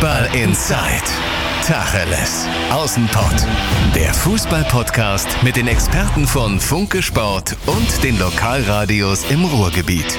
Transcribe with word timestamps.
Ball 0.00 0.28
Inside. 0.32 1.02
Tacheles. 1.66 2.46
Außenpott. 2.70 3.44
Der 3.96 4.14
Fußball-Podcast 4.14 5.26
mit 5.42 5.56
den 5.56 5.66
Experten 5.66 6.24
von 6.24 6.60
Funke 6.60 7.02
Sport 7.02 7.56
und 7.66 8.04
den 8.04 8.16
Lokalradios 8.16 9.28
im 9.28 9.44
Ruhrgebiet. 9.44 10.16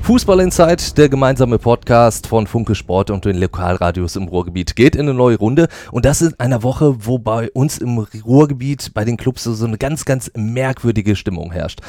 Fußball 0.00 0.40
Inside, 0.40 0.94
der 0.96 1.10
gemeinsame 1.10 1.58
Podcast 1.58 2.26
von 2.26 2.46
Funke 2.46 2.74
Sport 2.74 3.10
und 3.10 3.26
den 3.26 3.36
Lokalradios 3.36 4.16
im 4.16 4.28
Ruhrgebiet, 4.28 4.76
geht 4.76 4.96
in 4.96 5.02
eine 5.02 5.12
neue 5.12 5.36
Runde. 5.36 5.68
Und 5.92 6.06
das 6.06 6.22
in 6.22 6.32
einer 6.40 6.62
Woche, 6.62 7.04
wo 7.04 7.18
bei 7.18 7.50
uns 7.50 7.76
im 7.76 7.98
Ruhrgebiet, 7.98 8.94
bei 8.94 9.04
den 9.04 9.18
Clubs 9.18 9.44
so 9.44 9.66
eine 9.66 9.76
ganz, 9.76 10.06
ganz 10.06 10.30
merkwürdige 10.34 11.16
Stimmung 11.16 11.52
herrscht. 11.52 11.80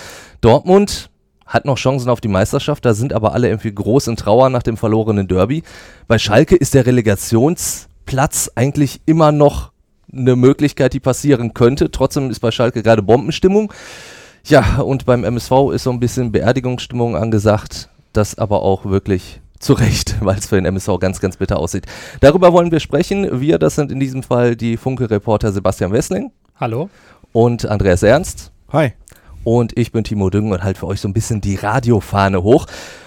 Dortmund 0.41 1.09
hat 1.47 1.65
noch 1.65 1.77
Chancen 1.77 2.09
auf 2.09 2.21
die 2.21 2.27
Meisterschaft, 2.27 2.85
da 2.85 2.93
sind 2.93 3.13
aber 3.13 3.33
alle 3.33 3.47
irgendwie 3.47 3.73
groß 3.73 4.07
in 4.07 4.17
Trauer 4.17 4.49
nach 4.49 4.63
dem 4.63 4.77
verlorenen 4.77 5.27
Derby. 5.27 5.63
Bei 6.07 6.19
Schalke 6.19 6.55
ist 6.55 6.73
der 6.73 6.85
Relegationsplatz 6.85 8.51
eigentlich 8.55 9.01
immer 9.05 9.31
noch 9.31 9.71
eine 10.11 10.35
Möglichkeit, 10.35 10.93
die 10.93 10.99
passieren 10.99 11.53
könnte. 11.53 11.91
Trotzdem 11.91 12.29
ist 12.29 12.39
bei 12.39 12.51
Schalke 12.51 12.83
gerade 12.83 13.01
Bombenstimmung. 13.01 13.73
Ja, 14.45 14.77
und 14.79 15.05
beim 15.05 15.23
MSV 15.23 15.71
ist 15.73 15.83
so 15.83 15.91
ein 15.91 15.99
bisschen 15.99 16.31
Beerdigungsstimmung 16.31 17.15
angesagt. 17.15 17.89
Das 18.13 18.37
aber 18.37 18.61
auch 18.61 18.85
wirklich 18.85 19.41
zu 19.59 19.73
Recht, 19.73 20.15
weil 20.21 20.37
es 20.37 20.47
für 20.47 20.55
den 20.55 20.65
MSV 20.65 20.99
ganz, 20.99 21.19
ganz 21.19 21.37
bitter 21.37 21.59
aussieht. 21.59 21.85
Darüber 22.19 22.53
wollen 22.53 22.71
wir 22.71 22.79
sprechen. 22.79 23.41
Wir, 23.41 23.59
das 23.59 23.75
sind 23.75 23.91
in 23.91 23.99
diesem 23.99 24.23
Fall 24.23 24.55
die 24.55 24.77
Funke-Reporter 24.77 25.51
Sebastian 25.51 25.91
Wessling. 25.91 26.31
Hallo. 26.59 26.89
Und 27.33 27.65
Andreas 27.65 28.03
Ernst. 28.03 28.51
Hi 28.71 28.93
und 29.47 29.77
ich 29.77 29.93
bin 29.93 30.03
Timo 30.03 30.29
Düngen 30.29 30.51
und 30.51 30.61
halt 30.61 30.77
für 30.77 30.87
euch 30.87 30.99
so 30.99 31.07
ein 31.07 31.13
bisschen 31.13 31.39
die 31.39 31.55
Radiofahne 31.55 32.43
hoch. 32.43 32.65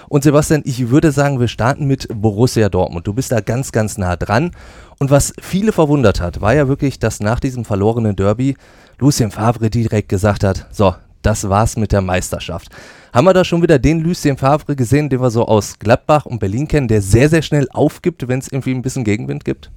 Und 0.08 0.24
Sebastian, 0.24 0.62
ich 0.64 0.88
würde 0.88 1.12
sagen, 1.12 1.38
wir 1.38 1.48
starten 1.48 1.86
mit 1.86 2.08
Borussia 2.08 2.70
Dortmund. 2.70 3.06
Du 3.06 3.12
bist 3.12 3.30
da 3.30 3.42
ganz, 3.42 3.72
ganz 3.72 3.98
nah 3.98 4.16
dran. 4.16 4.52
Und 4.98 5.10
was 5.10 5.34
viele 5.38 5.70
verwundert 5.70 6.22
hat, 6.22 6.40
war 6.40 6.54
ja 6.54 6.66
wirklich, 6.66 6.98
dass 6.98 7.20
nach 7.20 7.40
diesem 7.40 7.66
verlorenen 7.66 8.16
Derby 8.16 8.56
Lucien 8.98 9.30
Favre 9.30 9.68
direkt 9.68 10.08
gesagt 10.08 10.42
hat, 10.42 10.66
so, 10.70 10.94
das 11.20 11.50
war's 11.50 11.76
mit 11.76 11.92
der 11.92 12.00
Meisterschaft. 12.00 12.70
Haben 13.12 13.26
wir 13.26 13.34
da 13.34 13.44
schon 13.44 13.60
wieder 13.60 13.78
den 13.78 14.00
Lucien 14.00 14.38
Favre 14.38 14.76
gesehen, 14.76 15.10
den 15.10 15.20
wir 15.20 15.30
so 15.30 15.44
aus 15.46 15.78
Gladbach 15.78 16.24
und 16.24 16.38
Berlin 16.38 16.66
kennen, 16.66 16.88
der 16.88 17.02
sehr, 17.02 17.28
sehr 17.28 17.42
schnell 17.42 17.68
aufgibt, 17.70 18.28
wenn 18.28 18.38
es 18.38 18.50
irgendwie 18.50 18.74
ein 18.74 18.80
bisschen 18.80 19.04
Gegenwind 19.04 19.44
gibt? 19.44 19.70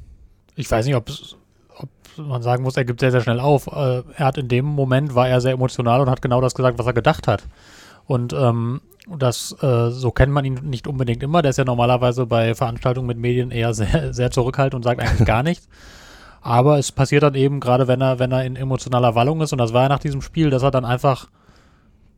Ich 0.56 0.72
weiß 0.72 0.86
nicht, 0.86 0.96
ob 0.96 1.09
es 1.09 1.36
man 2.17 2.42
sagen 2.42 2.64
muss, 2.64 2.78
er 2.78 2.86
gibt 2.86 3.00
sehr, 3.00 3.11
sehr 3.11 3.22
schnell 3.22 3.39
auf. 3.39 3.67
Äh, 3.67 4.03
er 4.16 4.25
hat 4.25 4.38
in 4.38 4.47
dem 4.47 4.66
Moment, 4.66 5.16
war 5.16 5.28
er 5.28 5.42
sehr 5.42 5.53
emotional 5.53 6.02
und 6.02 6.09
hat 6.09 6.22
genau 6.22 6.42
das 6.42 6.56
gesagt, 6.56 6.80
was 6.80 6.86
er 6.86 6.94
gedacht 6.94 7.28
hat. 7.28 7.44
Und 8.06 8.33
ähm, 8.33 8.81
das, 9.08 9.56
äh, 9.61 9.89
so 9.89 10.11
kennt 10.11 10.31
man 10.31 10.45
ihn 10.45 10.59
nicht 10.64 10.88
unbedingt 10.88 11.23
immer. 11.23 11.41
Der 11.41 11.52
ist 11.52 11.58
ja 11.58 11.66
normalerweise 11.66 12.25
bei 12.25 12.56
Veranstaltungen 12.56 13.08
mit 13.08 13.17
Medien 13.17 13.52
eher 13.52 13.73
sehr, 13.73 14.14
sehr 14.14 14.31
zurückhaltend 14.31 14.75
und 14.75 14.84
sagt 14.84 15.02
eigentlich 15.02 15.28
gar 15.28 15.44
nichts. 15.44 15.67
Aber 16.41 16.78
es 16.78 16.91
passiert 16.91 17.23
dann 17.23 17.36
eben, 17.36 17.61
gerade 17.61 17.88
wenn 17.88 18.02
er, 18.02 18.19
wenn 18.19 18.31
er 18.31 18.44
in 18.44 18.58
emotionaler 18.58 19.16
Wallung 19.16 19.41
ist, 19.41 19.53
und 19.53 19.59
das 19.59 19.73
war 19.73 19.84
ja 19.84 19.89
nach 19.89 20.00
diesem 20.00 20.22
Spiel, 20.22 20.50
dass 20.50 20.64
er 20.64 20.72
dann 20.72 20.84
einfach 20.84 21.28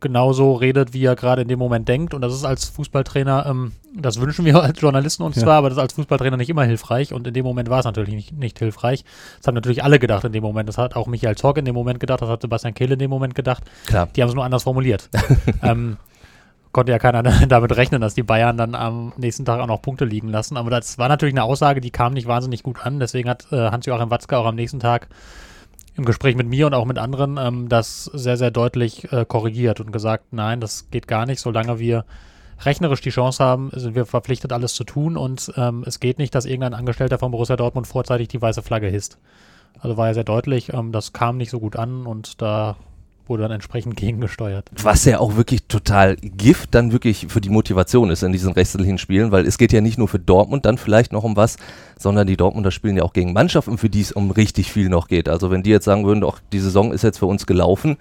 genauso 0.00 0.54
redet, 0.54 0.92
wie 0.92 1.04
er 1.04 1.16
gerade 1.16 1.42
in 1.42 1.48
dem 1.48 1.58
Moment 1.58 1.88
denkt. 1.88 2.14
Und 2.14 2.20
das 2.20 2.34
ist 2.34 2.44
als 2.44 2.66
Fußballtrainer, 2.66 3.46
ähm, 3.46 3.72
das 3.94 4.20
wünschen 4.20 4.44
wir 4.44 4.56
als 4.62 4.80
Journalisten 4.80 5.22
uns 5.22 5.36
ja. 5.36 5.42
zwar, 5.42 5.56
aber 5.56 5.68
das 5.68 5.78
ist 5.78 5.82
als 5.82 5.92
Fußballtrainer 5.94 6.36
nicht 6.36 6.50
immer 6.50 6.64
hilfreich. 6.64 7.12
Und 7.12 7.26
in 7.26 7.34
dem 7.34 7.44
Moment 7.44 7.70
war 7.70 7.80
es 7.80 7.84
natürlich 7.84 8.14
nicht, 8.14 8.32
nicht, 8.32 8.58
hilfreich. 8.58 9.04
Das 9.38 9.46
haben 9.46 9.54
natürlich 9.54 9.82
alle 9.82 9.98
gedacht 9.98 10.24
in 10.24 10.32
dem 10.32 10.42
Moment. 10.42 10.68
Das 10.68 10.78
hat 10.78 10.96
auch 10.96 11.06
Michael 11.06 11.36
Zorg 11.36 11.58
in 11.58 11.64
dem 11.64 11.74
Moment 11.74 12.00
gedacht, 12.00 12.20
das 12.22 12.28
hat 12.28 12.42
Sebastian 12.42 12.74
Kehl 12.74 12.92
in 12.92 12.98
dem 12.98 13.10
Moment 13.10 13.34
gedacht. 13.34 13.64
Klar. 13.86 14.08
Die 14.14 14.22
haben 14.22 14.28
es 14.28 14.34
nur 14.34 14.44
anders 14.44 14.64
formuliert. 14.64 15.08
ähm, 15.62 15.96
konnte 16.72 16.92
ja 16.92 16.98
keiner 16.98 17.22
damit 17.48 17.74
rechnen, 17.74 18.02
dass 18.02 18.14
die 18.14 18.22
Bayern 18.22 18.58
dann 18.58 18.74
am 18.74 19.14
nächsten 19.16 19.46
Tag 19.46 19.60
auch 19.60 19.66
noch 19.66 19.80
Punkte 19.80 20.04
liegen 20.04 20.28
lassen. 20.28 20.58
Aber 20.58 20.68
das 20.68 20.98
war 20.98 21.08
natürlich 21.08 21.34
eine 21.34 21.44
Aussage, 21.44 21.80
die 21.80 21.90
kam 21.90 22.12
nicht 22.12 22.28
wahnsinnig 22.28 22.62
gut 22.62 22.84
an. 22.84 23.00
Deswegen 23.00 23.30
hat 23.30 23.46
äh, 23.50 23.70
Hans-Joachim 23.70 24.10
Watzke 24.10 24.36
auch 24.36 24.44
am 24.44 24.56
nächsten 24.56 24.78
Tag 24.78 25.08
im 25.96 26.04
Gespräch 26.04 26.36
mit 26.36 26.46
mir 26.46 26.66
und 26.66 26.74
auch 26.74 26.84
mit 26.84 26.98
anderen 26.98 27.38
ähm, 27.38 27.68
das 27.68 28.04
sehr, 28.04 28.36
sehr 28.36 28.50
deutlich 28.50 29.10
äh, 29.12 29.24
korrigiert 29.24 29.80
und 29.80 29.92
gesagt, 29.92 30.32
nein, 30.32 30.60
das 30.60 30.90
geht 30.90 31.08
gar 31.08 31.26
nicht, 31.26 31.40
solange 31.40 31.78
wir 31.78 32.04
rechnerisch 32.64 33.00
die 33.00 33.10
Chance 33.10 33.42
haben, 33.42 33.70
sind 33.74 33.94
wir 33.94 34.06
verpflichtet, 34.06 34.52
alles 34.52 34.74
zu 34.74 34.84
tun 34.84 35.16
und 35.16 35.52
ähm, 35.56 35.84
es 35.86 36.00
geht 36.00 36.18
nicht, 36.18 36.34
dass 36.34 36.46
irgendein 36.46 36.74
Angestellter 36.74 37.18
von 37.18 37.30
Borussia 37.30 37.56
Dortmund 37.56 37.86
vorzeitig 37.86 38.28
die 38.28 38.40
weiße 38.40 38.62
Flagge 38.62 38.88
hisst. 38.88 39.18
Also 39.78 39.96
war 39.96 40.06
ja 40.08 40.14
sehr 40.14 40.24
deutlich, 40.24 40.72
ähm, 40.72 40.92
das 40.92 41.12
kam 41.12 41.36
nicht 41.36 41.50
so 41.50 41.60
gut 41.60 41.76
an 41.76 42.06
und 42.06 42.40
da 42.40 42.76
wurde 43.28 43.42
dann 43.42 43.52
entsprechend 43.52 43.96
gegengesteuert. 43.96 44.70
Was 44.82 45.04
ja 45.04 45.18
auch 45.18 45.36
wirklich 45.36 45.64
total 45.64 46.16
Gift 46.16 46.74
dann 46.74 46.92
wirklich 46.92 47.26
für 47.28 47.40
die 47.40 47.50
Motivation 47.50 48.10
ist 48.10 48.22
in 48.22 48.32
diesen 48.32 48.52
restlichen 48.52 48.98
Spielen, 48.98 49.32
weil 49.32 49.46
es 49.46 49.58
geht 49.58 49.72
ja 49.72 49.80
nicht 49.80 49.98
nur 49.98 50.08
für 50.08 50.18
Dortmund 50.18 50.64
dann 50.66 50.78
vielleicht 50.78 51.12
noch 51.12 51.24
um 51.24 51.36
was, 51.36 51.56
sondern 51.98 52.26
die 52.26 52.36
Dortmunder 52.36 52.70
spielen 52.70 52.96
ja 52.96 53.02
auch 53.02 53.12
gegen 53.12 53.32
Mannschaften, 53.32 53.78
für 53.78 53.90
die 53.90 54.00
es 54.00 54.12
um 54.12 54.30
richtig 54.30 54.72
viel 54.72 54.88
noch 54.88 55.08
geht. 55.08 55.28
Also 55.28 55.50
wenn 55.50 55.62
die 55.62 55.70
jetzt 55.70 55.84
sagen 55.84 56.06
würden, 56.06 56.20
doch, 56.20 56.40
die 56.52 56.60
Saison 56.60 56.92
ist 56.92 57.02
jetzt 57.02 57.18
für 57.18 57.26
uns 57.26 57.46
gelaufen, 57.46 57.96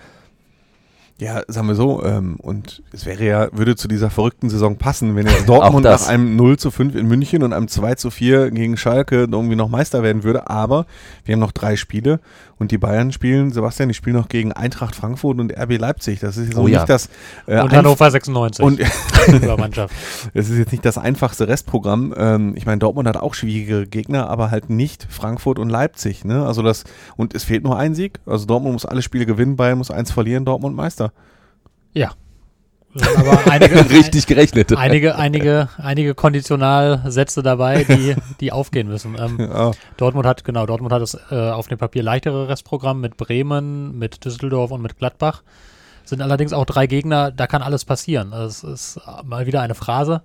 ja, 1.17 1.43
sagen 1.47 1.67
wir 1.67 1.75
so, 1.75 2.03
ähm, 2.03 2.35
und 2.41 2.83
es 2.91 3.05
wäre 3.05 3.23
ja, 3.23 3.47
würde 3.53 3.77
zu 3.77 3.87
dieser 3.87 4.09
verrückten 4.09 4.49
Saison 4.49 4.77
passen, 4.77 5.15
wenn 5.15 5.27
jetzt 5.27 5.47
Dortmund 5.49 5.85
nach 5.85 6.07
einem 6.09 6.35
0 6.35 6.57
zu 6.57 6.71
5 6.71 6.93
in 6.93 7.07
München 7.07 7.41
und 7.41 7.53
einem 7.53 7.69
2 7.69 7.95
zu 7.95 8.11
4 8.11 8.51
gegen 8.51 8.75
Schalke 8.75 9.27
irgendwie 9.31 9.55
noch 9.55 9.69
Meister 9.69 10.03
werden 10.03 10.23
würde. 10.23 10.49
Aber 10.49 10.85
wir 11.23 11.33
haben 11.33 11.39
noch 11.39 11.53
drei 11.53 11.77
Spiele 11.77 12.19
und 12.57 12.71
die 12.71 12.77
Bayern 12.77 13.11
spielen, 13.11 13.51
Sebastian, 13.51 13.89
die 13.89 13.95
spielen 13.95 14.15
noch 14.15 14.29
gegen 14.29 14.53
Eintracht 14.53 14.95
Frankfurt 14.95 15.39
und 15.39 15.57
RB 15.57 15.77
Leipzig. 15.77 16.19
Das 16.19 16.37
ist 16.37 16.53
so 16.53 16.61
oh, 16.61 16.63
nicht 16.65 16.75
ja. 16.75 16.85
das. 16.85 17.09
Äh, 17.47 17.61
und 17.61 17.71
Hannover 17.71 18.09
96. 18.09 18.63
Und 18.63 18.79
Mannschaft. 19.57 19.93
Das 20.33 20.49
ist 20.49 20.57
jetzt 20.57 20.71
nicht 20.71 20.85
das 20.85 20.97
einfachste 20.97 21.47
Restprogramm. 21.47 22.13
Ähm, 22.17 22.53
ich 22.55 22.65
meine, 22.65 22.79
Dortmund 22.79 23.07
hat 23.07 23.17
auch 23.17 23.33
schwierige 23.33 23.87
Gegner, 23.87 24.29
aber 24.29 24.51
halt 24.51 24.69
nicht 24.69 25.07
Frankfurt 25.09 25.59
und 25.59 25.69
Leipzig. 25.69 26.25
Ne? 26.25 26.45
Also 26.45 26.61
das, 26.61 26.83
und 27.15 27.33
es 27.33 27.43
fehlt 27.43 27.63
nur 27.63 27.77
ein 27.77 27.95
Sieg. 27.95 28.19
Also 28.25 28.45
Dortmund 28.45 28.73
muss 28.73 28.85
alle 28.85 29.01
Spiele 29.01 29.25
gewinnen, 29.25 29.55
Bayern 29.55 29.77
muss 29.77 29.91
eins 29.91 30.11
verlieren, 30.11 30.45
Dortmund 30.45 30.75
Meister. 30.75 31.04
Ja. 31.93 32.11
Aber 33.17 33.51
einige, 33.51 33.89
richtig 33.89 34.25
gerechnet. 34.25 34.75
Einige, 34.77 35.15
einige, 35.15 35.69
einige 35.77 36.15
Konditionalsätze 36.15 37.43
dabei, 37.43 37.83
die, 37.83 38.15
die 38.39 38.51
aufgehen 38.51 38.87
müssen. 38.87 39.17
Ähm, 39.19 39.37
ja. 39.39 39.71
Dortmund 39.97 40.25
hat, 40.25 40.43
genau, 40.43 40.65
Dortmund 40.65 40.93
hat 40.93 41.01
das 41.01 41.17
äh, 41.29 41.35
auf 41.35 41.67
dem 41.67 41.77
Papier 41.77 42.03
leichtere 42.03 42.47
Restprogramm 42.47 43.01
mit 43.01 43.17
Bremen, 43.17 43.97
mit 43.97 44.23
Düsseldorf 44.23 44.71
und 44.71 44.81
mit 44.81 44.97
Gladbach. 44.97 45.43
Sind 46.05 46.21
allerdings 46.21 46.53
auch 46.53 46.65
drei 46.65 46.87
Gegner, 46.87 47.31
da 47.31 47.47
kann 47.47 47.61
alles 47.61 47.83
passieren. 47.83 48.31
Das 48.31 48.63
ist 48.63 49.01
mal 49.23 49.45
wieder 49.45 49.61
eine 49.61 49.75
Phrase. 49.75 50.21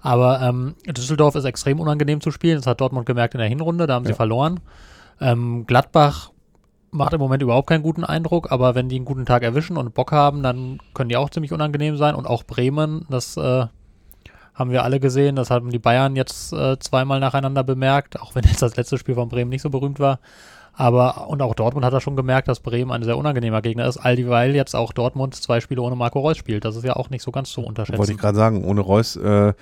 Aber 0.00 0.40
ähm, 0.42 0.74
Düsseldorf 0.86 1.34
ist 1.36 1.44
extrem 1.44 1.80
unangenehm 1.80 2.20
zu 2.20 2.30
spielen. 2.30 2.56
Das 2.56 2.66
hat 2.66 2.80
Dortmund 2.80 3.06
gemerkt 3.06 3.34
in 3.34 3.38
der 3.38 3.48
Hinrunde, 3.48 3.86
da 3.86 3.94
haben 3.94 4.04
ja. 4.04 4.10
sie 4.10 4.16
verloren. 4.16 4.60
Ähm, 5.20 5.64
Gladbach 5.66 6.30
macht 6.92 7.14
im 7.14 7.20
Moment 7.20 7.42
überhaupt 7.42 7.68
keinen 7.68 7.82
guten 7.82 8.04
Eindruck, 8.04 8.52
aber 8.52 8.74
wenn 8.74 8.88
die 8.88 8.96
einen 8.96 9.04
guten 9.04 9.26
Tag 9.26 9.42
erwischen 9.42 9.76
und 9.76 9.94
Bock 9.94 10.12
haben, 10.12 10.42
dann 10.42 10.78
können 10.94 11.08
die 11.08 11.16
auch 11.16 11.30
ziemlich 11.30 11.52
unangenehm 11.52 11.96
sein. 11.96 12.14
Und 12.14 12.26
auch 12.26 12.44
Bremen, 12.44 13.06
das 13.08 13.36
äh, 13.36 13.66
haben 14.54 14.70
wir 14.70 14.84
alle 14.84 15.00
gesehen, 15.00 15.34
das 15.34 15.50
haben 15.50 15.70
die 15.70 15.78
Bayern 15.78 16.14
jetzt 16.14 16.52
äh, 16.52 16.78
zweimal 16.78 17.18
nacheinander 17.18 17.64
bemerkt, 17.64 18.20
auch 18.20 18.34
wenn 18.34 18.44
jetzt 18.44 18.62
das 18.62 18.76
letzte 18.76 18.98
Spiel 18.98 19.14
von 19.14 19.30
Bremen 19.30 19.48
nicht 19.48 19.62
so 19.62 19.70
berühmt 19.70 19.98
war. 19.98 20.20
Aber, 20.74 21.28
und 21.28 21.42
auch 21.42 21.54
Dortmund 21.54 21.84
hat 21.84 21.92
er 21.92 22.00
schon 22.00 22.16
gemerkt, 22.16 22.48
dass 22.48 22.60
Bremen 22.60 22.90
ein 22.92 23.02
sehr 23.02 23.18
unangenehmer 23.18 23.60
Gegner 23.60 23.86
ist, 23.86 23.98
all 23.98 24.16
dieweil 24.16 24.54
jetzt 24.54 24.74
auch 24.74 24.92
Dortmund 24.92 25.34
zwei 25.34 25.60
Spiele 25.60 25.82
ohne 25.82 25.96
Marco 25.96 26.20
Reus 26.20 26.38
spielt. 26.38 26.64
Das 26.64 26.76
ist 26.76 26.84
ja 26.84 26.96
auch 26.96 27.10
nicht 27.10 27.22
so 27.22 27.30
ganz 27.30 27.50
zu 27.50 27.60
unterschätzen. 27.60 27.98
Wollte 27.98 28.12
ich 28.12 28.18
gerade 28.18 28.36
sagen, 28.36 28.64
ohne 28.64 28.80
Reus, 28.80 29.16
äh, 29.16 29.52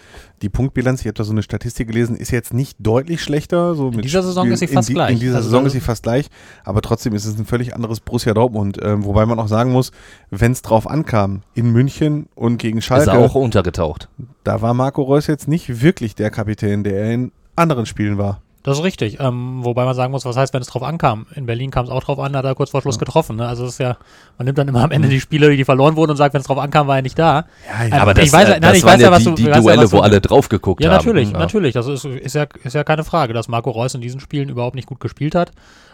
die 0.41 0.49
Punktbilanz, 0.49 1.01
ich 1.01 1.07
habe 1.07 1.15
da 1.15 1.25
so 1.25 1.33
eine 1.33 1.43
Statistik 1.43 1.89
gelesen, 1.89 2.15
ist 2.15 2.31
jetzt 2.31 2.55
nicht 2.55 2.77
deutlich 2.79 3.23
schlechter. 3.23 3.75
So 3.75 3.89
in 3.89 4.03
dieser 4.03 4.23
Saison 4.23 4.45
Spiel, 4.45 4.53
ist 4.53 4.61
sie 4.61 4.69
fast 4.69 4.89
in 4.89 4.93
die, 4.93 4.95
gleich. 4.95 5.13
In 5.15 5.19
dieser 5.19 5.37
also 5.37 5.49
Saison 5.49 5.67
ist 5.67 5.73
sie 5.73 5.81
fast 5.81 6.05
gleich, 6.05 6.29
aber 6.65 6.81
trotzdem 6.81 7.13
ist 7.15 7.25
es 7.25 7.37
ein 7.37 7.45
völlig 7.45 7.75
anderes 7.75 7.99
Borussia 7.99 8.33
Dortmund. 8.33 8.81
Äh, 8.81 9.05
wobei 9.05 9.27
man 9.27 9.41
auch 9.41 9.49
sagen 9.49 9.73
muss, 9.73 9.91
wenn 10.31 10.53
es 10.53 10.63
drauf 10.63 10.89
ankam, 10.89 11.43
in 11.55 11.73
München 11.73 12.29
und 12.37 12.59
gegen 12.59 12.81
Schalke. 12.83 13.11
Ist 13.11 13.17
er 13.17 13.19
auch 13.19 13.35
untergetaucht. 13.35 14.09
Da 14.45 14.63
war 14.63 14.75
Marco 14.75 15.03
Reus 15.03 15.27
jetzt 15.27 15.49
nicht 15.49 15.83
wirklich 15.83 16.15
der 16.15 16.31
Kapitän, 16.31 16.85
der 16.85 16.95
er 16.95 17.13
in 17.13 17.33
anderen 17.57 17.87
Spielen 17.87 18.17
war. 18.17 18.43
Das 18.63 18.77
ist 18.79 18.85
richtig. 18.85 19.19
Ähm, 19.21 19.65
wobei 19.65 19.87
man 19.87 19.95
sagen 19.95 20.13
muss, 20.13 20.27
was 20.27 20.37
heißt, 20.37 20.53
wenn 20.53 20.61
es 20.61 20.69
drauf 20.69 20.83
ankam? 20.83 21.27
In 21.35 21.47
Berlin 21.47 21.71
kam 21.71 21.87
es 21.87 21.91
auch 21.91 22.05
drauf 22.05 22.19
an, 22.19 22.33
da 22.33 22.41
hat 22.41 22.45
er 22.45 22.55
kurz 22.55 22.71
vor 22.71 22.83
Schluss 22.83 22.97
ja. 22.97 23.01
getroffen. 23.01 23.37
Ne? 23.37 23.49
Also 23.49 23.65
es 23.65 23.73
ist 23.73 23.79
ja, 23.79 23.97
man 24.37 24.45
nimmt 24.45 24.59
dann 24.59 24.69
immer 24.69 24.85
am 24.85 24.91
Ende 24.91 25.09
mhm. 25.09 25.13
die 25.13 25.21
Spiele, 25.21 25.57
die 25.57 25.65
verloren 25.65 25.97
wurden 25.97 26.11
und 26.11 26.19
sagt, 26.19 26.35
wenn 26.35 26.43
es 26.43 26.47
drauf 26.47 26.59
ankam, 26.59 26.87
war 26.87 26.97
er 26.97 27.03
nicht 27.03 27.19
da. 27.19 27.47
Ja, 27.67 27.85
ja. 27.85 27.97
Ähm, 27.97 28.03
aber 28.03 28.13
das, 28.13 28.27
ich 28.27 28.33
weiß, 28.33 28.49
äh, 28.49 28.53
nein, 28.53 28.61
das 28.61 28.77
ich 28.77 28.85
waren 28.85 28.95
weiß 28.95 29.01
ja, 29.01 29.11
was 29.11 29.25
die, 29.25 29.35
die 29.35 29.45
Duelle, 29.45 29.83
ja, 29.83 29.93
wo 29.93 30.01
alle 30.01 30.21
drauf 30.21 30.51
geguckt 30.51 30.83
ja, 30.83 30.91
haben. 30.91 30.97
Natürlich, 30.97 31.31
ja, 31.31 31.39
natürlich. 31.39 31.73
Das 31.73 31.87
ist, 31.87 32.05
ist, 32.05 32.35
ja, 32.35 32.47
ist 32.63 32.75
ja 32.75 32.85
keine 32.85 33.05
Frage, 33.05 33.33
dass 33.33 33.49
Marco 33.49 33.71
Reus 33.71 33.95
in 33.95 34.03
diesen 34.03 34.21
Spielen 34.21 34.51
überhaupt 34.51 34.75
nicht 34.75 34.87
gut 34.87 35.01
gespielt 35.01 35.35
hat. 35.35 35.53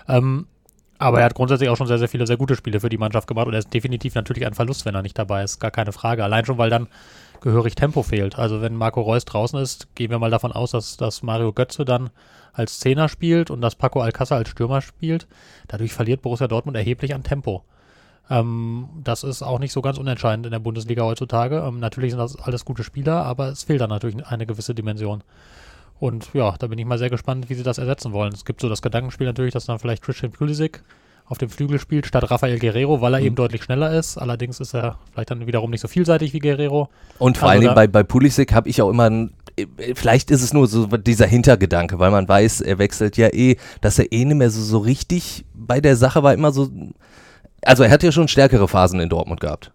Ähm, 0.09 0.47
aber 0.99 1.21
er 1.21 1.27
hat 1.27 1.35
grundsätzlich 1.35 1.69
auch 1.69 1.77
schon 1.77 1.87
sehr, 1.87 1.99
sehr 1.99 2.09
viele 2.09 2.27
sehr 2.27 2.37
gute 2.37 2.57
Spiele 2.57 2.81
für 2.81 2.89
die 2.89 2.99
Mannschaft 2.99 3.29
gemacht 3.29 3.47
und 3.47 3.53
er 3.53 3.59
ist 3.59 3.73
definitiv 3.73 4.15
natürlich 4.15 4.47
ein 4.47 4.55
Verlust, 4.55 4.87
wenn 4.87 4.95
er 4.95 5.03
nicht 5.03 5.19
dabei 5.19 5.43
ist. 5.43 5.61
Gar 5.61 5.71
keine 5.71 5.93
Frage. 5.93 6.25
Allein 6.25 6.45
schon, 6.47 6.59
weil 6.59 6.71
dann 6.71 6.89
gehörig 7.47 7.77
Tempo 7.77 8.03
fehlt. 8.03 8.41
Also 8.41 8.61
wenn 8.61 8.75
Marco 8.75 9.01
Reus 9.01 9.25
draußen 9.25 9.57
ist, 9.61 9.95
gehen 9.95 10.11
wir 10.11 10.19
mal 10.19 10.33
davon 10.33 10.51
aus, 10.51 10.73
dass, 10.73 10.97
dass 10.97 11.23
Mario 11.23 11.53
Götze 11.53 11.85
dann 11.85 12.11
als 12.53 12.81
Zehner 12.81 13.09
spielt 13.09 13.53
und 13.53 13.61
dass 13.61 13.77
Paco 13.77 14.01
Alcázar 14.01 14.39
als 14.39 14.49
Stürmer 14.49 14.81
spielt. 14.81 15.29
Dadurch 15.69 15.93
verliert 15.93 16.23
Borussia 16.23 16.49
Dortmund 16.49 16.77
erheblich 16.77 17.15
an 17.15 17.23
Tempo. 17.23 17.63
Ähm, 18.29 18.89
das 19.05 19.23
ist 19.23 19.45
auch 19.45 19.61
nicht 19.61 19.71
so 19.71 19.81
ganz 19.81 19.97
unentscheidend 19.97 20.47
in 20.47 20.51
der 20.51 20.59
Bundesliga 20.59 21.05
heutzutage. 21.05 21.59
Ähm, 21.59 21.79
natürlich 21.79 22.11
sind 22.11 22.19
das 22.19 22.37
alles 22.37 22.65
gute 22.65 22.83
Spieler, 22.83 23.25
aber 23.25 23.51
es 23.51 23.63
fehlt 23.63 23.81
dann 23.81 23.91
natürlich 23.91 24.27
eine 24.27 24.45
gewisse 24.45 24.75
Dimension. 24.75 25.23
Und 26.01 26.35
ja, 26.35 26.57
da 26.59 26.67
bin 26.67 26.81
ich 26.81 26.85
mal 26.85 26.99
sehr 26.99 27.11
gespannt, 27.11 27.49
wie 27.49 27.55
sie 27.55 27.63
das 27.63 27.79
ersetzen 27.79 28.13
wollen. 28.13 28.33
Es 28.33 28.45
gibt 28.45 28.61
so 28.61 28.69
das 28.69 28.83
Gedankenspiel 28.83 29.27
natürlich, 29.29 29.53
dass 29.53 29.67
dann 29.67 29.79
vielleicht 29.79 30.03
Christian 30.03 30.33
Pulisic 30.33 30.83
auf 31.29 31.39
dem 31.39 31.49
Flügel 31.49 31.79
spielt 31.81 32.07
statt 32.07 32.31
Rafael 32.31 32.59
Guerrero, 32.59 33.01
weil 33.01 33.15
er 33.15 33.21
mhm. 33.21 33.27
eben 33.27 33.37
deutlich 33.37 33.63
schneller 33.63 33.93
ist. 33.93 34.17
Allerdings 34.17 34.61
ist 34.61 34.75
er 34.75 34.99
vielleicht 35.13 35.31
dann 35.31 35.47
wiederum 35.47 35.71
nicht 35.71 35.81
so 35.81 35.89
vielseitig 35.89 36.33
wie 36.33 36.39
Guerrero. 36.39 36.89
Und 37.19 37.37
vor 37.37 37.49
also 37.49 37.53
allen 37.53 37.61
Dingen 37.63 37.75
bei, 37.75 37.87
bei 37.87 38.03
Pulisic 38.03 38.53
habe 38.53 38.69
ich 38.69 38.81
auch 38.81 38.91
immer 38.91 39.11
ein 39.11 39.31
vielleicht 39.95 40.31
ist 40.31 40.43
es 40.43 40.53
nur 40.53 40.67
so 40.67 40.87
dieser 40.87 41.27
Hintergedanke, 41.27 41.99
weil 41.99 42.11
man 42.11 42.29
weiß, 42.29 42.61
er 42.61 42.79
wechselt 42.79 43.17
ja 43.17 43.29
eh, 43.29 43.57
dass 43.81 43.99
er 43.99 44.13
eh 44.13 44.25
nicht 44.25 44.37
mehr 44.37 44.51
so, 44.51 44.61
so 44.61 44.79
richtig 44.79 45.47
bei 45.55 45.81
der 45.81 45.97
Sache 45.97 46.23
war, 46.23 46.35
immer 46.35 46.53
so. 46.53 46.69
Also 47.63 47.83
er 47.83 47.91
hat 47.91 48.03
ja 48.03 48.13
schon 48.13 48.29
stärkere 48.29 48.69
Phasen 48.69 49.01
in 49.01 49.09
Dortmund 49.09 49.41
gehabt. 49.41 49.73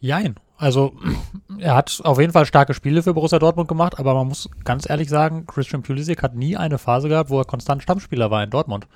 Jein. 0.00 0.34
Also 0.56 0.92
er 1.58 1.76
hat 1.76 2.00
auf 2.02 2.18
jeden 2.18 2.32
Fall 2.32 2.46
starke 2.46 2.74
Spiele 2.74 3.02
für 3.02 3.14
Borussia 3.14 3.38
Dortmund 3.38 3.68
gemacht, 3.68 3.98
aber 3.98 4.12
man 4.14 4.26
muss 4.26 4.50
ganz 4.64 4.90
ehrlich 4.90 5.08
sagen, 5.08 5.46
Christian 5.46 5.82
Pulisic 5.82 6.22
hat 6.22 6.34
nie 6.34 6.56
eine 6.56 6.78
Phase 6.78 7.08
gehabt, 7.08 7.30
wo 7.30 7.38
er 7.38 7.44
konstant 7.44 7.82
Stammspieler 7.84 8.30
war 8.32 8.42
in 8.42 8.50
Dortmund 8.50 8.88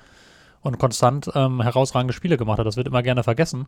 und 0.65 0.79
konstant 0.79 1.29
ähm, 1.35 1.61
herausragende 1.61 2.13
Spiele 2.13 2.37
gemacht 2.37 2.59
hat. 2.59 2.65
Das 2.65 2.75
wird 2.75 2.87
immer 2.87 3.03
gerne 3.03 3.23
vergessen. 3.23 3.67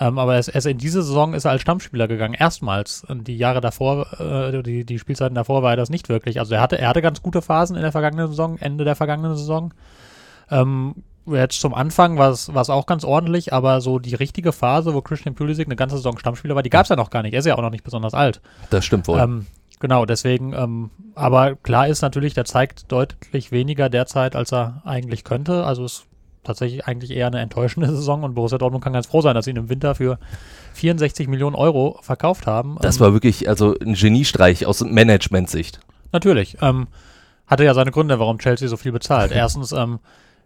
Ähm, 0.00 0.18
aber 0.18 0.34
er 0.34 0.40
ist, 0.40 0.48
er 0.48 0.56
ist 0.56 0.66
in 0.66 0.78
diese 0.78 1.02
Saison 1.02 1.34
ist 1.34 1.44
er 1.44 1.52
als 1.52 1.62
Stammspieler 1.62 2.08
gegangen, 2.08 2.34
erstmals. 2.34 3.04
Und 3.04 3.28
die 3.28 3.36
Jahre 3.36 3.60
davor, 3.60 4.20
äh, 4.20 4.62
die, 4.62 4.84
die 4.84 4.98
Spielzeiten 4.98 5.36
davor 5.36 5.62
war 5.62 5.70
er 5.70 5.76
das 5.76 5.90
nicht 5.90 6.08
wirklich. 6.08 6.40
Also 6.40 6.54
er 6.54 6.60
hatte, 6.60 6.76
er 6.78 6.88
hatte 6.88 7.02
ganz 7.02 7.22
gute 7.22 7.40
Phasen 7.40 7.76
in 7.76 7.82
der 7.82 7.92
vergangenen 7.92 8.26
Saison, 8.26 8.58
Ende 8.58 8.84
der 8.84 8.96
vergangenen 8.96 9.36
Saison. 9.36 9.72
Ähm, 10.50 10.96
jetzt 11.26 11.60
zum 11.60 11.72
Anfang 11.72 12.18
war 12.18 12.30
es 12.30 12.50
auch 12.50 12.86
ganz 12.86 13.04
ordentlich, 13.04 13.52
aber 13.52 13.80
so 13.80 14.00
die 14.00 14.16
richtige 14.16 14.52
Phase, 14.52 14.92
wo 14.92 15.00
Christian 15.00 15.36
Pulisic 15.36 15.68
eine 15.68 15.76
ganze 15.76 15.96
Saison 15.96 16.18
Stammspieler 16.18 16.56
war, 16.56 16.64
die 16.64 16.70
gab 16.70 16.82
es 16.82 16.88
ja 16.88 16.96
noch 16.96 17.10
gar 17.10 17.22
nicht. 17.22 17.32
Er 17.32 17.38
ist 17.38 17.46
ja 17.46 17.56
auch 17.56 17.62
noch 17.62 17.70
nicht 17.70 17.84
besonders 17.84 18.14
alt. 18.14 18.40
Das 18.70 18.84
stimmt 18.84 19.06
wohl. 19.06 19.20
Ähm, 19.20 19.46
genau, 19.78 20.04
deswegen, 20.04 20.52
ähm, 20.52 20.90
aber 21.14 21.54
klar 21.54 21.86
ist 21.86 22.02
natürlich, 22.02 22.34
der 22.34 22.44
zeigt 22.44 22.90
deutlich 22.90 23.52
weniger 23.52 23.88
derzeit, 23.88 24.34
als 24.34 24.52
er 24.52 24.82
eigentlich 24.84 25.22
könnte. 25.22 25.64
Also 25.64 25.84
es 25.84 26.04
tatsächlich 26.44 26.86
eigentlich 26.86 27.10
eher 27.10 27.26
eine 27.26 27.40
enttäuschende 27.40 27.88
Saison 27.94 28.22
und 28.22 28.34
Borussia 28.34 28.58
Dortmund 28.58 28.84
kann 28.84 28.92
ganz 28.92 29.06
froh 29.06 29.20
sein, 29.20 29.34
dass 29.34 29.46
sie 29.46 29.52
ihn 29.52 29.56
im 29.56 29.68
Winter 29.68 29.94
für 29.94 30.18
64 30.74 31.28
Millionen 31.28 31.56
Euro 31.56 31.98
verkauft 32.02 32.46
haben. 32.46 32.78
Das 32.80 33.00
war 33.00 33.12
wirklich 33.12 33.48
also 33.48 33.74
ein 33.78 33.94
Geniestreich 33.94 34.66
aus 34.66 34.80
Management-Sicht. 34.80 35.80
Natürlich. 36.12 36.58
Ähm, 36.60 36.88
hatte 37.46 37.64
ja 37.64 37.74
seine 37.74 37.90
Gründe, 37.90 38.18
warum 38.18 38.38
Chelsea 38.38 38.68
so 38.68 38.76
viel 38.76 38.92
bezahlt. 38.92 39.32
Erstens 39.34 39.72
ähm, 39.72 39.98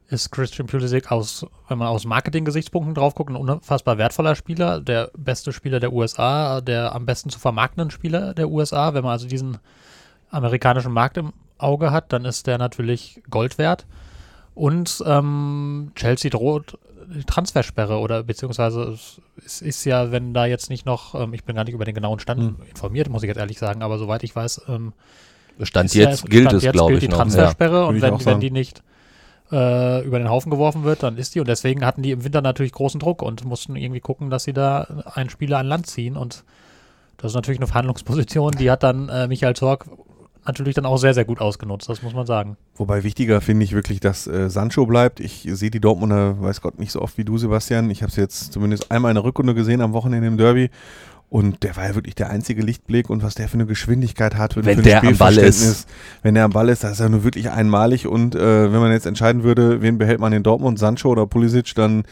ist 0.08 0.30
Christian 0.30 0.66
Pulisic 0.66 1.12
aus, 1.12 1.46
wenn 1.68 1.78
man 1.78 1.88
aus 1.88 2.06
Marketing-Gesichtspunkten 2.06 2.94
drauf 2.94 3.14
guckt, 3.14 3.30
ein 3.30 3.36
unfassbar 3.36 3.98
wertvoller 3.98 4.34
Spieler, 4.34 4.80
der 4.80 5.10
beste 5.16 5.52
Spieler 5.52 5.80
der 5.80 5.92
USA, 5.92 6.60
der 6.60 6.94
am 6.94 7.04
besten 7.04 7.30
zu 7.30 7.38
vermarktenden 7.38 7.90
Spieler 7.90 8.34
der 8.34 8.48
USA. 8.48 8.94
Wenn 8.94 9.02
man 9.02 9.12
also 9.12 9.28
diesen 9.28 9.58
amerikanischen 10.30 10.92
Markt 10.92 11.18
im 11.18 11.32
Auge 11.58 11.90
hat, 11.90 12.12
dann 12.12 12.24
ist 12.24 12.46
der 12.46 12.58
natürlich 12.58 13.22
Gold 13.28 13.58
wert. 13.58 13.86
Und 14.58 15.04
ähm, 15.06 15.92
Chelsea 15.94 16.32
droht 16.32 16.78
die 17.06 17.22
Transfersperre 17.22 17.98
oder 17.98 18.24
beziehungsweise 18.24 18.98
es 19.46 19.62
ist 19.62 19.84
ja, 19.84 20.10
wenn 20.10 20.34
da 20.34 20.46
jetzt 20.46 20.68
nicht 20.68 20.84
noch, 20.84 21.14
ähm, 21.14 21.32
ich 21.32 21.44
bin 21.44 21.54
gar 21.54 21.62
nicht 21.62 21.74
über 21.74 21.84
den 21.84 21.94
genauen 21.94 22.18
Stand 22.18 22.40
hm. 22.40 22.56
informiert, 22.68 23.08
muss 23.08 23.22
ich 23.22 23.28
jetzt 23.28 23.38
ehrlich 23.38 23.60
sagen, 23.60 23.82
aber 23.82 23.98
soweit 23.98 24.24
ich 24.24 24.34
weiß, 24.34 24.62
ähm, 24.68 24.94
Stand 25.62 25.94
jetzt 25.94 26.24
ja, 26.24 26.28
gilt 26.28 26.48
Stand 26.48 26.64
es, 26.64 26.72
glaube 26.72 26.94
ich, 26.94 26.98
die 26.98 27.06
Transfersperre 27.06 27.82
ja. 27.82 27.84
und 27.84 28.02
wenn, 28.02 28.24
wenn 28.26 28.40
die 28.40 28.50
nicht 28.50 28.82
äh, 29.52 30.04
über 30.04 30.18
den 30.18 30.28
Haufen 30.28 30.50
geworfen 30.50 30.82
wird, 30.82 31.04
dann 31.04 31.18
ist 31.18 31.36
die 31.36 31.40
und 31.40 31.46
deswegen 31.46 31.86
hatten 31.86 32.02
die 32.02 32.10
im 32.10 32.24
Winter 32.24 32.42
natürlich 32.42 32.72
großen 32.72 32.98
Druck 32.98 33.22
und 33.22 33.44
mussten 33.44 33.76
irgendwie 33.76 34.00
gucken, 34.00 34.28
dass 34.28 34.42
sie 34.42 34.52
da 34.54 35.04
einen 35.14 35.30
Spieler 35.30 35.58
an 35.58 35.66
Land 35.66 35.86
ziehen 35.86 36.16
und 36.16 36.42
das 37.16 37.30
ist 37.30 37.36
natürlich 37.36 37.60
eine 37.60 37.68
Verhandlungsposition, 37.68 38.54
die 38.58 38.72
hat 38.72 38.82
dann 38.82 39.08
äh, 39.08 39.28
Michael 39.28 39.54
Zorg 39.54 39.86
natürlich 40.48 40.74
dann 40.74 40.86
auch 40.86 40.96
sehr, 40.96 41.14
sehr 41.14 41.24
gut 41.24 41.40
ausgenutzt, 41.40 41.88
das 41.88 42.02
muss 42.02 42.14
man 42.14 42.26
sagen. 42.26 42.56
Wobei 42.76 43.04
wichtiger 43.04 43.40
finde 43.40 43.64
ich 43.64 43.72
wirklich, 43.72 44.00
dass 44.00 44.26
äh, 44.26 44.50
Sancho 44.50 44.86
bleibt. 44.86 45.20
Ich 45.20 45.48
sehe 45.50 45.70
die 45.70 45.80
Dortmunder, 45.80 46.40
weiß 46.40 46.60
Gott, 46.60 46.78
nicht 46.78 46.92
so 46.92 47.00
oft 47.00 47.18
wie 47.18 47.24
du, 47.24 47.38
Sebastian. 47.38 47.90
Ich 47.90 48.02
habe 48.02 48.12
sie 48.12 48.20
jetzt 48.20 48.52
zumindest 48.52 48.90
einmal 48.90 49.10
in 49.10 49.16
der 49.16 49.24
Rückrunde 49.24 49.54
gesehen 49.54 49.80
am 49.80 49.92
Wochenende 49.92 50.26
im 50.26 50.36
Derby. 50.36 50.70
Und 51.30 51.62
der 51.62 51.76
war 51.76 51.86
ja 51.86 51.94
wirklich 51.94 52.14
der 52.14 52.30
einzige 52.30 52.62
Lichtblick 52.62 53.10
und 53.10 53.22
was 53.22 53.34
der 53.34 53.48
für 53.48 53.54
eine 53.54 53.66
Geschwindigkeit 53.66 54.36
hat, 54.36 54.56
wenn 54.56 54.76
für 54.76 54.82
der 54.82 55.04
am 55.04 55.16
Ball 55.18 55.36
ist. 55.36 55.86
Wenn 56.22 56.34
der 56.34 56.44
am 56.44 56.52
Ball 56.52 56.70
ist, 56.70 56.84
das 56.84 56.92
ist 56.92 57.00
ja 57.00 57.08
nur 57.10 57.22
wirklich 57.22 57.50
einmalig. 57.50 58.06
Und 58.06 58.34
äh, 58.34 58.72
wenn 58.72 58.80
man 58.80 58.92
jetzt 58.92 59.04
entscheiden 59.04 59.42
würde, 59.42 59.82
wen 59.82 59.98
behält 59.98 60.20
man 60.20 60.32
in 60.32 60.42
Dortmund, 60.42 60.78
Sancho 60.78 61.10
oder 61.10 61.26
Pulisic, 61.26 61.74
dann 61.74 62.04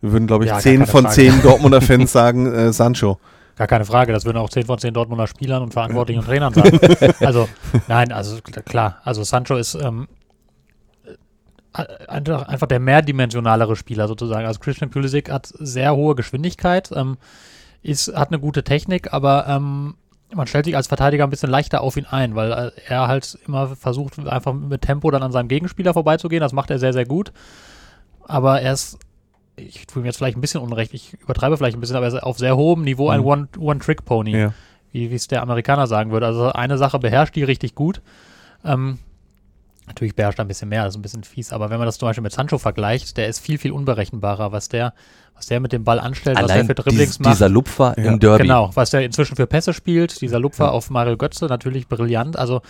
würden, 0.00 0.26
glaube 0.26 0.44
ich, 0.44 0.50
ja, 0.50 0.58
zehn 0.58 0.86
von 0.86 1.04
Frage. 1.04 1.14
zehn 1.14 1.40
Dortmunder 1.42 1.80
Fans 1.80 2.10
sagen 2.10 2.52
äh, 2.52 2.72
Sancho. 2.72 3.18
Gar 3.56 3.68
keine 3.68 3.84
Frage, 3.84 4.12
das 4.12 4.24
würden 4.24 4.38
auch 4.38 4.50
10 4.50 4.66
von 4.66 4.78
10 4.78 4.94
Dortmunder 4.94 5.26
Spielern 5.26 5.62
und 5.62 5.72
Verantwortlichen 5.72 6.20
und 6.20 6.26
Trainern 6.26 6.52
sagen. 6.52 6.78
also, 7.20 7.48
nein, 7.86 8.10
also 8.10 8.38
klar, 8.64 9.00
also 9.04 9.22
Sancho 9.22 9.56
ist 9.56 9.74
ähm, 9.74 10.08
äh, 11.76 11.84
einfach, 12.08 12.48
einfach 12.48 12.66
der 12.66 12.80
mehrdimensionalere 12.80 13.76
Spieler 13.76 14.08
sozusagen. 14.08 14.46
Also 14.46 14.60
Christian 14.60 14.90
Pulisic 14.90 15.30
hat 15.30 15.46
sehr 15.46 15.94
hohe 15.94 16.14
Geschwindigkeit, 16.14 16.90
ähm, 16.94 17.16
ist, 17.82 18.14
hat 18.16 18.28
eine 18.28 18.40
gute 18.40 18.64
Technik, 18.64 19.12
aber 19.12 19.46
ähm, 19.46 19.94
man 20.32 20.46
stellt 20.46 20.64
sich 20.64 20.76
als 20.76 20.88
Verteidiger 20.88 21.24
ein 21.24 21.30
bisschen 21.30 21.50
leichter 21.50 21.80
auf 21.80 21.96
ihn 21.96 22.06
ein, 22.06 22.34
weil 22.34 22.52
äh, 22.52 22.70
er 22.88 23.06
halt 23.06 23.38
immer 23.46 23.76
versucht, 23.76 24.18
einfach 24.18 24.52
mit 24.52 24.82
Tempo 24.82 25.10
dann 25.10 25.22
an 25.22 25.32
seinem 25.32 25.48
Gegenspieler 25.48 25.92
vorbeizugehen. 25.92 26.40
Das 26.40 26.52
macht 26.52 26.70
er 26.70 26.78
sehr, 26.78 26.92
sehr 26.92 27.06
gut. 27.06 27.32
Aber 28.26 28.60
er 28.60 28.72
ist 28.72 28.98
ich 29.56 29.86
tue 29.86 30.02
mir 30.02 30.08
jetzt 30.08 30.18
vielleicht 30.18 30.36
ein 30.36 30.40
bisschen 30.40 30.60
unrecht, 30.60 30.94
ich 30.94 31.14
übertreibe 31.20 31.56
vielleicht 31.56 31.76
ein 31.76 31.80
bisschen, 31.80 31.96
aber 31.96 32.06
er 32.06 32.14
ist 32.14 32.22
auf 32.22 32.38
sehr 32.38 32.56
hohem 32.56 32.82
Niveau 32.82 33.08
ein 33.08 33.20
mhm. 33.20 33.48
One-Trick-Pony, 33.58 34.36
ja. 34.36 34.54
wie 34.92 35.14
es 35.14 35.28
der 35.28 35.42
Amerikaner 35.42 35.86
sagen 35.86 36.10
würde. 36.10 36.26
Also 36.26 36.52
eine 36.52 36.78
Sache 36.78 36.98
beherrscht 36.98 37.36
die 37.36 37.44
richtig 37.44 37.74
gut. 37.74 38.02
Ähm, 38.64 38.98
natürlich 39.86 40.16
beherrscht 40.16 40.38
er 40.38 40.44
ein 40.44 40.48
bisschen 40.48 40.68
mehr, 40.68 40.84
das 40.84 40.94
ist 40.94 40.98
ein 40.98 41.02
bisschen 41.02 41.24
fies, 41.24 41.52
aber 41.52 41.70
wenn 41.70 41.78
man 41.78 41.86
das 41.86 41.98
zum 41.98 42.08
Beispiel 42.08 42.22
mit 42.22 42.32
Sancho 42.32 42.58
vergleicht, 42.58 43.16
der 43.16 43.28
ist 43.28 43.40
viel, 43.40 43.58
viel 43.58 43.72
unberechenbarer, 43.72 44.50
was 44.50 44.68
der, 44.68 44.94
was 45.34 45.46
der 45.46 45.60
mit 45.60 45.72
dem 45.72 45.84
Ball 45.84 46.00
anstellt, 46.00 46.36
Allein 46.36 46.48
was 46.48 46.54
der 46.54 46.64
für 46.64 46.74
Dribblings 46.74 47.18
dies, 47.18 47.20
macht. 47.20 47.34
Dieser 47.34 47.48
Lupfer 47.48 47.94
ja. 47.98 48.12
im 48.12 48.18
Derby. 48.18 48.44
Genau, 48.44 48.70
was 48.74 48.90
der 48.90 49.02
inzwischen 49.02 49.36
für 49.36 49.46
Pässe 49.46 49.72
spielt, 49.72 50.20
dieser 50.20 50.40
Lupfer 50.40 50.64
ja. 50.64 50.70
auf 50.70 50.90
Mario 50.90 51.16
Götze, 51.16 51.46
natürlich 51.46 51.86
brillant. 51.86 52.36
Also 52.38 52.62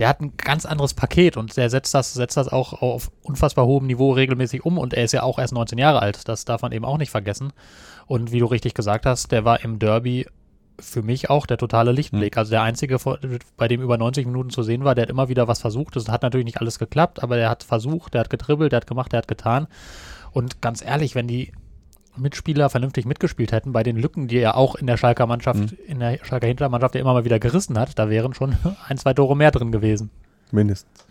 der 0.00 0.08
hat 0.08 0.22
ein 0.22 0.32
ganz 0.38 0.64
anderes 0.64 0.94
Paket 0.94 1.36
und 1.36 1.54
der 1.58 1.68
setzt 1.68 1.94
das, 1.94 2.14
setzt 2.14 2.38
das 2.38 2.48
auch 2.48 2.72
auf 2.80 3.12
unfassbar 3.22 3.66
hohem 3.66 3.86
Niveau 3.86 4.12
regelmäßig 4.12 4.64
um 4.64 4.78
und 4.78 4.94
er 4.94 5.04
ist 5.04 5.12
ja 5.12 5.22
auch 5.22 5.38
erst 5.38 5.52
19 5.52 5.76
Jahre 5.76 6.00
alt. 6.00 6.26
Das 6.26 6.46
darf 6.46 6.62
man 6.62 6.72
eben 6.72 6.86
auch 6.86 6.96
nicht 6.96 7.10
vergessen. 7.10 7.52
Und 8.06 8.32
wie 8.32 8.38
du 8.38 8.46
richtig 8.46 8.72
gesagt 8.72 9.04
hast, 9.04 9.30
der 9.30 9.44
war 9.44 9.62
im 9.62 9.78
Derby 9.78 10.26
für 10.78 11.02
mich 11.02 11.28
auch 11.28 11.44
der 11.44 11.58
totale 11.58 11.92
Lichtblick. 11.92 12.34
Mhm. 12.34 12.38
Also 12.38 12.50
der 12.52 12.62
einzige, 12.62 12.96
bei 13.58 13.68
dem 13.68 13.82
über 13.82 13.98
90 13.98 14.24
Minuten 14.24 14.48
zu 14.48 14.62
sehen 14.62 14.84
war, 14.84 14.94
der 14.94 15.02
hat 15.02 15.10
immer 15.10 15.28
wieder 15.28 15.48
was 15.48 15.60
versucht. 15.60 15.94
Das 15.96 16.08
hat 16.08 16.22
natürlich 16.22 16.46
nicht 16.46 16.62
alles 16.62 16.78
geklappt, 16.78 17.22
aber 17.22 17.36
der 17.36 17.50
hat 17.50 17.62
versucht, 17.62 18.14
der 18.14 18.20
hat 18.20 18.30
getribbelt, 18.30 18.72
der 18.72 18.78
hat 18.78 18.86
gemacht, 18.86 19.12
der 19.12 19.18
hat 19.18 19.28
getan. 19.28 19.66
Und 20.32 20.62
ganz 20.62 20.82
ehrlich, 20.82 21.14
wenn 21.14 21.28
die 21.28 21.52
Mitspieler 22.16 22.70
vernünftig 22.70 23.06
mitgespielt 23.06 23.52
hätten, 23.52 23.72
bei 23.72 23.82
den 23.82 23.96
Lücken, 23.96 24.28
die 24.28 24.38
er 24.38 24.56
auch 24.56 24.74
in 24.74 24.86
der 24.86 24.96
Schalker 24.96 25.26
Mannschaft, 25.26 25.60
mhm. 25.60 25.78
in 25.86 26.00
der 26.00 26.18
Schalker 26.22 26.46
Hintermannschaft 26.46 26.94
ja 26.94 27.00
immer 27.00 27.14
mal 27.14 27.24
wieder 27.24 27.38
gerissen 27.38 27.78
hat, 27.78 27.98
da 27.98 28.10
wären 28.10 28.34
schon 28.34 28.56
ein, 28.88 28.98
zwei 28.98 29.14
Tore 29.14 29.36
mehr 29.36 29.50
drin 29.50 29.72
gewesen. 29.72 30.10
Mindestens. 30.50 31.04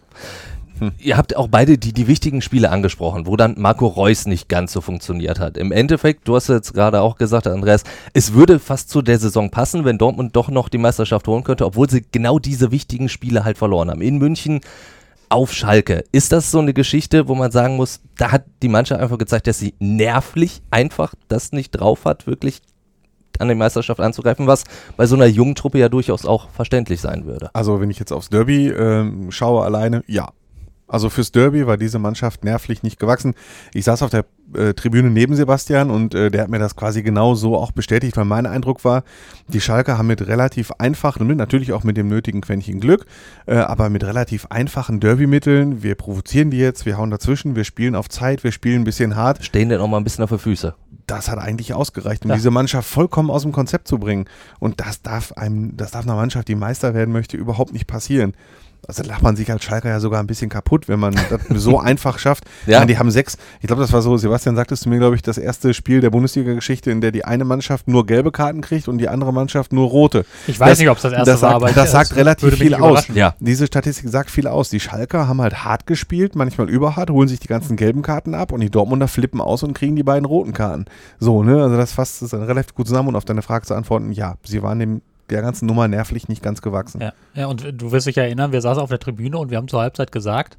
Hm. 0.79 0.91
Ihr 0.97 1.17
habt 1.17 1.35
auch 1.35 1.47
beide 1.47 1.77
die, 1.77 1.93
die 1.93 2.07
wichtigen 2.07 2.41
Spiele 2.41 2.71
angesprochen, 2.71 3.27
wo 3.27 3.35
dann 3.35 3.55
Marco 3.57 3.85
Reus 3.85 4.25
nicht 4.25 4.47
ganz 4.47 4.71
so 4.71 4.81
funktioniert 4.81 5.39
hat. 5.39 5.57
Im 5.57 5.71
Endeffekt, 5.71 6.27
du 6.27 6.35
hast 6.35 6.47
jetzt 6.47 6.73
gerade 6.73 7.01
auch 7.01 7.17
gesagt, 7.17 7.47
Andreas, 7.47 7.83
es 8.13 8.33
würde 8.33 8.59
fast 8.59 8.89
zu 8.89 9.01
der 9.01 9.19
Saison 9.19 9.51
passen, 9.51 9.85
wenn 9.85 9.97
Dortmund 9.97 10.35
doch 10.35 10.49
noch 10.49 10.69
die 10.69 10.77
Meisterschaft 10.77 11.27
holen 11.27 11.43
könnte, 11.43 11.65
obwohl 11.65 11.89
sie 11.89 12.05
genau 12.11 12.39
diese 12.39 12.71
wichtigen 12.71 13.09
Spiele 13.09 13.43
halt 13.43 13.57
verloren 13.57 13.89
haben. 13.89 14.01
In 14.01 14.17
München 14.17 14.61
auf 15.29 15.53
Schalke. 15.53 16.03
Ist 16.11 16.31
das 16.31 16.51
so 16.51 16.59
eine 16.59 16.73
Geschichte, 16.73 17.27
wo 17.27 17.35
man 17.35 17.51
sagen 17.51 17.75
muss, 17.77 18.01
da 18.17 18.31
hat 18.31 18.45
die 18.61 18.67
Mannschaft 18.67 19.01
einfach 19.01 19.17
gezeigt, 19.17 19.47
dass 19.47 19.59
sie 19.59 19.75
nervlich 19.79 20.61
einfach 20.71 21.13
das 21.27 21.51
nicht 21.51 21.71
drauf 21.71 22.05
hat, 22.05 22.27
wirklich 22.27 22.61
an 23.37 23.47
die 23.47 23.55
Meisterschaft 23.55 23.99
anzugreifen, 23.99 24.47
was 24.47 24.63
bei 24.97 25.05
so 25.05 25.15
einer 25.15 25.27
jungen 25.27 25.55
Truppe 25.55 25.79
ja 25.79 25.87
durchaus 25.87 26.25
auch 26.25 26.49
verständlich 26.49 26.99
sein 26.99 27.25
würde. 27.25 27.49
Also 27.53 27.79
wenn 27.79 27.89
ich 27.89 27.99
jetzt 27.99 28.11
aufs 28.11 28.29
Derby 28.29 28.67
äh, 28.67 29.05
schaue 29.29 29.63
alleine, 29.63 30.03
ja, 30.07 30.29
also 30.89 31.09
fürs 31.09 31.31
Derby 31.31 31.67
war 31.67 31.77
diese 31.77 31.99
Mannschaft 31.99 32.43
nervlich 32.43 32.83
nicht 32.83 32.99
gewachsen. 32.99 33.35
Ich 33.73 33.85
saß 33.85 34.01
auf 34.01 34.09
der 34.09 34.25
äh, 34.55 34.73
Tribüne 34.73 35.09
neben 35.09 35.35
Sebastian 35.35 35.91
und 35.91 36.15
äh, 36.15 36.31
der 36.31 36.43
hat 36.43 36.49
mir 36.49 36.59
das 36.59 36.75
quasi 36.75 37.03
genau 37.03 37.35
so 37.35 37.55
auch 37.55 37.71
bestätigt, 37.71 38.17
weil 38.17 38.25
mein 38.25 38.45
Eindruck 38.45 38.83
war, 38.83 39.03
die 39.47 39.61
Schalker 39.61 39.97
haben 39.97 40.07
mit 40.07 40.25
relativ 40.27 40.71
einfachen, 40.79 41.27
natürlich 41.37 41.73
auch 41.73 41.83
mit 41.83 41.97
dem 41.97 42.07
nötigen 42.07 42.41
Quäntchen 42.41 42.79
Glück, 42.79 43.05
äh, 43.45 43.55
aber 43.55 43.89
mit 43.89 44.03
relativ 44.03 44.47
einfachen 44.47 44.99
Derby-Mitteln, 44.99 45.83
wir 45.83 45.95
provozieren 45.95 46.49
die 46.49 46.57
jetzt, 46.57 46.85
wir 46.85 46.97
hauen 46.97 47.11
dazwischen, 47.11 47.55
wir 47.55 47.63
spielen 47.63 47.95
auf 47.95 48.09
Zeit, 48.09 48.43
wir 48.43 48.51
spielen 48.51 48.81
ein 48.81 48.85
bisschen 48.85 49.15
hart. 49.15 49.43
Stehen 49.45 49.69
denn 49.69 49.79
auch 49.79 49.87
mal 49.87 49.97
ein 49.97 50.03
bisschen 50.03 50.23
auf 50.23 50.29
den 50.29 50.39
Füße. 50.39 50.73
Das 51.05 51.29
hat 51.29 51.39
eigentlich 51.39 51.73
ausgereicht, 51.73 52.23
um 52.25 52.29
ja. 52.29 52.35
diese 52.35 52.51
Mannschaft 52.51 52.89
vollkommen 52.89 53.29
aus 53.29 53.43
dem 53.43 53.51
Konzept 53.51 53.87
zu 53.87 53.99
bringen. 53.99 54.25
Und 54.59 54.79
das 54.79 55.01
darf 55.01 55.33
einem, 55.33 55.75
das 55.77 55.91
darf 55.91 56.05
einer 56.05 56.15
Mannschaft, 56.15 56.47
die 56.47 56.55
Meister 56.55 56.93
werden 56.93 57.11
möchte, 57.11 57.37
überhaupt 57.37 57.73
nicht 57.73 57.87
passieren. 57.87 58.33
Also 58.89 59.03
lacht 59.03 59.21
man 59.21 59.35
sich 59.35 59.51
als 59.51 59.63
Schalker 59.63 59.87
ja 59.87 59.99
sogar 59.99 60.19
ein 60.19 60.25
bisschen 60.25 60.49
kaputt, 60.49 60.87
wenn 60.87 60.99
man 60.99 61.13
das 61.13 61.41
so 61.61 61.79
einfach 61.79 62.17
schafft. 62.17 62.45
Ja. 62.65 62.79
Meine, 62.79 62.91
die 62.91 62.97
haben 62.97 63.11
sechs, 63.11 63.37
ich 63.61 63.67
glaube, 63.67 63.83
das 63.83 63.93
war 63.93 64.01
so, 64.01 64.17
Sebastian 64.17 64.55
sagtest 64.55 64.85
du 64.85 64.89
mir, 64.89 64.97
glaube 64.97 65.15
ich, 65.15 65.21
das 65.21 65.37
erste 65.37 65.75
Spiel 65.75 66.01
der 66.01 66.09
Bundesliga-Geschichte, 66.09 66.89
in 66.89 66.99
der 66.99 67.11
die 67.11 67.23
eine 67.23 67.45
Mannschaft 67.45 67.87
nur 67.87 68.07
gelbe 68.07 68.31
Karten 68.31 68.61
kriegt 68.61 68.87
und 68.87 68.97
die 68.97 69.07
andere 69.07 69.31
Mannschaft 69.31 69.73
nur 69.73 69.87
rote. 69.87 70.25
Ich 70.47 70.59
weiß 70.59 70.71
das, 70.71 70.79
nicht, 70.79 70.89
ob 70.89 70.97
es 70.97 71.03
das 71.03 71.13
erste 71.13 71.31
das 71.31 71.41
war, 71.43 71.51
sagt, 71.51 71.63
aber 71.63 71.71
das 71.71 71.91
sagt 71.91 72.15
relativ 72.15 72.55
viel 72.55 72.73
aus. 72.73 73.07
Ja. 73.13 73.35
Diese 73.39 73.67
Statistik 73.67 74.09
sagt 74.09 74.31
viel 74.31 74.47
aus. 74.47 74.71
Die 74.71 74.79
Schalker 74.79 75.27
haben 75.27 75.39
halt 75.39 75.63
hart 75.63 75.85
gespielt, 75.85 76.35
manchmal 76.35 76.67
überhart, 76.67 77.11
holen 77.11 77.27
sich 77.27 77.39
die 77.39 77.47
ganzen 77.47 77.77
gelben 77.77 78.01
Karten 78.01 78.33
ab 78.33 78.51
und 78.51 78.61
die 78.61 78.71
Dortmunder 78.71 79.07
flippen 79.07 79.39
aus 79.39 79.61
und 79.61 79.73
kriegen 79.73 79.95
die 79.95 80.03
beiden 80.03 80.25
roten 80.25 80.53
Karten. 80.53 80.85
So, 81.19 81.43
ne, 81.43 81.61
also 81.61 81.77
das 81.77 81.91
fasst 81.91 82.23
es 82.23 82.33
relativ 82.33 82.73
gut 82.73 82.87
zusammen 82.87 83.09
und 83.09 83.15
auf 83.15 83.25
deine 83.25 83.43
Frage 83.43 83.67
zu 83.67 83.75
antworten, 83.75 84.11
ja, 84.11 84.35
sie 84.43 84.63
waren 84.63 84.79
dem 84.79 85.01
der 85.29 85.41
ganzen 85.41 85.65
Nummer 85.65 85.87
nervlich 85.87 86.27
nicht 86.27 86.43
ganz 86.43 86.61
gewachsen. 86.61 87.01
Ja, 87.01 87.13
ja 87.35 87.47
und 87.47 87.65
du 87.73 87.91
wirst 87.91 88.07
dich 88.07 88.17
erinnern, 88.17 88.51
wir 88.51 88.61
saßen 88.61 88.81
auf 88.81 88.89
der 88.89 88.99
Tribüne 88.99 89.37
und 89.37 89.51
wir 89.51 89.57
haben 89.57 89.67
zur 89.67 89.81
Halbzeit 89.81 90.11
gesagt, 90.11 90.57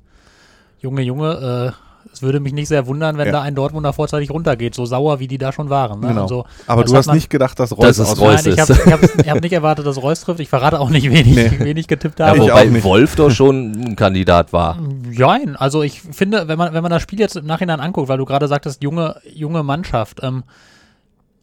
Junge, 0.80 1.02
Junge, 1.02 1.74
äh, 1.76 1.90
es 2.12 2.22
würde 2.22 2.40
mich 2.40 2.52
nicht 2.52 2.68
sehr 2.68 2.86
wundern, 2.86 3.18
wenn 3.18 3.26
ja. 3.26 3.32
da 3.32 3.42
ein 3.42 3.54
Dortmunder 3.54 3.92
vorzeitig 3.92 4.30
runtergeht, 4.30 4.74
so 4.74 4.86
sauer 4.86 5.20
wie 5.20 5.28
die 5.28 5.38
da 5.38 5.52
schon 5.52 5.70
waren. 5.70 6.00
Ne? 6.00 6.08
Genau. 6.08 6.22
Also, 6.22 6.44
Aber 6.66 6.84
du 6.84 6.96
hast 6.96 7.06
man, 7.06 7.16
nicht 7.16 7.30
gedacht, 7.30 7.58
dass 7.58 7.72
Reus, 7.72 7.96
das 7.96 7.98
ist 7.98 8.20
Reus 8.20 8.44
Nein, 8.44 8.54
ich 8.54 8.60
habe 8.60 8.74
hab, 8.74 9.00
hab 9.28 9.42
nicht 9.42 9.52
erwartet, 9.52 9.86
dass 9.86 10.02
Reus 10.02 10.22
trifft. 10.22 10.40
Ich 10.40 10.48
verrate 10.48 10.80
auch 10.80 10.90
nicht, 10.90 11.10
wen 11.10 11.26
ich, 11.26 11.36
nee. 11.36 11.52
wen 11.58 11.76
ich 11.76 11.88
getippt 11.88 12.20
habe. 12.20 12.38
Ja, 12.38 12.42
wobei 12.42 12.82
Wolf 12.82 13.16
doch 13.16 13.30
schon 13.30 13.72
ein 13.72 13.96
Kandidat 13.96 14.52
war. 14.52 14.78
Nein, 15.10 15.56
also 15.56 15.82
ich 15.82 16.00
finde, 16.00 16.48
wenn 16.48 16.58
man, 16.58 16.72
wenn 16.72 16.82
man 16.82 16.90
das 16.90 17.02
Spiel 17.02 17.20
jetzt 17.20 17.36
im 17.36 17.46
Nachhinein 17.46 17.80
anguckt, 17.80 18.08
weil 18.08 18.18
du 18.18 18.24
gerade 18.24 18.48
sagtest, 18.48 18.82
junge, 18.82 19.16
junge 19.32 19.62
Mannschaft, 19.62 20.20
ähm, 20.22 20.44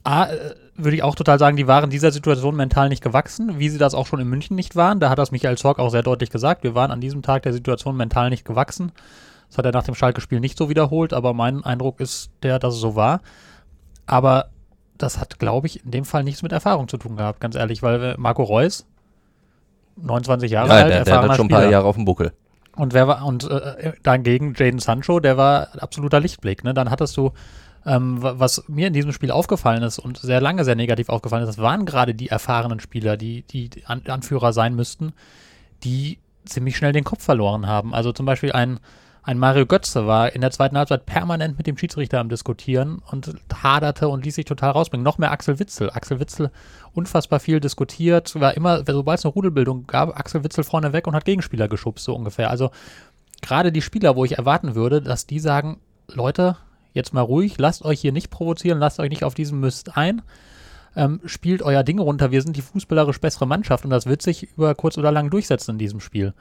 A, 0.03 0.25
äh, 0.25 0.37
würde 0.77 0.95
ich 0.95 1.03
auch 1.03 1.15
total 1.15 1.39
sagen, 1.39 1.57
die 1.57 1.67
waren 1.67 1.89
dieser 1.89 2.11
Situation 2.11 2.55
mental 2.55 2.89
nicht 2.89 3.03
gewachsen, 3.03 3.59
wie 3.59 3.69
sie 3.69 3.77
das 3.77 3.95
auch 3.95 4.05
schon 4.05 4.19
in 4.19 4.27
München 4.27 4.55
nicht 4.55 4.75
waren. 4.75 4.99
Da 4.99 5.09
hat 5.09 5.17
das 5.17 5.31
Michael 5.31 5.57
Zorc 5.57 5.79
auch 5.79 5.89
sehr 5.89 6.03
deutlich 6.03 6.29
gesagt. 6.29 6.63
Wir 6.63 6.75
waren 6.75 6.91
an 6.91 7.01
diesem 7.01 7.23
Tag 7.23 7.43
der 7.43 7.53
Situation 7.53 7.97
mental 7.97 8.29
nicht 8.29 8.45
gewachsen. 8.45 8.91
Das 9.49 9.57
hat 9.57 9.65
er 9.65 9.71
nach 9.71 9.83
dem 9.83 9.95
Schalke-Spiel 9.95 10.39
nicht 10.39 10.57
so 10.57 10.69
wiederholt, 10.69 11.13
aber 11.13 11.33
mein 11.33 11.63
Eindruck 11.63 11.99
ist 11.99 12.29
der, 12.43 12.59
dass 12.59 12.75
es 12.75 12.79
so 12.79 12.95
war. 12.95 13.21
Aber 14.05 14.49
das 14.97 15.19
hat, 15.19 15.39
glaube 15.39 15.67
ich, 15.67 15.83
in 15.83 15.91
dem 15.91 16.05
Fall 16.05 16.23
nichts 16.23 16.43
mit 16.43 16.51
Erfahrung 16.51 16.87
zu 16.87 16.97
tun 16.97 17.17
gehabt, 17.17 17.39
ganz 17.39 17.55
ehrlich, 17.55 17.81
weil 17.83 18.03
äh, 18.03 18.15
Marco 18.17 18.43
Reus, 18.43 18.85
29 19.97 20.51
Jahre 20.51 20.69
ja, 20.69 20.75
alt, 20.75 20.93
der, 20.93 21.03
der 21.03 21.21
hat 21.21 21.35
schon 21.35 21.47
ein 21.47 21.49
paar 21.49 21.69
Jahre 21.69 21.85
auf 21.85 21.95
dem 21.95 22.05
Buckel. 22.05 22.33
Und 22.75 22.93
wer 22.93 23.07
war, 23.07 23.25
und 23.25 23.49
äh, 23.49 23.93
dagegen 24.03 24.53
Jaden 24.55 24.79
Sancho, 24.79 25.19
der 25.19 25.37
war 25.37 25.69
absoluter 25.79 26.19
Lichtblick. 26.19 26.63
Ne? 26.63 26.73
Dann 26.75 26.91
hattest 26.91 27.17
du 27.17 27.31
ähm, 27.87 28.17
was 28.19 28.65
mir 28.67 28.87
in 28.87 28.93
diesem 28.93 29.13
Spiel 29.13 29.31
aufgefallen 29.31 29.81
ist 29.81 29.97
und 29.97 30.17
sehr 30.17 30.41
lange 30.41 30.65
sehr 30.65 30.75
negativ 30.75 31.07
aufgefallen 31.07 31.43
ist, 31.43 31.57
das 31.57 31.63
waren 31.63 31.85
gerade 31.85 32.13
die 32.13 32.27
erfahrenen 32.27 32.81
Spieler, 32.81 33.15
die, 33.15 33.43
die 33.43 33.69
An 33.85 34.01
Anführer 34.07 34.51
sein 34.51 34.75
müssten, 34.75 35.13
die 35.85 36.19
ziemlich 36.43 36.75
schnell 36.75 36.91
den 36.91 37.05
Kopf 37.05 37.23
verloren 37.23 37.65
haben. 37.65 37.93
Also 37.93 38.11
zum 38.11 38.25
Beispiel 38.25 38.51
ein, 38.51 38.79
ein 39.23 39.39
Mario 39.39 39.65
Götze 39.65 40.05
war 40.05 40.33
in 40.33 40.41
der 40.41 40.51
zweiten 40.51 40.77
Halbzeit 40.77 41.05
permanent 41.05 41.57
mit 41.57 41.65
dem 41.65 41.77
Schiedsrichter 41.77 42.19
am 42.19 42.27
Diskutieren 42.27 43.01
und 43.09 43.33
haderte 43.53 44.09
und 44.09 44.25
ließ 44.25 44.35
sich 44.35 44.45
total 44.45 44.71
rausbringen. 44.71 45.03
Noch 45.03 45.17
mehr 45.17 45.31
Axel 45.31 45.57
Witzel. 45.57 45.89
Axel 45.89 46.19
Witzel 46.19 46.51
unfassbar 46.93 47.39
viel 47.39 47.61
diskutiert, 47.61 48.37
war 48.39 48.55
immer, 48.55 48.83
sobald 48.85 49.19
es 49.19 49.25
eine 49.25 49.33
Rudelbildung 49.33 49.87
gab, 49.87 50.17
Axel 50.19 50.43
Witzel 50.43 50.65
vorne 50.65 50.91
weg 50.91 51.07
und 51.07 51.15
hat 51.15 51.23
Gegenspieler 51.23 51.69
geschubst, 51.69 52.03
so 52.03 52.15
ungefähr. 52.15 52.49
Also 52.49 52.71
gerade 53.41 53.71
die 53.71 53.81
Spieler, 53.81 54.17
wo 54.17 54.25
ich 54.25 54.37
erwarten 54.37 54.75
würde, 54.75 55.01
dass 55.01 55.25
die 55.25 55.39
sagen, 55.39 55.79
Leute, 56.09 56.57
jetzt 56.97 57.13
mal 57.13 57.21
ruhig, 57.21 57.57
lasst 57.57 57.85
euch 57.85 58.01
hier 58.01 58.11
nicht 58.11 58.29
provozieren, 58.29 58.79
lasst 58.79 58.99
euch 58.99 59.09
nicht 59.09 59.23
auf 59.23 59.33
diesen 59.33 59.59
Mist 59.59 59.95
ein. 59.95 60.21
Ähm, 60.95 61.21
spielt 61.25 61.61
euer 61.61 61.83
Ding 61.83 61.99
runter. 61.99 62.31
Wir 62.31 62.41
sind 62.41 62.57
die 62.57 62.61
fußballerisch 62.61 63.21
bessere 63.21 63.45
Mannschaft 63.47 63.85
und 63.85 63.91
das 63.91 64.07
wird 64.07 64.21
sich 64.21 64.51
über 64.57 64.73
kurz 64.75 64.97
oder 64.97 65.11
lang 65.11 65.29
durchsetzen 65.29 65.71
in 65.71 65.77
diesem 65.77 65.99
Spiel. 65.99 66.33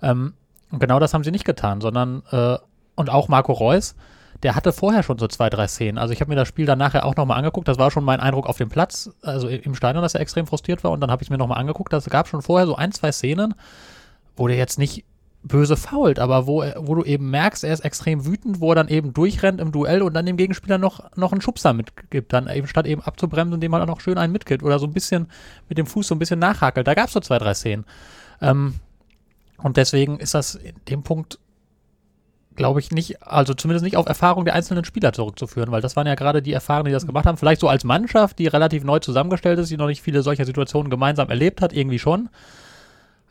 Ähm, 0.00 0.34
und 0.70 0.78
genau 0.78 0.98
das 1.00 1.12
haben 1.12 1.24
sie 1.24 1.30
nicht 1.30 1.44
getan, 1.44 1.80
sondern 1.80 2.22
äh, 2.30 2.56
und 2.94 3.10
auch 3.10 3.28
Marco 3.28 3.52
Reus, 3.52 3.94
der 4.42 4.54
hatte 4.54 4.72
vorher 4.72 5.02
schon 5.02 5.18
so 5.18 5.28
zwei, 5.28 5.48
drei 5.48 5.66
Szenen. 5.66 5.98
Also 5.98 6.12
ich 6.12 6.20
habe 6.20 6.28
mir 6.28 6.36
das 6.36 6.48
Spiel 6.48 6.66
dann 6.66 6.78
nachher 6.78 7.04
auch 7.04 7.16
nochmal 7.16 7.38
angeguckt. 7.38 7.68
Das 7.68 7.78
war 7.78 7.90
schon 7.90 8.04
mein 8.04 8.20
Eindruck 8.20 8.46
auf 8.46 8.58
dem 8.58 8.68
Platz, 8.68 9.10
also 9.22 9.48
im 9.48 9.74
Stadion, 9.74 10.02
dass 10.02 10.14
er 10.14 10.20
extrem 10.20 10.46
frustriert 10.46 10.84
war. 10.84 10.90
Und 10.90 11.00
dann 11.00 11.10
habe 11.10 11.22
ich 11.22 11.28
es 11.28 11.30
mir 11.30 11.38
nochmal 11.38 11.58
angeguckt. 11.58 11.92
Das 11.92 12.04
gab 12.06 12.28
schon 12.28 12.42
vorher 12.42 12.66
so 12.66 12.76
ein, 12.76 12.92
zwei 12.92 13.12
Szenen, 13.12 13.54
wo 14.36 14.46
der 14.46 14.56
jetzt 14.56 14.78
nicht 14.78 15.04
böse 15.46 15.76
fault, 15.76 16.18
aber 16.18 16.46
wo, 16.46 16.64
wo 16.78 16.94
du 16.94 17.04
eben 17.04 17.30
merkst, 17.30 17.64
er 17.64 17.72
ist 17.72 17.84
extrem 17.84 18.26
wütend, 18.26 18.60
wo 18.60 18.72
er 18.72 18.76
dann 18.76 18.88
eben 18.88 19.12
durchrennt 19.12 19.60
im 19.60 19.72
Duell 19.72 20.02
und 20.02 20.14
dann 20.14 20.26
dem 20.26 20.36
Gegenspieler 20.36 20.78
noch, 20.78 21.16
noch 21.16 21.32
einen 21.32 21.40
Schubser 21.40 21.72
mitgibt, 21.72 22.32
dann 22.32 22.48
eben 22.48 22.66
statt 22.66 22.86
eben 22.86 23.02
abzubremsen, 23.02 23.54
indem 23.54 23.72
er 23.72 23.86
noch 23.86 24.00
schön 24.00 24.18
einen 24.18 24.32
mitgibt 24.32 24.62
oder 24.62 24.78
so 24.78 24.86
ein 24.86 24.92
bisschen 24.92 25.28
mit 25.68 25.78
dem 25.78 25.86
Fuß 25.86 26.08
so 26.08 26.14
ein 26.14 26.18
bisschen 26.18 26.38
nachhakelt. 26.38 26.86
Da 26.86 26.94
gab 26.94 27.06
es 27.06 27.12
so 27.12 27.20
zwei, 27.20 27.38
drei 27.38 27.54
Szenen. 27.54 27.84
Ähm, 28.40 28.74
und 29.58 29.76
deswegen 29.76 30.18
ist 30.18 30.34
das 30.34 30.54
in 30.56 30.74
dem 30.88 31.02
Punkt, 31.02 31.38
glaube 32.56 32.80
ich, 32.80 32.90
nicht, 32.90 33.22
also 33.22 33.54
zumindest 33.54 33.84
nicht 33.84 33.96
auf 33.96 34.06
Erfahrung 34.06 34.44
der 34.44 34.54
einzelnen 34.54 34.84
Spieler 34.84 35.12
zurückzuführen, 35.12 35.70
weil 35.70 35.82
das 35.82 35.96
waren 35.96 36.06
ja 36.06 36.14
gerade 36.14 36.42
die 36.42 36.52
Erfahrungen, 36.52 36.86
die 36.86 36.92
das 36.92 37.06
gemacht 37.06 37.26
haben. 37.26 37.36
Vielleicht 37.36 37.60
so 37.60 37.68
als 37.68 37.84
Mannschaft, 37.84 38.38
die 38.38 38.46
relativ 38.46 38.82
neu 38.84 38.98
zusammengestellt 38.98 39.58
ist, 39.58 39.70
die 39.70 39.76
noch 39.76 39.86
nicht 39.86 40.02
viele 40.02 40.22
solcher 40.22 40.44
Situationen 40.44 40.90
gemeinsam 40.90 41.28
erlebt 41.28 41.60
hat, 41.60 41.72
irgendwie 41.72 41.98
schon. 41.98 42.28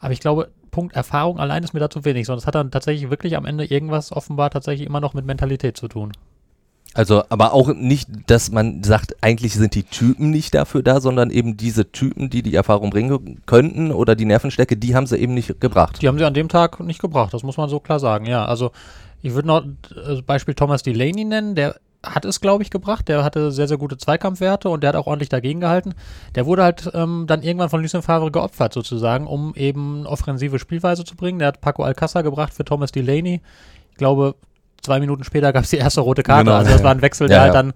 Aber 0.06 0.14
ich 0.14 0.20
glaube, 0.20 0.50
Punkt 0.70 0.96
Erfahrung 0.96 1.40
allein 1.40 1.64
ist 1.64 1.74
mir 1.74 1.80
da 1.80 1.90
zu 1.90 2.06
wenig, 2.06 2.28
sondern 2.28 2.38
es 2.42 2.46
hat 2.46 2.54
dann 2.54 2.70
tatsächlich 2.70 3.10
wirklich 3.10 3.36
am 3.36 3.46
Ende 3.48 3.66
irgendwas 3.66 4.12
offenbar 4.12 4.52
tatsächlich 4.52 4.88
immer 4.88 5.00
noch 5.00 5.16
mit 5.16 5.26
Mentalität 5.26 5.78
zu 5.78 5.88
tun. 5.88 6.12
Also, 6.94 7.24
aber 7.30 7.54
auch 7.54 7.74
nicht, 7.74 8.08
dass 8.28 8.52
man 8.52 8.84
sagt, 8.84 9.16
eigentlich 9.22 9.56
sind 9.56 9.74
die 9.74 9.82
Typen 9.82 10.30
nicht 10.30 10.54
dafür 10.54 10.84
da, 10.84 11.02
sondern 11.02 11.32
eben 11.32 11.58
diese 11.58 11.92
Typen, 11.92 12.30
die 12.30 12.44
die 12.44 12.54
Erfahrung 12.54 12.92
bringen 12.92 13.42
könnten 13.48 13.92
oder 13.92 14.16
die 14.16 14.26
Nervenstärke, 14.26 14.78
die 14.78 14.94
haben 14.94 15.08
sie 15.08 15.18
eben 15.18 15.34
nicht 15.34 15.60
gebracht. 15.60 16.04
Die 16.04 16.08
haben 16.08 16.20
sie 16.20 16.24
an 16.24 16.36
dem 16.36 16.50
Tag 16.50 16.80
nicht 16.82 17.02
gebracht, 17.02 17.34
das 17.34 17.42
muss 17.42 17.58
man 17.58 17.68
so 17.68 17.80
klar 17.80 18.00
sagen, 18.00 18.28
ja. 18.28 18.46
Also, 18.46 18.70
ich 19.24 19.34
würde 19.34 19.48
noch 19.48 19.64
das 19.90 20.22
Beispiel 20.22 20.54
Thomas 20.54 20.84
Delaney 20.84 21.26
nennen, 21.26 21.56
der 21.56 21.78
hat 22.06 22.26
es, 22.26 22.42
glaube 22.42 22.64
ich, 22.64 22.70
gebracht. 22.70 23.08
Der 23.08 23.24
hatte 23.24 23.52
sehr, 23.52 23.68
sehr 23.68 23.78
gute 23.78 23.98
Zweikampfwerte 23.98 24.70
und 24.70 24.82
der 24.82 24.90
hat 24.90 24.96
auch 24.96 25.08
ordentlich 25.08 25.30
dagegen 25.30 25.60
gehalten. 25.60 25.94
Der 26.36 26.46
wurde 26.46 26.64
halt 26.64 26.90
ähm, 26.94 27.26
dann 27.28 27.42
irgendwann 27.42 27.70
von 27.70 27.82
Lucien 27.82 28.02
Favre 28.02 28.32
geopfert, 28.32 28.74
sozusagen, 28.74 29.28
um 29.28 29.54
eben 29.56 30.06
offensive 30.06 30.60
Spielweise 30.60 31.04
zu 31.04 31.16
bringen. 31.16 31.40
Der 31.40 31.50
hat 31.50 31.62
Paco 31.62 31.84
Alcázar 31.84 32.24
gebracht 32.24 32.54
für 32.54 32.66
Thomas 32.66 32.92
Delaney. 32.92 33.42
Ich 33.92 33.98
glaube, 33.98 34.36
zwei 34.82 35.00
Minuten 35.00 35.24
später 35.24 35.52
gab 35.54 35.64
es 35.64 35.70
die 35.70 35.78
erste 35.78 36.02
rote 36.02 36.24
Karte. 36.24 36.46
Genau, 36.46 36.58
also 36.58 36.72
das 36.72 36.84
war 36.84 36.92
ein 36.92 37.02
Wechsel, 37.02 37.28
der 37.28 37.38
ja, 37.38 37.44
halt 37.44 37.56
dann 37.56 37.74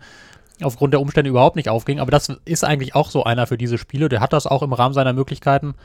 aufgrund 0.62 0.94
der 0.94 1.02
Umstände 1.02 1.30
überhaupt 1.30 1.56
nicht 1.56 1.70
aufging. 1.70 2.00
Aber 2.00 2.12
das 2.12 2.30
ist 2.46 2.64
eigentlich 2.64 2.96
auch 2.96 3.10
so 3.10 3.24
einer 3.24 3.48
für 3.48 3.58
diese 3.58 3.78
Spiele. 3.78 4.10
Der 4.10 4.20
hat 4.20 4.34
das 4.34 4.48
auch 4.48 4.62
im 4.62 4.74
Rahmen 4.74 4.94
seiner 4.94 5.14
Möglichkeiten 5.14 5.76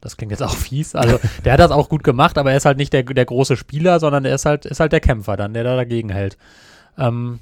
das 0.00 0.16
klingt 0.16 0.30
jetzt 0.30 0.42
auch 0.42 0.54
fies. 0.54 0.94
Also 0.94 1.18
der 1.44 1.54
hat 1.54 1.60
das 1.60 1.70
auch 1.70 1.88
gut 1.88 2.04
gemacht, 2.04 2.38
aber 2.38 2.50
er 2.50 2.56
ist 2.56 2.64
halt 2.64 2.78
nicht 2.78 2.92
der, 2.92 3.02
der 3.02 3.24
große 3.24 3.56
Spieler, 3.56 4.00
sondern 4.00 4.24
er 4.24 4.34
ist 4.34 4.46
halt, 4.46 4.64
ist 4.66 4.80
halt 4.80 4.92
der 4.92 5.00
Kämpfer 5.00 5.36
dann, 5.36 5.54
der 5.54 5.64
da 5.64 5.76
dagegen 5.76 6.10
hält. 6.10 6.36
Ähm, 6.98 7.40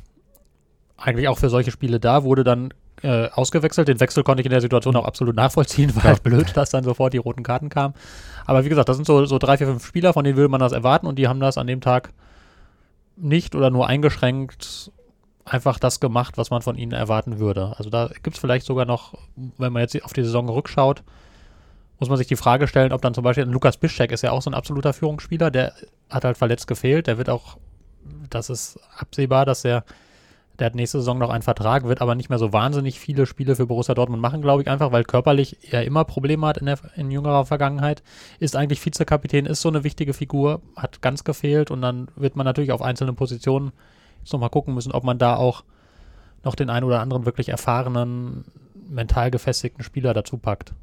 eigentlich 0.96 1.28
auch 1.28 1.38
für 1.38 1.48
solche 1.48 1.70
Spiele 1.70 2.00
da, 2.00 2.24
wurde 2.24 2.44
dann 2.44 2.72
äh, 3.02 3.28
ausgewechselt. 3.30 3.88
Den 3.88 4.00
Wechsel 4.00 4.22
konnte 4.22 4.40
ich 4.40 4.46
in 4.46 4.52
der 4.52 4.60
Situation 4.60 4.96
auch 4.96 5.04
absolut 5.04 5.34
nachvollziehen, 5.36 5.94
war 5.96 6.04
ja. 6.04 6.08
halt 6.10 6.22
blöd, 6.22 6.56
dass 6.56 6.70
dann 6.70 6.84
sofort 6.84 7.12
die 7.12 7.18
roten 7.18 7.42
Karten 7.42 7.68
kamen. 7.68 7.94
Aber 8.46 8.64
wie 8.64 8.68
gesagt, 8.68 8.88
das 8.88 8.96
sind 8.96 9.06
so, 9.06 9.26
so 9.26 9.38
drei, 9.38 9.56
vier, 9.56 9.66
fünf 9.66 9.84
Spieler, 9.86 10.12
von 10.12 10.24
denen 10.24 10.36
will 10.36 10.48
man 10.48 10.60
das 10.60 10.72
erwarten 10.72 11.06
und 11.06 11.16
die 11.18 11.28
haben 11.28 11.40
das 11.40 11.58
an 11.58 11.66
dem 11.66 11.80
Tag 11.80 12.10
nicht 13.16 13.54
oder 13.54 13.70
nur 13.70 13.86
eingeschränkt 13.86 14.90
einfach 15.44 15.78
das 15.78 16.00
gemacht, 16.00 16.38
was 16.38 16.50
man 16.50 16.62
von 16.62 16.76
ihnen 16.76 16.92
erwarten 16.92 17.38
würde. 17.38 17.74
Also 17.76 17.90
da 17.90 18.08
gibt 18.22 18.36
es 18.36 18.40
vielleicht 18.40 18.66
sogar 18.66 18.86
noch, 18.86 19.14
wenn 19.36 19.72
man 19.72 19.82
jetzt 19.82 20.02
auf 20.02 20.12
die 20.12 20.22
Saison 20.22 20.48
rückschaut, 20.48 21.02
muss 22.00 22.08
man 22.08 22.18
sich 22.18 22.26
die 22.26 22.36
Frage 22.36 22.66
stellen, 22.66 22.92
ob 22.92 23.02
dann 23.02 23.14
zum 23.14 23.24
Beispiel 23.24 23.44
Lukas 23.44 23.76
Bischek 23.76 24.10
ist 24.10 24.22
ja 24.22 24.32
auch 24.32 24.42
so 24.42 24.50
ein 24.50 24.54
absoluter 24.54 24.92
Führungsspieler, 24.92 25.50
der 25.50 25.74
hat 26.10 26.24
halt 26.24 26.36
verletzt 26.36 26.66
gefehlt, 26.66 27.06
der 27.06 27.18
wird 27.18 27.28
auch, 27.28 27.58
das 28.30 28.50
ist 28.50 28.78
absehbar, 28.96 29.44
dass 29.44 29.64
er 29.64 29.84
der 30.58 30.66
hat 30.66 30.74
nächste 30.74 30.98
Saison 30.98 31.18
noch 31.18 31.30
einen 31.30 31.42
Vertrag, 31.42 31.84
wird 31.84 32.00
aber 32.00 32.14
nicht 32.14 32.30
mehr 32.30 32.38
so 32.38 32.52
wahnsinnig 32.52 33.00
viele 33.00 33.26
Spiele 33.26 33.56
für 33.56 33.66
Borussia 33.66 33.94
Dortmund 33.94 34.22
machen, 34.22 34.40
glaube 34.40 34.62
ich, 34.62 34.68
einfach, 34.68 34.92
weil 34.92 35.04
körperlich 35.04 35.72
er 35.72 35.84
immer 35.84 36.04
Probleme 36.04 36.46
hat 36.46 36.58
in, 36.58 36.66
der, 36.66 36.78
in 36.96 37.10
jüngerer 37.10 37.44
Vergangenheit. 37.44 38.02
Ist 38.38 38.54
eigentlich 38.54 38.84
Vizekapitän, 38.84 39.46
ist 39.46 39.62
so 39.62 39.68
eine 39.68 39.84
wichtige 39.84 40.14
Figur, 40.14 40.62
hat 40.76 41.02
ganz 41.02 41.24
gefehlt 41.24 41.70
und 41.70 41.82
dann 41.82 42.08
wird 42.14 42.36
man 42.36 42.44
natürlich 42.44 42.72
auf 42.72 42.82
einzelne 42.82 43.14
Positionen 43.14 43.72
jetzt 44.20 44.32
nochmal 44.32 44.50
gucken 44.50 44.74
müssen, 44.74 44.92
ob 44.92 45.02
man 45.04 45.18
da 45.18 45.36
auch 45.36 45.64
noch 46.44 46.54
den 46.54 46.70
einen 46.70 46.84
oder 46.84 47.00
anderen 47.00 47.24
wirklich 47.24 47.48
erfahrenen, 47.48 48.44
mental 48.88 49.30
gefestigten 49.30 49.82
Spieler 49.82 50.14
dazu 50.14 50.38
packt. 50.38 50.74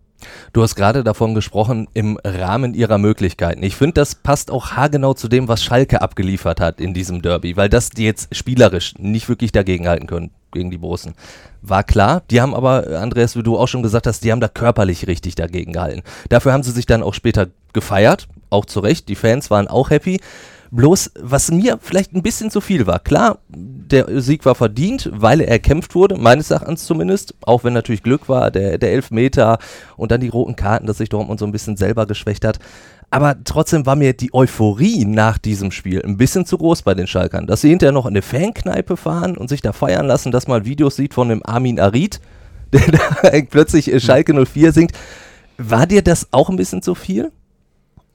Du 0.53 0.61
hast 0.61 0.75
gerade 0.75 1.03
davon 1.03 1.33
gesprochen, 1.35 1.87
im 1.93 2.19
Rahmen 2.23 2.73
ihrer 2.73 2.97
Möglichkeiten. 2.97 3.63
Ich 3.63 3.75
finde, 3.75 3.93
das 3.93 4.15
passt 4.15 4.51
auch 4.51 4.71
haargenau 4.71 5.13
zu 5.13 5.27
dem, 5.27 5.47
was 5.47 5.63
Schalke 5.63 6.01
abgeliefert 6.01 6.59
hat 6.59 6.79
in 6.79 6.93
diesem 6.93 7.21
Derby, 7.21 7.57
weil 7.57 7.69
das 7.69 7.89
die 7.89 8.05
jetzt 8.05 8.35
spielerisch 8.35 8.93
nicht 8.97 9.29
wirklich 9.29 9.51
dagegenhalten 9.51 10.07
können 10.07 10.31
gegen 10.51 10.71
die 10.71 10.77
Bosen. 10.77 11.13
War 11.61 11.83
klar, 11.83 12.23
die 12.29 12.41
haben 12.41 12.53
aber, 12.53 12.99
Andreas, 12.99 13.35
wie 13.35 13.43
du 13.43 13.57
auch 13.57 13.67
schon 13.67 13.83
gesagt 13.83 14.07
hast, 14.07 14.23
die 14.23 14.31
haben 14.31 14.41
da 14.41 14.47
körperlich 14.47 15.07
richtig 15.07 15.35
dagegen 15.35 15.73
gehalten. 15.73 16.03
Dafür 16.29 16.53
haben 16.53 16.63
sie 16.63 16.71
sich 16.71 16.85
dann 16.85 17.03
auch 17.03 17.13
später 17.13 17.47
gefeiert, 17.73 18.27
auch 18.49 18.65
zu 18.65 18.79
Recht, 18.79 19.07
die 19.07 19.15
Fans 19.15 19.49
waren 19.49 19.67
auch 19.67 19.89
happy. 19.89 20.19
Bloß, 20.73 21.11
was 21.19 21.51
mir 21.51 21.79
vielleicht 21.81 22.13
ein 22.13 22.23
bisschen 22.23 22.49
zu 22.49 22.61
viel 22.61 22.87
war. 22.87 22.99
Klar, 22.99 23.39
der 23.49 24.21
Sieg 24.21 24.45
war 24.45 24.55
verdient, 24.55 25.09
weil 25.13 25.41
er 25.41 25.49
erkämpft 25.49 25.95
wurde, 25.95 26.15
meines 26.15 26.49
Erachtens 26.49 26.85
zumindest. 26.85 27.35
Auch 27.41 27.65
wenn 27.65 27.73
natürlich 27.73 28.03
Glück 28.03 28.29
war, 28.29 28.51
der, 28.51 28.77
der 28.77 28.93
Elfmeter 28.93 29.59
und 29.97 30.11
dann 30.11 30.21
die 30.21 30.29
roten 30.29 30.55
Karten, 30.55 30.87
dass 30.87 30.99
sich 30.99 31.09
Dortmund 31.09 31.41
so 31.41 31.45
ein 31.45 31.51
bisschen 31.51 31.75
selber 31.75 32.05
geschwächt 32.05 32.45
hat. 32.45 32.59
Aber 33.09 33.35
trotzdem 33.43 33.85
war 33.85 33.97
mir 33.97 34.13
die 34.13 34.33
Euphorie 34.33 35.03
nach 35.03 35.37
diesem 35.37 35.71
Spiel 35.71 36.01
ein 36.05 36.15
bisschen 36.15 36.45
zu 36.45 36.57
groß 36.57 36.83
bei 36.83 36.93
den 36.93 37.07
Schalkern. 37.07 37.47
Dass 37.47 37.59
sie 37.59 37.69
hinterher 37.69 37.91
noch 37.91 38.05
in 38.05 38.11
eine 38.11 38.21
Fankneipe 38.21 38.95
fahren 38.95 39.35
und 39.35 39.49
sich 39.49 39.61
da 39.61 39.73
feiern 39.73 40.07
lassen, 40.07 40.31
dass 40.31 40.47
man 40.47 40.63
Videos 40.63 40.95
sieht 40.95 41.13
von 41.13 41.27
dem 41.27 41.45
Armin 41.45 41.81
Arid, 41.81 42.21
der 42.73 42.89
da 42.89 43.41
plötzlich 43.49 43.91
äh, 43.91 43.99
Schalke 43.99 44.33
04 44.33 44.71
singt. 44.71 44.93
War 45.57 45.85
dir 45.85 46.01
das 46.01 46.29
auch 46.31 46.49
ein 46.49 46.55
bisschen 46.55 46.81
zu 46.81 46.95
viel? 46.95 47.33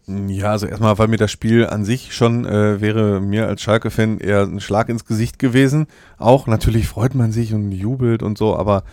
Ja, 0.08 0.52
also 0.52 0.66
erstmal, 0.66 0.96
weil 0.98 1.08
mir 1.08 1.16
das 1.16 1.32
Spiel 1.32 1.66
an 1.66 1.84
sich 1.84 2.14
schon 2.14 2.44
äh, 2.44 2.80
wäre 2.80 3.20
mir 3.20 3.48
als 3.48 3.60
Schalke-Fan 3.62 4.18
eher 4.18 4.42
ein 4.42 4.60
Schlag 4.60 4.88
ins 4.88 5.04
Gesicht 5.04 5.40
gewesen. 5.40 5.88
Auch 6.16 6.46
natürlich 6.46 6.86
freut 6.86 7.16
man 7.16 7.32
sich 7.32 7.52
und 7.54 7.72
jubelt 7.72 8.22
und 8.22 8.38
so, 8.38 8.56
aber 8.56 8.84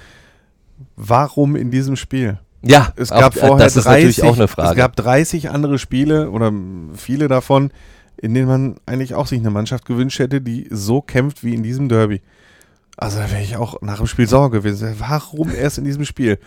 warum 0.95 1.55
in 1.55 1.69
diesem 1.69 1.97
Spiel? 1.97 2.39
Ja, 2.63 2.93
es 2.95 3.09
gab 3.09 3.35
auch, 3.35 3.47
vorher 3.47 3.65
das 3.65 3.75
ist 3.75 3.85
30, 3.85 4.17
natürlich 4.17 4.23
auch 4.23 4.37
eine 4.37 4.47
Frage. 4.47 4.71
Es 4.71 4.75
gab 4.77 4.95
30 4.95 5.49
andere 5.51 5.77
Spiele 5.77 6.31
oder 6.31 6.51
viele 6.95 7.27
davon, 7.27 7.71
in 8.17 8.33
denen 8.33 8.47
man 8.47 8.75
eigentlich 8.85 9.13
auch 9.13 9.27
sich 9.27 9.39
eine 9.39 9.51
Mannschaft 9.51 9.85
gewünscht 9.85 10.17
hätte, 10.17 10.41
die 10.41 10.67
so 10.71 11.01
kämpft 11.01 11.43
wie 11.43 11.53
in 11.53 11.61
diesem 11.61 11.89
Derby. 11.89 12.21
Also 12.95 13.17
da 13.17 13.31
wäre 13.31 13.41
ich 13.41 13.57
auch 13.57 13.81
nach 13.81 13.97
dem 13.97 14.05
Spiel 14.05 14.27
sauer 14.27 14.51
gewesen. 14.51 14.95
Warum 14.99 15.49
erst 15.53 15.79
in 15.79 15.83
diesem 15.83 16.05
Spiel? 16.05 16.37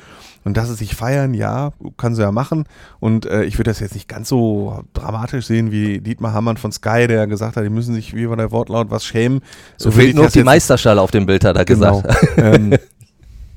Und 0.45 0.57
dass 0.57 0.69
sie 0.69 0.77
sich 0.77 0.95
feiern, 0.95 1.35
ja, 1.35 1.73
kann 1.97 2.15
sie 2.15 2.23
ja 2.23 2.31
machen. 2.31 2.67
Und 3.01 3.27
äh, 3.27 3.43
ich 3.45 3.59
würde 3.59 3.71
das 3.71 3.81
jetzt 3.81 3.95
nicht 3.95 4.09
ganz 4.09 4.29
so 4.29 4.85
dramatisch 4.95 5.47
sehen 5.47 5.73
wie 5.73 6.01
Dietmar 6.01 6.33
Hammann 6.33 6.57
von 6.57 6.71
Sky, 6.71 7.09
der 7.09 7.27
gesagt 7.27 7.57
hat, 7.57 7.65
die 7.65 7.69
müssen 7.69 7.95
sich, 7.95 8.15
wie 8.15 8.29
war 8.29 8.37
der 8.37 8.53
Wortlaut, 8.53 8.91
was 8.91 9.05
schämen. 9.05 9.41
So 9.77 9.91
fehlt 9.91 10.15
nur 10.15 10.29
die 10.29 10.45
Meisterschale 10.45 11.01
auf 11.01 11.11
dem 11.11 11.27
Bild, 11.27 11.45
hat 11.45 11.57
er 11.57 11.65
genau. 11.65 12.01
gesagt. 12.01 12.29
ähm, 12.37 12.75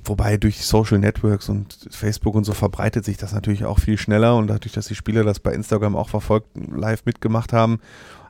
Wobei 0.10 0.38
durch 0.38 0.66
Social 0.66 0.98
Networks 0.98 1.50
und 1.50 1.78
Facebook 1.92 2.34
und 2.34 2.44
so 2.44 2.54
verbreitet 2.54 3.06
sich 3.06 3.18
das 3.18 3.32
natürlich 3.32 3.66
auch 3.66 3.78
viel 3.78 3.96
schneller 3.96 4.36
und 4.38 4.48
dadurch, 4.48 4.74
dass 4.74 4.88
die 4.88 4.96
Spieler 4.96 5.24
das 5.24 5.40
bei 5.40 5.54
Instagram 5.54 5.96
auch 5.96 6.10
verfolgt, 6.10 6.48
live 6.56 7.06
mitgemacht 7.06 7.54
haben. 7.54 7.80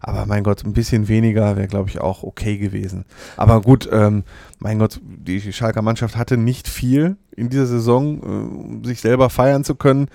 Aber 0.01 0.25
mein 0.25 0.43
Gott, 0.43 0.63
ein 0.63 0.73
bisschen 0.73 1.07
weniger 1.07 1.57
wäre, 1.57 1.67
glaube 1.67 1.89
ich, 1.89 1.99
auch 1.99 2.23
okay 2.23 2.57
gewesen. 2.57 3.05
Aber 3.37 3.61
gut, 3.61 3.89
ähm, 3.91 4.23
mein 4.59 4.79
Gott, 4.79 5.01
die 5.03 5.51
Schalker 5.51 5.81
Mannschaft 5.81 6.15
hatte 6.15 6.37
nicht 6.37 6.67
viel 6.67 7.17
in 7.35 7.49
dieser 7.49 7.65
Saison, 7.65 8.19
äh, 8.19 8.25
um 8.25 8.83
sich 8.83 9.01
selber 9.01 9.29
feiern 9.29 9.63
zu 9.63 9.75
können. 9.75 10.07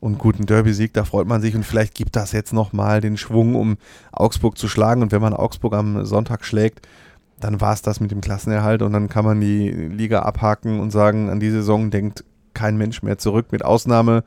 Und 0.00 0.18
guten 0.18 0.46
Derby-Sieg, 0.46 0.92
da 0.94 1.04
freut 1.04 1.28
man 1.28 1.40
sich 1.40 1.54
und 1.54 1.64
vielleicht 1.64 1.94
gibt 1.94 2.16
das 2.16 2.32
jetzt 2.32 2.52
nochmal 2.52 3.00
den 3.00 3.16
Schwung, 3.16 3.54
um 3.54 3.76
Augsburg 4.10 4.58
zu 4.58 4.66
schlagen. 4.68 5.00
Und 5.00 5.12
wenn 5.12 5.22
man 5.22 5.32
Augsburg 5.32 5.74
am 5.74 6.04
Sonntag 6.04 6.44
schlägt, 6.44 6.88
dann 7.38 7.60
war 7.60 7.72
es 7.72 7.82
das 7.82 8.00
mit 8.00 8.10
dem 8.10 8.20
Klassenerhalt 8.20 8.82
und 8.82 8.92
dann 8.92 9.08
kann 9.08 9.24
man 9.24 9.40
die 9.40 9.70
Liga 9.70 10.20
abhaken 10.22 10.80
und 10.80 10.90
sagen, 10.90 11.30
an 11.30 11.40
die 11.40 11.50
Saison 11.50 11.90
denkt 11.90 12.24
kein 12.54 12.76
Mensch 12.76 13.02
mehr 13.02 13.18
zurück, 13.18 13.46
mit 13.50 13.64
Ausnahme 13.64 14.24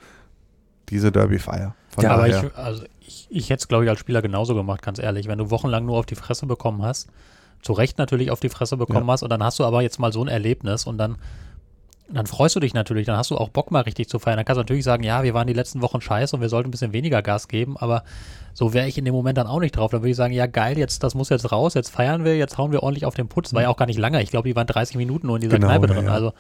diese 0.90 1.12
Derby-Feier. 1.12 1.76
Ja, 2.02 2.12
aber 2.12 2.28
ich, 2.28 2.56
also 2.56 2.84
ich, 3.02 3.28
ich 3.30 3.50
hätte 3.50 3.62
es, 3.62 3.68
glaube 3.68 3.86
ich, 3.86 3.90
als 3.90 4.00
Spieler 4.00 4.22
genauso 4.22 4.56
gemacht, 4.56 4.82
ganz 4.82 5.00
ehrlich. 5.00 5.28
Wenn 5.28 5.38
du 5.38 5.50
wochenlang 5.50 5.86
nur 5.86 5.98
auf 5.98 6.06
die 6.06 6.16
Fresse 6.16 6.46
bekommen 6.46 6.82
hast, 6.82 7.10
zu 7.62 7.74
Recht 7.74 7.98
natürlich 7.98 8.32
auf 8.32 8.40
die 8.40 8.50
Fresse 8.50 8.78
bekommen 8.78 9.08
ja. 9.08 9.14
hast 9.14 9.24
und 9.24 9.30
dann 9.30 9.44
hast 9.44 9.60
du 9.60 9.66
aber 9.66 9.82
jetzt 9.82 10.00
mal 10.00 10.12
so 10.12 10.24
ein 10.24 10.28
Erlebnis 10.28 10.86
und 10.86 10.98
dann 10.98 11.18
dann 12.08 12.28
freust 12.28 12.56
du 12.56 12.60
dich 12.60 12.74
natürlich, 12.74 13.08
dann 13.08 13.18
hast 13.18 13.32
du 13.32 13.38
auch 13.38 13.50
Bock 13.50 13.72
mal 13.72 13.82
richtig 13.82 14.10
zu 14.10 14.20
feiern. 14.20 14.38
Dann 14.38 14.46
kannst 14.46 14.58
du 14.58 14.62
natürlich 14.62 14.84
sagen, 14.84 15.04
ja, 15.04 15.24
wir 15.24 15.34
waren 15.34 15.48
die 15.48 15.54
letzten 15.54 15.82
Wochen 15.82 16.02
scheiße 16.02 16.36
und 16.36 16.42
wir 16.42 16.50
sollten 16.50 16.70
ein 16.70 16.72
bisschen 16.72 16.94
weniger 16.94 17.24
Gas 17.24 17.48
geben, 17.48 17.78
aber 17.78 18.04
so 18.56 18.74
wäre 18.74 18.88
ich 18.88 18.98
in 18.98 19.06
dem 19.06 19.14
Moment 19.14 19.38
dann 19.38 19.48
auch 19.48 19.60
nicht 19.60 19.76
drauf. 19.76 19.92
Dann 19.92 20.02
würde 20.02 20.12
ich 20.12 20.16
sagen, 20.16 20.34
ja 20.34 20.48
geil, 20.48 20.78
jetzt 20.78 21.04
das 21.04 21.14
muss 21.14 21.30
jetzt 21.30 21.52
raus, 21.52 21.74
jetzt 21.74 21.90
feiern 21.90 22.24
wir, 22.24 22.38
jetzt 22.38 22.58
hauen 22.58 22.72
wir 22.72 22.82
ordentlich 22.82 23.06
auf 23.06 23.14
den 23.14 23.28
Putz. 23.28 23.54
War 23.54 23.62
ja 23.62 23.70
auch 23.70 23.78
gar 23.78 23.86
nicht 23.86 24.00
lange. 24.00 24.24
Ich 24.24 24.32
glaube, 24.32 24.48
die 24.48 24.56
waren 24.56 24.66
30 24.66 24.96
Minuten 24.96 25.28
nur 25.28 25.36
in 25.36 25.42
dieser 25.42 25.58
genau, 25.58 25.68
Kneipe 25.68 25.88
drin. 25.88 26.06
Ja. 26.06 26.14
Also 26.14 26.32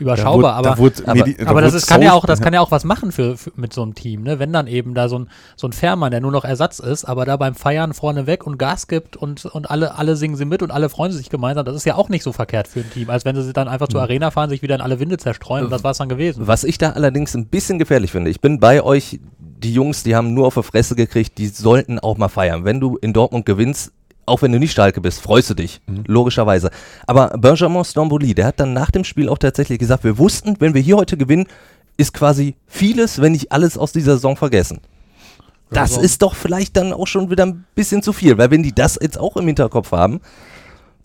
überschaubar, 0.00 0.54
aber, 0.54 0.78
wurde, 0.78 1.02
aber, 1.06 1.22
da 1.22 1.46
aber 1.46 1.60
das 1.60 1.74
ist, 1.74 1.86
kann 1.86 2.02
ja 2.02 2.12
auch, 2.12 2.24
das 2.24 2.40
kann 2.40 2.52
ja 2.52 2.60
auch 2.60 2.70
was 2.70 2.84
machen 2.84 3.12
für, 3.12 3.36
für, 3.36 3.52
mit 3.54 3.72
so 3.72 3.82
einem 3.82 3.94
Team, 3.94 4.22
ne? 4.22 4.38
Wenn 4.38 4.52
dann 4.52 4.66
eben 4.66 4.94
da 4.94 5.08
so 5.08 5.18
ein, 5.18 5.28
so 5.56 5.68
ein 5.68 5.72
Fährmann, 5.72 6.10
der 6.10 6.20
nur 6.20 6.32
noch 6.32 6.44
Ersatz 6.44 6.78
ist, 6.78 7.04
aber 7.04 7.24
da 7.24 7.36
beim 7.36 7.54
Feiern 7.54 7.92
vorne 7.92 8.26
weg 8.26 8.46
und 8.46 8.58
Gas 8.58 8.88
gibt 8.88 9.16
und, 9.16 9.44
und 9.44 9.70
alle, 9.70 9.96
alle 9.96 10.16
singen 10.16 10.36
sie 10.36 10.44
mit 10.44 10.62
und 10.62 10.70
alle 10.70 10.88
freuen 10.88 11.12
sich 11.12 11.30
gemeinsam, 11.30 11.64
das 11.64 11.76
ist 11.76 11.84
ja 11.84 11.94
auch 11.96 12.08
nicht 12.08 12.22
so 12.22 12.32
verkehrt 12.32 12.66
für 12.66 12.80
ein 12.80 12.90
Team, 12.90 13.10
als 13.10 13.24
wenn 13.24 13.40
sie 13.40 13.52
dann 13.52 13.68
einfach 13.68 13.88
zur 13.88 14.00
mhm. 14.00 14.04
Arena 14.04 14.30
fahren, 14.30 14.50
sich 14.50 14.62
wieder 14.62 14.74
in 14.74 14.80
alle 14.80 14.98
Winde 14.98 15.18
zerstreuen 15.18 15.64
und 15.64 15.70
das 15.70 15.84
war 15.84 15.92
es 15.92 15.98
dann 15.98 16.08
gewesen. 16.08 16.46
Was 16.46 16.64
ich 16.64 16.78
da 16.78 16.90
allerdings 16.90 17.34
ein 17.34 17.46
bisschen 17.46 17.78
gefährlich 17.78 18.10
finde, 18.10 18.30
ich 18.30 18.40
bin 18.40 18.58
bei 18.58 18.82
euch, 18.82 19.20
die 19.62 19.72
Jungs, 19.72 20.02
die 20.02 20.16
haben 20.16 20.34
nur 20.34 20.46
auf 20.46 20.54
die 20.54 20.62
Fresse 20.62 20.96
gekriegt, 20.96 21.38
die 21.38 21.46
sollten 21.48 21.98
auch 21.98 22.16
mal 22.16 22.28
feiern. 22.28 22.64
Wenn 22.64 22.80
du 22.80 22.96
in 22.96 23.12
Dortmund 23.12 23.46
gewinnst, 23.46 23.92
auch 24.26 24.42
wenn 24.42 24.52
du 24.52 24.58
nicht 24.58 24.72
Schalke 24.72 25.00
bist, 25.00 25.20
freust 25.20 25.50
du 25.50 25.54
dich, 25.54 25.80
mhm. 25.86 26.04
logischerweise. 26.06 26.70
Aber 27.06 27.28
Benjamin 27.38 27.84
Stambouli, 27.84 28.34
der 28.34 28.46
hat 28.46 28.60
dann 28.60 28.72
nach 28.72 28.90
dem 28.90 29.04
Spiel 29.04 29.28
auch 29.28 29.38
tatsächlich 29.38 29.78
gesagt, 29.78 30.04
wir 30.04 30.18
wussten, 30.18 30.56
wenn 30.60 30.74
wir 30.74 30.80
hier 30.80 30.96
heute 30.96 31.16
gewinnen, 31.16 31.46
ist 31.96 32.14
quasi 32.14 32.56
vieles, 32.66 33.20
wenn 33.20 33.32
nicht 33.32 33.52
alles 33.52 33.76
aus 33.76 33.92
dieser 33.92 34.14
Saison 34.14 34.36
vergessen. 34.36 34.80
Das 35.70 35.92
also. 35.92 36.00
ist 36.00 36.22
doch 36.22 36.34
vielleicht 36.34 36.76
dann 36.76 36.92
auch 36.92 37.06
schon 37.06 37.30
wieder 37.30 37.46
ein 37.46 37.64
bisschen 37.74 38.02
zu 38.02 38.12
viel, 38.12 38.38
weil 38.38 38.50
wenn 38.50 38.62
die 38.62 38.74
das 38.74 38.98
jetzt 39.00 39.18
auch 39.18 39.36
im 39.36 39.46
Hinterkopf 39.46 39.92
haben, 39.92 40.20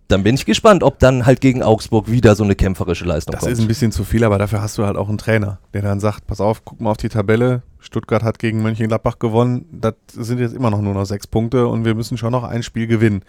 dann 0.08 0.24
bin 0.24 0.36
ich 0.36 0.46
gespannt, 0.46 0.84
ob 0.84 1.00
dann 1.00 1.26
halt 1.26 1.42
gegen 1.42 1.64
Augsburg 1.64 2.10
wieder 2.10 2.36
so 2.36 2.44
eine 2.44 2.56
kämpferische 2.56 3.06
Leistung 3.06 3.34
das 3.34 3.42
kommt. 3.42 3.52
Das 3.52 3.60
ist 3.60 3.66
ein 3.66 3.68
bisschen 3.68 3.92
zu 3.92 4.04
viel, 4.04 4.24
aber 4.24 4.38
dafür 4.38 4.62
hast 4.62 4.78
du 4.78 4.86
halt 4.86 4.98
auch 4.98 5.10
einen 5.10 5.18
Trainer, 5.18 5.60
der 5.74 5.82
dann 5.82 6.00
sagt, 6.00 6.28
pass 6.28 6.42
auf, 6.42 6.64
guck 6.64 6.80
mal 6.80 6.92
auf 6.92 6.98
die 6.98 7.10
Tabelle, 7.10 7.64
Stuttgart 7.86 8.24
hat 8.24 8.40
gegen 8.40 8.62
Mönchengladbach 8.62 9.20
gewonnen, 9.20 9.66
das 9.72 9.94
sind 10.12 10.40
jetzt 10.40 10.56
immer 10.56 10.70
noch 10.70 10.82
nur 10.82 10.94
noch 10.94 11.06
sechs 11.06 11.28
Punkte 11.28 11.68
und 11.68 11.86
wir 11.86 11.96
müssen 11.96 12.18
schon 12.18 12.32
noch 12.32 12.44
ein 12.44 12.64
Spiel 12.64 12.88
gewinnen. 12.88 13.22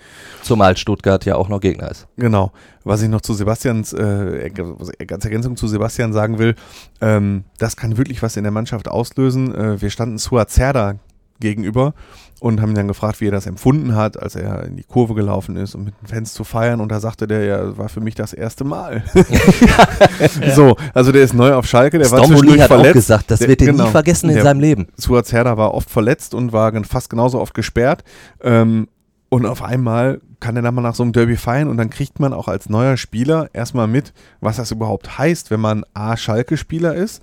Zumal 0.43 0.77
Stuttgart 0.77 1.25
ja 1.25 1.37
auch 1.37 1.49
noch 1.49 1.61
Gegner 1.61 1.91
ist. 1.91 2.09
Genau. 2.17 2.53
Was 2.85 3.03
ich 3.03 3.09
noch 3.09 3.21
zu 3.21 3.35
Sebastians, 3.35 3.93
äh, 3.93 4.51
als 5.11 5.25
Ergänzung 5.25 5.57
zu 5.57 5.69
Sebastian 5.69 6.13
sagen 6.13 6.39
will, 6.39 6.55
ähm, 7.01 7.45
das 7.59 7.77
kann 7.77 7.99
wirklich 7.99 8.23
was 8.23 8.37
in 8.37 8.45
der 8.45 8.53
Mannschaft 8.53 8.89
auslösen. 8.89 9.55
Äh, 9.55 9.81
wir 9.83 9.91
standen 9.91 10.19
Suazerda 10.19 10.99
gegenüber 11.41 11.95
und 12.41 12.61
haben 12.61 12.71
ihn 12.71 12.75
dann 12.75 12.89
gefragt, 12.89 13.21
wie 13.21 13.29
er 13.29 13.33
das 13.33 13.47
empfunden 13.47 13.95
hat, 13.95 14.21
als 14.21 14.35
er 14.35 14.65
in 14.65 14.77
die 14.77 14.83
Kurve 14.83 15.15
gelaufen 15.15 15.57
ist, 15.57 15.75
um 15.75 15.85
mit 15.85 15.95
den 16.01 16.07
Fans 16.07 16.35
zu 16.35 16.45
feiern. 16.45 16.81
Und 16.81 16.91
da 16.93 17.01
sagte 17.01 17.27
der, 17.27 17.45
ja, 17.45 17.79
war 17.79 17.89
für 17.89 18.01
mich 18.01 18.15
das 18.15 18.33
erste 18.33 18.65
Mal. 18.65 19.05
so, 20.55 20.77
also 20.93 21.13
der 21.13 21.23
ist 21.23 21.33
neu 21.33 21.55
auf 21.55 21.67
Schalke, 21.67 21.99
der 21.99 22.07
Stomoli 22.07 22.23
war 22.23 22.29
zwischendurch 22.29 22.61
hat 22.61 22.69
verletzt. 22.69 22.91
Auch 22.91 22.95
gesagt, 22.95 23.31
das 23.31 23.39
der, 23.39 23.49
wird 23.49 23.63
er 23.63 23.69
genau, 23.69 23.85
nie 23.85 23.91
vergessen 23.91 24.31
in 24.31 24.43
seinem 24.43 24.61
Leben. 24.61 24.89
Suazerda 24.97 25.57
war 25.57 25.73
oft 25.73 25.89
verletzt 25.89 26.35
und 26.35 26.53
war 26.53 26.73
fast 26.85 27.09
genauso 27.09 27.41
oft 27.41 27.55
gesperrt. 27.55 28.05
Ähm, 28.43 28.89
und 29.29 29.47
auf 29.47 29.63
einmal 29.63 30.21
kann 30.39 30.57
er 30.57 30.63
dann 30.63 30.75
mal 30.75 30.83
nach 30.83 30.95
so 30.95 31.03
einem 31.03 31.13
Derby 31.13 31.37
feiern 31.37 31.69
und 31.69 31.79
dann 31.79 31.91
kriegt 31.91 32.21
man 32.21 32.33
auch 32.33 32.49
als 32.49 32.69
neuer 32.69 32.97
Spieler 32.97 33.49
erstmal 33.55 33.87
mit, 33.87 34.13
was 34.41 34.57
das 34.57 34.71
überhaupt 34.71 35.19
heißt, 35.19 35.51
wenn 35.51 35.61
man 35.61 35.85
A, 35.95 36.17
Schalke-Spieler 36.17 36.95
ist 36.95 37.23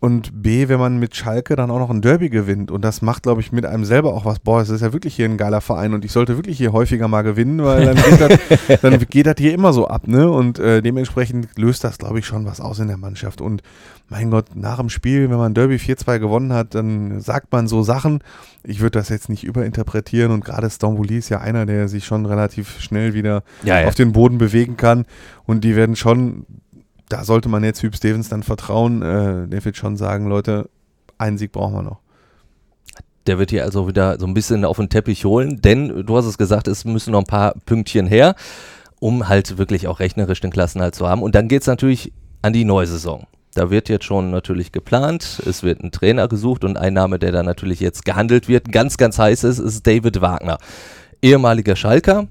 und 0.00 0.42
B, 0.42 0.68
wenn 0.68 0.78
man 0.78 0.98
mit 0.98 1.16
Schalke 1.16 1.56
dann 1.56 1.70
auch 1.70 1.80
noch 1.80 1.90
ein 1.90 2.02
Derby 2.02 2.28
gewinnt. 2.28 2.70
Und 2.70 2.82
das 2.82 3.02
macht, 3.02 3.24
glaube 3.24 3.40
ich, 3.40 3.50
mit 3.50 3.66
einem 3.66 3.84
selber 3.84 4.14
auch 4.14 4.24
was. 4.24 4.38
Boah, 4.38 4.60
es 4.60 4.68
ist 4.68 4.80
ja 4.80 4.92
wirklich 4.92 5.16
hier 5.16 5.24
ein 5.24 5.36
geiler 5.36 5.60
Verein 5.60 5.92
und 5.92 6.04
ich 6.04 6.12
sollte 6.12 6.36
wirklich 6.36 6.56
hier 6.56 6.72
häufiger 6.72 7.08
mal 7.08 7.22
gewinnen, 7.22 7.64
weil 7.64 7.84
dann 7.84 7.96
geht 7.96 8.20
das, 8.20 8.80
dann 8.82 8.98
geht 9.08 9.26
das 9.26 9.34
hier 9.38 9.52
immer 9.52 9.72
so 9.72 9.88
ab, 9.88 10.06
ne? 10.06 10.30
Und 10.30 10.60
äh, 10.60 10.82
dementsprechend 10.82 11.48
löst 11.56 11.82
das, 11.82 11.98
glaube 11.98 12.20
ich, 12.20 12.26
schon 12.26 12.46
was 12.46 12.60
aus 12.60 12.78
in 12.78 12.86
der 12.86 12.96
Mannschaft. 12.96 13.40
Und 13.40 13.62
mein 14.08 14.30
Gott, 14.30 14.54
nach 14.54 14.78
dem 14.78 14.88
Spiel, 14.88 15.28
wenn 15.30 15.36
man 15.36 15.52
Derby 15.52 15.76
4-2 15.76 16.20
gewonnen 16.20 16.52
hat, 16.52 16.76
dann 16.76 17.20
sagt 17.20 17.52
man 17.52 17.66
so 17.66 17.82
Sachen. 17.82 18.20
Ich 18.62 18.80
würde 18.80 18.98
das 18.98 19.08
jetzt 19.08 19.28
nicht 19.28 19.42
überinterpretieren 19.42 20.30
und 20.30 20.44
gerade 20.44 20.70
Stambouli 20.70 21.18
ist 21.18 21.28
ja 21.28 21.40
einer, 21.40 21.66
der 21.66 21.88
sich 21.88 22.04
schon 22.04 22.24
relativ 22.24 22.80
schnell 22.80 23.14
wieder 23.14 23.42
ja, 23.64 23.80
ja. 23.80 23.88
auf 23.88 23.96
den 23.96 24.12
Boden 24.12 24.38
bewegen 24.38 24.76
kann. 24.76 25.06
Und 25.44 25.64
die 25.64 25.74
werden 25.74 25.96
schon 25.96 26.46
da 27.08 27.24
sollte 27.24 27.48
man 27.48 27.64
jetzt 27.64 27.82
Hüb 27.82 27.96
Stevens 27.96 28.28
dann 28.28 28.42
vertrauen. 28.42 29.02
Äh, 29.02 29.48
der 29.48 29.64
wird 29.64 29.76
schon 29.76 29.96
sagen, 29.96 30.28
Leute, 30.28 30.68
einen 31.16 31.38
Sieg 31.38 31.52
brauchen 31.52 31.74
wir 31.74 31.82
noch. 31.82 32.00
Der 33.26 33.38
wird 33.38 33.50
hier 33.50 33.64
also 33.64 33.88
wieder 33.88 34.18
so 34.18 34.26
ein 34.26 34.34
bisschen 34.34 34.64
auf 34.64 34.78
den 34.78 34.88
Teppich 34.88 35.24
holen, 35.24 35.60
denn 35.60 36.06
du 36.06 36.16
hast 36.16 36.24
es 36.24 36.38
gesagt, 36.38 36.66
es 36.66 36.84
müssen 36.84 37.12
noch 37.12 37.20
ein 37.20 37.26
paar 37.26 37.54
Pünktchen 37.66 38.06
her, 38.06 38.34
um 39.00 39.28
halt 39.28 39.58
wirklich 39.58 39.86
auch 39.86 40.00
rechnerisch 40.00 40.40
den 40.40 40.50
Klassenhalt 40.50 40.94
zu 40.94 41.06
haben. 41.06 41.22
Und 41.22 41.34
dann 41.34 41.48
geht 41.48 41.62
es 41.62 41.66
natürlich 41.66 42.12
an 42.40 42.52
die 42.52 42.64
neue 42.64 42.86
Saison. 42.86 43.26
Da 43.54 43.70
wird 43.70 43.88
jetzt 43.88 44.04
schon 44.04 44.30
natürlich 44.30 44.72
geplant, 44.72 45.42
es 45.44 45.62
wird 45.62 45.82
ein 45.82 45.90
Trainer 45.90 46.28
gesucht 46.28 46.64
und 46.64 46.76
ein 46.76 46.94
Name, 46.94 47.18
der 47.18 47.32
da 47.32 47.42
natürlich 47.42 47.80
jetzt 47.80 48.04
gehandelt 48.04 48.48
wird, 48.48 48.70
ganz, 48.70 48.96
ganz 48.96 49.18
heiß 49.18 49.44
ist, 49.44 49.58
ist 49.58 49.86
David 49.86 50.20
Wagner. 50.20 50.58
Ehemaliger 51.20 51.74
Schalker, 51.74 52.28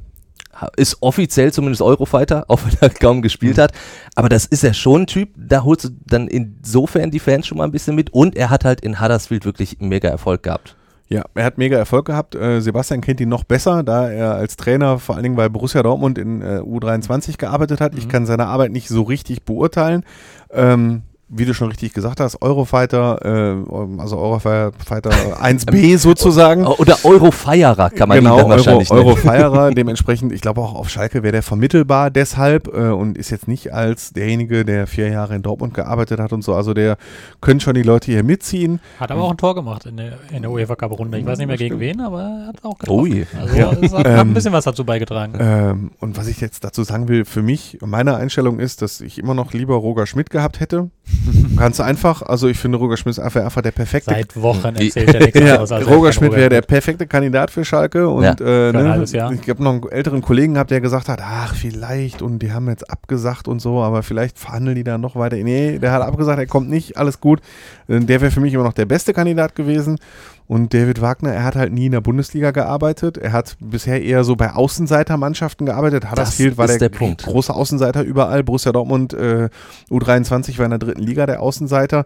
ist 0.76 0.98
offiziell 1.02 1.52
zumindest 1.52 1.82
Eurofighter, 1.82 2.46
auch 2.48 2.62
wenn 2.65 2.76
er 2.82 2.89
kaum 2.89 3.22
gespielt 3.22 3.58
hat. 3.58 3.72
Aber 4.15 4.30
das 4.30 4.46
ist 4.46 4.63
ja 4.63 4.74
schon 4.74 5.04
ein 5.04 5.08
Typ, 5.08 5.30
da 5.38 5.63
holst 5.63 5.86
du 5.86 5.89
dann 6.06 6.28
insofern 6.28 7.12
die 7.12 7.20
Fans 7.20 7.48
schon 7.48 7.58
mal 7.58 7.65
ein 7.65 7.72
bisschen 7.72 7.96
mit. 7.96 8.13
Und 8.13 8.36
er 8.36 8.50
hat 8.50 8.65
halt 8.65 8.82
in 8.82 9.00
Huddersfield 9.02 9.46
wirklich 9.46 9.78
mega 9.80 10.10
Erfolg 10.10 10.43
gehabt. 10.43 10.76
Ja, 11.10 11.24
er 11.36 11.46
hat 11.46 11.58
mega 11.58 11.78
Erfolg 11.78 12.06
gehabt. 12.06 12.36
Äh, 12.36 12.60
Sebastian 12.60 13.00
kennt 13.00 13.22
ihn 13.22 13.30
noch 13.30 13.46
besser, 13.46 13.82
da 13.82 14.10
er 14.10 14.36
als 14.36 14.58
Trainer 14.58 15.00
vor 15.00 15.15
allen 15.15 15.24
Dingen 15.24 15.38
bei 15.38 15.48
Borussia 15.48 15.82
Dortmund 15.82 16.17
in 16.17 16.41
äh, 16.41 16.60
U23 16.60 17.38
gearbeitet 17.38 17.80
hat. 17.80 17.93
Mhm. 17.93 18.00
Ich 18.00 18.10
kann 18.10 18.26
seine 18.26 18.48
Arbeit 18.48 18.72
nicht 18.72 18.89
so 18.89 19.04
richtig 19.04 19.43
beurteilen. 19.43 20.04
Ähm, 20.52 21.04
wie 21.29 21.43
du 21.43 21.53
schon 21.53 21.67
richtig 21.67 21.93
gesagt 21.93 22.21
hast, 22.21 22.41
Eurofighter, 22.41 23.19
äh, 23.25 23.99
also 23.99 24.17
Eurofighter 24.17 25.09
1B 25.41 25.97
sozusagen. 25.97 26.65
Oder 26.65 26.97
Eurofeierer 27.03 27.89
kann 27.89 28.07
man 28.07 28.19
genau, 28.19 28.35
ihn 28.35 28.41
dann 28.41 28.49
wahrscheinlich 28.51 28.89
Euro, 28.91 29.01
nennen. 29.01 29.09
Eurofeierer, 29.09 29.71
dementsprechend, 29.75 30.31
ich 30.31 30.39
glaube 30.39 30.61
auch 30.61 30.73
auf 30.73 30.89
Schalke 30.89 31.23
wäre 31.23 31.33
der 31.33 31.43
vermittelbar 31.43 32.11
deshalb 32.11 32.67
äh, 32.67 32.89
und 32.89 33.17
ist 33.17 33.29
jetzt 33.29 33.47
nicht 33.47 33.73
als 33.73 34.13
derjenige, 34.13 34.63
der 34.63 34.87
vier 34.87 35.09
Jahre 35.09 35.35
in 35.35 35.41
Dortmund 35.41 35.73
gearbeitet 35.73 36.19
hat 36.19 36.31
und 36.31 36.43
so, 36.43 36.55
also 36.55 36.73
der 36.73 36.97
können 37.41 37.59
schon 37.59 37.73
die 37.73 37.83
Leute 37.83 38.11
hier 38.11 38.23
mitziehen. 38.23 38.79
Hat 38.97 39.11
aber 39.11 39.23
auch 39.23 39.31
ein 39.31 39.37
Tor 39.37 39.53
gemacht 39.53 39.85
in 39.85 39.97
der, 39.97 40.13
in 40.31 40.43
der 40.43 40.51
UEFA 40.51 40.75
Cup 40.75 40.97
Runde. 40.97 41.17
Ich 41.17 41.25
weiß 41.25 41.37
nicht 41.39 41.47
mehr 41.47 41.57
gegen 41.57 41.79
wen, 41.81 41.99
aber 41.99 42.21
er 42.21 42.47
hat 42.47 42.63
auch 42.63 42.77
getroffen. 42.77 43.01
Ui. 43.01 43.27
Also 43.37 43.55
ja. 43.55 43.71
hat, 43.71 44.07
ähm, 44.07 44.29
ein 44.29 44.33
bisschen 44.33 44.53
was 44.53 44.63
dazu 44.63 44.85
beigetragen. 44.85 45.33
Ähm, 45.39 45.91
und 45.99 46.17
was 46.17 46.27
ich 46.27 46.39
jetzt 46.39 46.63
dazu 46.63 46.83
sagen 46.83 47.09
will, 47.09 47.25
für 47.25 47.41
mich, 47.41 47.79
meine 47.81 48.15
Einstellung 48.15 48.59
ist, 48.59 48.81
dass 48.81 49.01
ich 49.01 49.19
immer 49.19 49.33
noch 49.33 49.51
lieber 49.51 49.75
Roger 49.75 50.05
Schmidt 50.05 50.29
gehabt 50.29 50.61
hätte. 50.61 50.89
Ganz 51.56 51.80
einfach. 51.80 52.22
Also 52.22 52.48
ich 52.48 52.58
finde, 52.58 52.78
Roger 52.78 52.98
Schmidt 52.98 53.13
ist 53.13 53.20
einfach, 53.20 53.43
einfach 53.43 53.62
der 53.62 53.72
perfekte. 53.72 54.12
Seit 54.12 54.36
Wochen 54.41 54.76
erzählt 54.76 55.13
er 55.13 55.20
nichts 55.22 55.39
ja, 55.39 55.60
aus. 55.60 55.72
Also 55.72 55.89
Roger 55.89 56.12
Schmidt 56.12 56.34
wäre 56.34 56.50
der 56.50 56.62
perfekte 56.62 57.08
Kandidat 57.08 57.52
für 57.52 57.65
Schalke. 57.65 58.08
Und 58.10 58.24
ja. 58.24 58.36
äh, 58.39 58.72
ne, 58.72 59.04
ich 59.04 59.50
habe 59.50 59.63
noch 59.63 59.72
einen 59.72 59.89
älteren 59.89 60.22
Kollegen 60.22 60.54
gehabt, 60.56 60.72
der 60.72 60.82
gesagt 60.82 61.10
hat, 61.10 61.20
ach 61.22 61.56
vielleicht 61.56 62.22
und 62.22 62.39
die 62.39 62.52
haben 62.52 62.67
jetzt 62.70 62.89
abgesagt 62.89 63.48
und 63.48 63.60
so, 63.60 63.82
aber 63.82 64.04
vielleicht 64.04 64.38
verhandeln 64.39 64.76
die 64.76 64.84
da 64.84 64.98
noch 64.98 65.15
weiter. 65.15 65.38
Nee, 65.38 65.80
der 65.80 65.91
hat 65.91 66.02
abgesagt, 66.02 66.39
er 66.39 66.48
kommt 66.48 66.70
nicht, 66.70 66.98
alles 66.98 67.20
gut. 67.20 67.41
Äh, 67.88 68.00
der 68.00 68.22
wäre 68.22 68.32
für 68.32 68.41
mich 68.41 68.54
immer 68.54 68.63
noch 68.63 68.74
der 68.74 68.86
beste 68.86 69.13
Kandidat 69.13 69.56
gewesen. 69.56 70.00
Und 70.47 70.73
David 70.73 71.01
Wagner, 71.01 71.33
er 71.33 71.43
hat 71.43 71.57
halt 71.57 71.73
nie 71.73 71.88
in 71.88 71.91
der 71.91 72.01
Bundesliga 72.01 72.51
gearbeitet. 72.51 73.17
Er 73.17 73.33
hat 73.33 73.57
bisher 73.60 74.01
eher 74.01 74.23
so 74.23 74.38
bei 74.38 74.53
Außenseitermannschaften 74.53 75.65
gearbeitet. 75.65 76.10
Huddersfield 76.10 76.57
war 76.57 76.67
der, 76.67 76.77
der 76.77 76.89
große 76.89 77.53
Außenseiter 77.53 78.03
überall. 78.03 78.43
Borussia 78.43 78.71
Dortmund 78.71 79.13
äh, 79.13 79.49
U23 79.89 80.57
war 80.57 80.65
in 80.65 80.71
der 80.71 80.79
dritten 80.79 81.03
Liga 81.03 81.25
der 81.25 81.41
Außenseiter. 81.41 82.05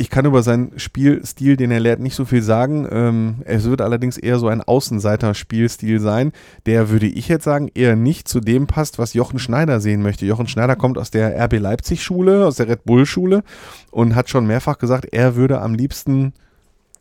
Ich 0.00 0.10
kann 0.10 0.26
über 0.26 0.44
seinen 0.44 0.78
Spielstil, 0.78 1.56
den 1.56 1.72
er 1.72 1.80
lehrt, 1.80 1.98
nicht 1.98 2.14
so 2.14 2.24
viel 2.24 2.40
sagen. 2.40 2.86
Ähm, 2.88 3.34
es 3.44 3.64
wird 3.64 3.80
allerdings 3.80 4.16
eher 4.16 4.38
so 4.38 4.46
ein 4.46 4.62
Außenseiter-Spielstil 4.62 5.98
sein, 5.98 6.30
der, 6.66 6.88
würde 6.88 7.06
ich 7.06 7.26
jetzt 7.26 7.42
sagen, 7.42 7.68
eher 7.74 7.96
nicht 7.96 8.28
zu 8.28 8.38
dem 8.38 8.68
passt, 8.68 9.00
was 9.00 9.14
Jochen 9.14 9.40
Schneider 9.40 9.80
sehen 9.80 10.02
möchte. 10.02 10.24
Jochen 10.24 10.46
Schneider 10.46 10.76
kommt 10.76 10.98
aus 10.98 11.10
der 11.10 11.36
RB 11.44 11.58
Leipzig-Schule, 11.58 12.46
aus 12.46 12.58
der 12.58 12.68
Red 12.68 12.84
Bull-Schule 12.84 13.42
und 13.90 14.14
hat 14.14 14.30
schon 14.30 14.46
mehrfach 14.46 14.78
gesagt, 14.78 15.08
er 15.10 15.34
würde 15.34 15.60
am 15.60 15.74
liebsten 15.74 16.32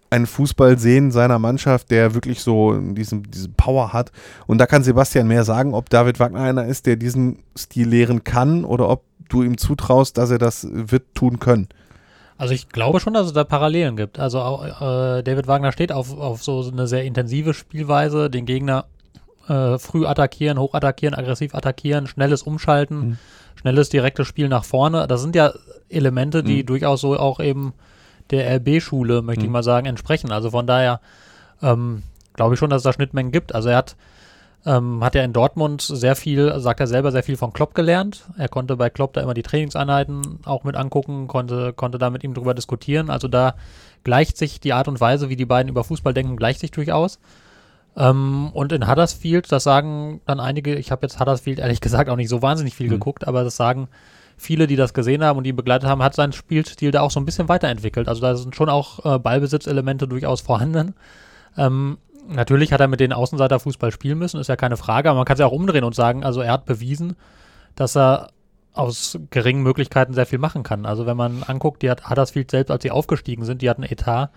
einen 0.10 0.26
Fußball 0.26 0.78
sehen 0.78 1.12
seiner 1.12 1.40
Mannschaft, 1.40 1.92
der 1.92 2.14
wirklich 2.14 2.42
so 2.42 2.74
diesen, 2.74 3.24
diese 3.24 3.50
Power 3.50 3.94
hat. 3.94 4.12
Und 4.46 4.60
da 4.60 4.66
kann 4.66 4.84
Sebastian 4.84 5.28
mehr 5.28 5.44
sagen, 5.44 5.74
ob 5.74 5.90
David 5.90 6.20
Wagner 6.20 6.42
einer 6.42 6.66
ist, 6.66 6.86
der 6.86 6.96
diesen 6.96 7.44
Stil 7.58 7.90
lehren 7.90 8.24
kann 8.24 8.64
oder 8.64 8.90
ob 8.90 9.04
du 9.30 9.44
ihm 9.44 9.58
zutraust, 9.58 10.18
dass 10.18 10.32
er 10.32 10.38
das 10.38 10.68
wird 10.70 11.14
tun 11.14 11.40
können. 11.40 11.68
Also 12.38 12.54
ich 12.54 12.70
glaube 12.70 13.00
schon, 13.00 13.14
dass 13.14 13.26
es 13.26 13.34
da 13.34 13.44
Parallelen 13.44 13.98
gibt. 13.98 14.20
Also 14.20 14.40
äh, 14.40 15.24
David 15.24 15.48
Wagner 15.48 15.72
steht 15.72 15.92
auf, 15.92 16.16
auf 16.18 16.44
so 16.44 16.70
eine 16.72 16.88
sehr 16.88 17.04
intensive 17.04 17.54
Spielweise, 17.54 18.30
den 18.30 18.46
Gegner 18.46 18.86
äh, 19.48 19.78
früh 19.80 20.06
attackieren, 20.06 20.60
hoch 20.60 20.74
attackieren, 20.74 21.16
aggressiv 21.16 21.56
attackieren, 21.56 22.06
schnelles 22.08 22.44
Umschalten, 22.44 22.98
mhm. 22.98 23.18
schnelles 23.56 23.90
direktes 23.90 24.28
Spiel 24.28 24.50
nach 24.50 24.66
vorne. 24.66 25.08
Das 25.08 25.22
sind 25.22 25.36
ja 25.36 25.54
Elemente, 25.90 26.44
die 26.44 26.62
mhm. 26.62 26.68
durchaus 26.68 27.02
so 27.02 27.18
auch 27.18 27.40
eben 27.40 27.74
der 28.32 28.58
RB-Schule, 28.58 29.22
möchte 29.22 29.42
mhm. 29.42 29.48
ich 29.48 29.52
mal 29.52 29.64
sagen, 29.64 29.88
entsprechen. 29.88 30.32
Also 30.32 30.52
von 30.52 30.68
daher 30.68 31.00
ähm, 31.62 32.04
glaube 32.34 32.54
ich 32.54 32.60
schon, 32.60 32.70
dass 32.70 32.80
es 32.80 32.84
da 32.84 32.94
Schnittmengen 32.94 33.32
gibt. 33.32 33.54
Also 33.54 33.70
er 33.70 33.78
hat, 33.78 33.96
ähm, 34.66 35.04
hat 35.04 35.16
ja 35.16 35.24
in 35.24 35.34
Dortmund 35.34 35.82
sehr 35.82 36.16
viel, 36.16 36.60
sagt 36.60 36.80
er 36.80 36.88
selber, 36.88 37.12
sehr 37.12 37.24
viel 37.24 37.38
von 37.38 37.54
Klopp 37.54 37.76
gelernt. 37.76 38.26
Er 38.38 38.48
konnte 38.48 38.78
bei 38.78 38.90
Klopp 38.90 39.14
da 39.14 39.22
immer 39.22 39.34
die 39.34 39.44
Trainingseinheiten 39.44 40.40
auch 40.46 40.64
mit 40.64 40.76
angucken, 40.76 41.28
konnte, 41.28 41.74
konnte 41.74 41.98
da 41.98 42.10
mit 42.10 42.24
ihm 42.24 42.34
drüber 42.34 42.54
diskutieren. 42.54 43.10
Also 43.10 43.28
da 43.28 43.56
gleicht 44.04 44.38
sich 44.38 44.60
die 44.60 44.74
Art 44.74 44.88
und 44.88 45.02
Weise, 45.02 45.30
wie 45.30 45.36
die 45.36 45.46
beiden 45.46 45.70
über 45.70 45.84
Fußball 45.84 46.14
denken, 46.14 46.38
gleicht 46.38 46.60
sich 46.60 46.72
durchaus. 46.72 47.20
Ähm, 47.98 48.52
und 48.54 48.72
in 48.72 48.88
Huddersfield, 48.88 49.52
das 49.52 49.64
sagen 49.64 50.22
dann 50.26 50.40
einige, 50.40 50.76
ich 50.76 50.92
habe 50.92 51.02
jetzt 51.06 51.20
Huddersfield 51.20 51.60
ehrlich 51.60 51.82
gesagt 51.82 52.10
auch 52.10 52.16
nicht 52.16 52.30
so 52.30 52.42
wahnsinnig 52.42 52.76
viel 52.76 52.88
mhm. 52.88 52.92
geguckt, 52.92 53.28
aber 53.28 53.44
das 53.44 53.58
sagen 53.58 53.88
viele, 54.38 54.68
die 54.68 54.76
das 54.76 54.94
gesehen 54.94 55.24
haben 55.24 55.38
und 55.38 55.44
die 55.44 55.54
begleitet 55.54 55.90
haben, 55.90 56.04
hat 56.04 56.14
sein 56.14 56.32
Spielstil 56.32 56.92
da 56.92 57.02
auch 57.02 57.12
so 57.12 57.20
ein 57.20 57.26
bisschen 57.26 57.50
weiterentwickelt. 57.50 58.08
Also 58.08 58.22
da 58.22 58.36
sind 58.36 58.56
schon 58.56 58.70
auch 58.70 59.04
äh, 59.04 59.20
Ballbesitzelemente 59.20 60.08
durchaus 60.08 60.42
vorhanden. 60.42 60.94
Ähm, 61.58 61.98
natürlich 62.30 62.72
hat 62.72 62.80
er 62.80 62.88
mit 62.88 63.00
den 63.00 63.14
Außenseiter 63.14 63.60
Fußball 63.60 63.92
spielen 63.92 64.20
müssen, 64.20 64.40
ist 64.40 64.48
ja 64.48 64.56
keine 64.56 64.78
Frage, 64.78 65.10
aber 65.10 65.18
man 65.18 65.26
kann 65.26 65.34
es 65.34 65.40
ja 65.40 65.48
auch 65.48 65.52
umdrehen 65.52 65.84
und 65.84 65.96
sagen, 65.96 66.24
also 66.24 66.42
er 66.42 66.54
hat 66.54 66.66
bewiesen, 66.66 67.16
dass 67.76 67.98
er 67.98 68.30
aus 68.74 69.18
geringen 69.32 69.64
Möglichkeiten 69.64 70.14
sehr 70.14 70.28
viel 70.28 70.40
machen 70.40 70.62
kann. 70.62 70.86
Also 70.86 71.08
wenn 71.08 71.18
man 71.18 71.42
anguckt, 71.44 71.82
die 71.82 71.90
hat 71.90 72.10
Huddersfield 72.10 72.52
selbst, 72.52 72.70
als 72.70 72.84
sie 72.84 72.92
aufgestiegen 72.92 73.44
sind, 73.44 73.64
die 73.64 73.70
hatten 73.70 73.84
Etat, 73.84 74.30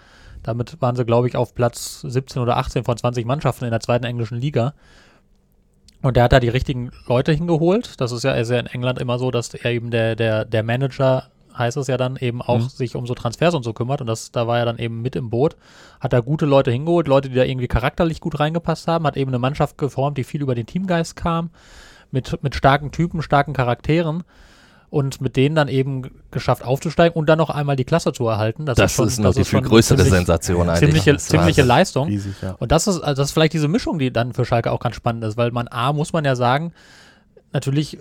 damit 0.42 0.80
waren 0.80 0.96
sie, 0.96 1.04
glaube 1.04 1.28
ich, 1.28 1.36
auf 1.36 1.54
Platz 1.54 2.00
17 2.00 2.40
oder 2.40 2.56
18 2.56 2.84
von 2.84 2.96
20 2.96 3.26
Mannschaften 3.26 3.66
in 3.66 3.70
der 3.70 3.80
zweiten 3.80 4.04
englischen 4.04 4.38
Liga. 4.38 4.72
Und 6.02 6.16
der 6.16 6.24
hat 6.24 6.32
da 6.32 6.40
die 6.40 6.48
richtigen 6.48 6.90
Leute 7.06 7.32
hingeholt. 7.32 8.00
Das 8.00 8.12
ist 8.12 8.24
ja, 8.24 8.32
ist 8.32 8.50
ja 8.50 8.58
in 8.58 8.66
England 8.66 8.98
immer 8.98 9.18
so, 9.18 9.30
dass 9.30 9.52
er 9.52 9.70
eben 9.70 9.90
der, 9.90 10.16
der, 10.16 10.44
der 10.44 10.62
Manager, 10.62 11.24
heißt 11.56 11.76
es 11.76 11.88
ja 11.88 11.96
dann, 11.96 12.16
eben 12.16 12.40
auch 12.40 12.58
mhm. 12.58 12.68
sich 12.68 12.96
um 12.96 13.06
so 13.06 13.14
Transfers 13.14 13.54
und 13.54 13.64
so 13.64 13.72
kümmert. 13.72 14.00
Und 14.00 14.06
das, 14.06 14.32
da 14.32 14.46
war 14.46 14.58
er 14.58 14.64
dann 14.64 14.78
eben 14.78 15.02
mit 15.02 15.14
im 15.14 15.28
Boot. 15.28 15.56
Hat 16.00 16.12
da 16.12 16.20
gute 16.20 16.46
Leute 16.46 16.70
hingeholt, 16.70 17.06
Leute, 17.06 17.28
die 17.28 17.34
da 17.34 17.44
irgendwie 17.44 17.68
charakterlich 17.68 18.20
gut 18.20 18.40
reingepasst 18.40 18.88
haben. 18.88 19.06
Hat 19.06 19.16
eben 19.16 19.30
eine 19.30 19.38
Mannschaft 19.38 19.76
geformt, 19.76 20.16
die 20.16 20.24
viel 20.24 20.40
über 20.40 20.54
den 20.54 20.66
Teamgeist 20.66 21.16
kam. 21.16 21.50
Mit, 22.10 22.42
mit 22.42 22.54
starken 22.54 22.90
Typen, 22.90 23.22
starken 23.22 23.52
Charakteren 23.52 24.24
und 24.90 25.20
mit 25.20 25.37
denen 25.37 25.55
dann 25.55 25.68
eben 25.68 26.11
geschafft 26.33 26.64
aufzusteigen 26.64 27.16
und 27.16 27.29
dann 27.29 27.38
noch 27.38 27.50
einmal 27.50 27.76
die 27.76 27.85
Klasse 27.85 28.12
zu 28.12 28.26
erhalten. 28.26 28.66
Das, 28.66 28.76
das 28.76 28.90
ist, 28.90 28.96
schon, 28.96 29.09
ist 29.09 29.18
noch 29.18 29.26
das 29.26 29.35
die 29.37 29.40
ist 29.42 29.48
viel 29.48 29.62
größere 29.62 29.98
ziemlich, 29.98 30.12
Sensation 30.12 30.68
eigentlich. 30.68 31.03
Ziemliche, 31.03 31.16
ziemliche 31.16 31.62
Leistung. 31.62 32.09
Riesig, 32.09 32.35
ja. 32.42 32.57
Und 32.59 32.72
das 32.72 32.88
ist, 32.88 33.00
also 33.00 33.22
das 33.22 33.29
ist 33.29 33.33
vielleicht 33.33 33.53
diese 33.53 33.68
Mischung, 33.68 34.00
die 34.00 34.12
dann 34.12 34.33
für 34.33 34.44
Schalke 34.44 34.72
auch 34.72 34.81
ganz 34.81 34.96
spannend 34.96 35.24
ist, 35.24 35.37
weil 35.37 35.53
man 35.53 35.68
A, 35.68 35.92
muss 35.92 36.12
man 36.12 36.24
ja 36.24 36.35
sagen, 36.35 36.72
natürlich 37.53 37.98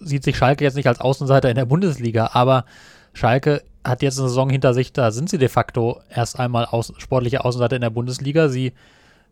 sieht 0.00 0.24
sich 0.24 0.36
Schalke 0.36 0.64
jetzt 0.64 0.74
nicht 0.74 0.88
als 0.88 1.00
Außenseiter 1.00 1.48
in 1.48 1.56
der 1.56 1.66
Bundesliga, 1.66 2.30
aber 2.32 2.64
Schalke 3.12 3.62
hat 3.84 4.02
jetzt 4.02 4.18
eine 4.18 4.28
Saison 4.28 4.50
hinter 4.50 4.74
sich, 4.74 4.92
da 4.92 5.12
sind 5.12 5.28
sie 5.28 5.38
de 5.38 5.48
facto 5.48 6.00
erst 6.10 6.40
einmal 6.40 6.64
aus, 6.64 6.92
sportliche 6.98 7.44
Außenseiter 7.44 7.76
in 7.76 7.82
der 7.82 7.90
Bundesliga. 7.90 8.48
Sie 8.48 8.72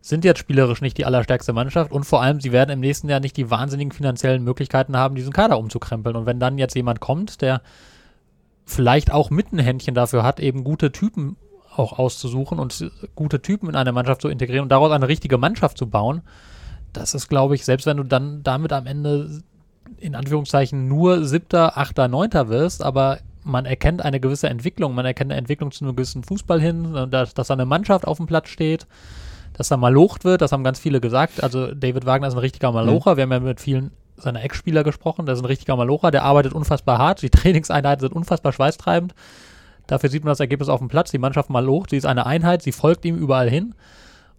sind 0.03 0.25
jetzt 0.25 0.39
spielerisch 0.39 0.81
nicht 0.81 0.97
die 0.97 1.05
allerstärkste 1.05 1.53
Mannschaft 1.53 1.93
und 1.93 2.03
vor 2.03 2.21
allem, 2.21 2.41
sie 2.41 2.51
werden 2.51 2.71
im 2.71 2.81
nächsten 2.81 3.07
Jahr 3.07 3.21
nicht 3.21 3.37
die 3.37 3.49
wahnsinnigen 3.49 3.93
finanziellen 3.93 4.43
Möglichkeiten 4.43 4.97
haben, 4.97 5.15
diesen 5.15 5.31
Kader 5.31 5.57
umzukrempeln. 5.57 6.17
Und 6.17 6.25
wenn 6.25 6.41
dann 6.41 6.57
jetzt 6.57 6.75
jemand 6.75 6.99
kommt, 6.99 7.41
der 7.41 7.61
vielleicht 8.65 9.13
auch 9.13 9.29
mit 9.29 9.53
ein 9.53 9.59
Händchen 9.59 9.95
dafür 9.95 10.23
hat, 10.23 10.41
eben 10.41 10.65
gute 10.65 10.91
Typen 10.91 11.37
auch 11.73 11.97
auszusuchen 11.97 12.59
und 12.59 12.91
gute 13.15 13.41
Typen 13.41 13.69
in 13.69 13.77
eine 13.77 13.93
Mannschaft 13.93 14.21
zu 14.21 14.27
integrieren 14.27 14.63
und 14.63 14.69
daraus 14.73 14.91
eine 14.91 15.07
richtige 15.07 15.37
Mannschaft 15.37 15.77
zu 15.77 15.87
bauen, 15.87 16.21
das 16.91 17.13
ist, 17.13 17.29
glaube 17.29 17.55
ich, 17.55 17.63
selbst 17.63 17.85
wenn 17.85 17.95
du 17.95 18.03
dann 18.03 18.43
damit 18.43 18.73
am 18.73 18.85
Ende 18.85 19.41
in 19.99 20.15
Anführungszeichen 20.15 20.85
nur 20.85 21.23
siebter, 21.23 21.77
achter, 21.77 22.09
neunter 22.09 22.49
wirst, 22.49 22.83
aber 22.83 23.19
man 23.45 23.65
erkennt 23.65 24.03
eine 24.03 24.19
gewisse 24.19 24.49
Entwicklung, 24.49 24.95
man 24.95 25.05
erkennt 25.05 25.31
eine 25.31 25.39
Entwicklung 25.39 25.71
zu 25.71 25.85
einem 25.85 25.95
gewissen 25.95 26.23
Fußball 26.23 26.59
hin, 26.59 27.07
dass, 27.09 27.33
dass 27.33 27.51
eine 27.51 27.65
Mannschaft 27.65 28.05
auf 28.05 28.17
dem 28.17 28.27
Platz 28.27 28.49
steht, 28.49 28.85
dass 29.53 29.71
er 29.71 29.77
malocht 29.77 30.25
wird, 30.25 30.41
das 30.41 30.51
haben 30.51 30.63
ganz 30.63 30.79
viele 30.79 30.99
gesagt. 30.99 31.43
Also 31.43 31.73
David 31.73 32.05
Wagner 32.05 32.27
ist 32.27 32.33
ein 32.33 32.39
richtiger 32.39 32.71
Malocher. 32.71 33.13
Mhm. 33.13 33.17
Wir 33.17 33.23
haben 33.23 33.31
ja 33.31 33.39
mit 33.39 33.61
vielen 33.61 33.91
seiner 34.17 34.43
Ex-Spieler 34.43 34.83
gesprochen. 34.83 35.25
Der 35.25 35.33
ist 35.33 35.41
ein 35.41 35.45
richtiger 35.45 35.75
Malocher, 35.75 36.11
der 36.11 36.23
arbeitet 36.23 36.53
unfassbar 36.53 36.97
hart. 36.97 37.21
Die 37.21 37.29
Trainingseinheiten 37.31 38.01
sind 38.01 38.13
unfassbar 38.13 38.51
schweißtreibend. 38.51 39.13
Dafür 39.87 40.09
sieht 40.09 40.23
man 40.23 40.31
das 40.31 40.39
Ergebnis 40.39 40.69
auf 40.69 40.79
dem 40.79 40.87
Platz. 40.87 41.11
Die 41.11 41.17
Mannschaft 41.17 41.49
malocht, 41.49 41.89
sie 41.89 41.97
ist 41.97 42.05
eine 42.05 42.25
Einheit, 42.25 42.61
sie 42.61 42.71
folgt 42.71 43.05
ihm 43.05 43.17
überall 43.17 43.49
hin. 43.49 43.75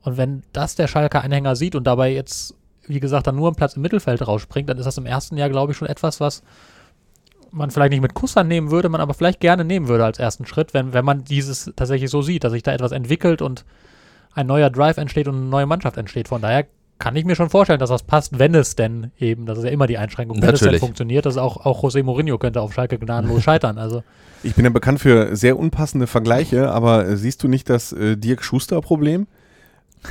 Und 0.02 0.16
wenn 0.16 0.42
das 0.52 0.74
der 0.74 0.86
Schalker 0.86 1.22
Anhänger 1.22 1.56
sieht 1.56 1.74
und 1.74 1.84
dabei 1.84 2.12
jetzt, 2.12 2.54
wie 2.86 3.00
gesagt, 3.00 3.26
dann 3.26 3.36
nur 3.36 3.48
einen 3.48 3.56
Platz 3.56 3.76
im 3.76 3.82
Mittelfeld 3.82 4.26
rausspringt, 4.26 4.68
dann 4.68 4.78
ist 4.78 4.86
das 4.86 4.98
im 4.98 5.06
ersten 5.06 5.36
Jahr, 5.36 5.48
glaube 5.48 5.72
ich, 5.72 5.78
schon 5.78 5.88
etwas, 5.88 6.20
was 6.20 6.42
man 7.50 7.70
vielleicht 7.70 7.92
nicht 7.92 8.02
mit 8.02 8.14
Kuss 8.14 8.36
annehmen 8.36 8.70
würde, 8.70 8.88
man 8.88 9.00
aber 9.00 9.14
vielleicht 9.14 9.40
gerne 9.40 9.64
nehmen 9.64 9.88
würde 9.88 10.04
als 10.04 10.18
ersten 10.18 10.44
Schritt, 10.44 10.74
wenn, 10.74 10.92
wenn 10.92 11.04
man 11.04 11.24
dieses 11.24 11.72
tatsächlich 11.76 12.10
so 12.10 12.20
sieht, 12.20 12.44
dass 12.44 12.52
sich 12.52 12.62
da 12.62 12.72
etwas 12.72 12.92
entwickelt 12.92 13.42
und 13.42 13.64
ein 14.34 14.46
neuer 14.46 14.70
Drive 14.70 14.96
entsteht 14.98 15.28
und 15.28 15.36
eine 15.36 15.44
neue 15.44 15.66
Mannschaft 15.66 15.96
entsteht. 15.96 16.28
Von 16.28 16.42
daher 16.42 16.66
kann 16.98 17.16
ich 17.16 17.24
mir 17.24 17.34
schon 17.34 17.50
vorstellen, 17.50 17.80
dass 17.80 17.90
das 17.90 18.02
passt, 18.02 18.38
wenn 18.38 18.54
es 18.54 18.76
denn 18.76 19.10
eben, 19.18 19.46
das 19.46 19.58
ist 19.58 19.64
ja 19.64 19.70
immer 19.70 19.86
die 19.86 19.98
Einschränkung, 19.98 20.36
wenn 20.36 20.46
Natürlich. 20.46 20.62
es 20.62 20.70
denn 20.70 20.80
funktioniert, 20.80 21.26
dass 21.26 21.36
auch, 21.36 21.64
auch 21.64 21.82
José 21.82 22.02
Mourinho 22.02 22.38
könnte 22.38 22.60
auf 22.60 22.72
Schalke 22.72 22.98
gnadenlos 22.98 23.42
scheitern. 23.44 23.78
Also. 23.78 24.02
Ich 24.42 24.54
bin 24.54 24.64
ja 24.64 24.70
bekannt 24.70 25.00
für 25.00 25.34
sehr 25.34 25.58
unpassende 25.58 26.06
Vergleiche, 26.06 26.70
aber 26.70 27.06
äh, 27.06 27.16
siehst 27.16 27.42
du 27.42 27.48
nicht 27.48 27.68
das 27.68 27.92
äh, 27.92 28.16
Dirk 28.16 28.44
Schuster-Problem? 28.44 29.26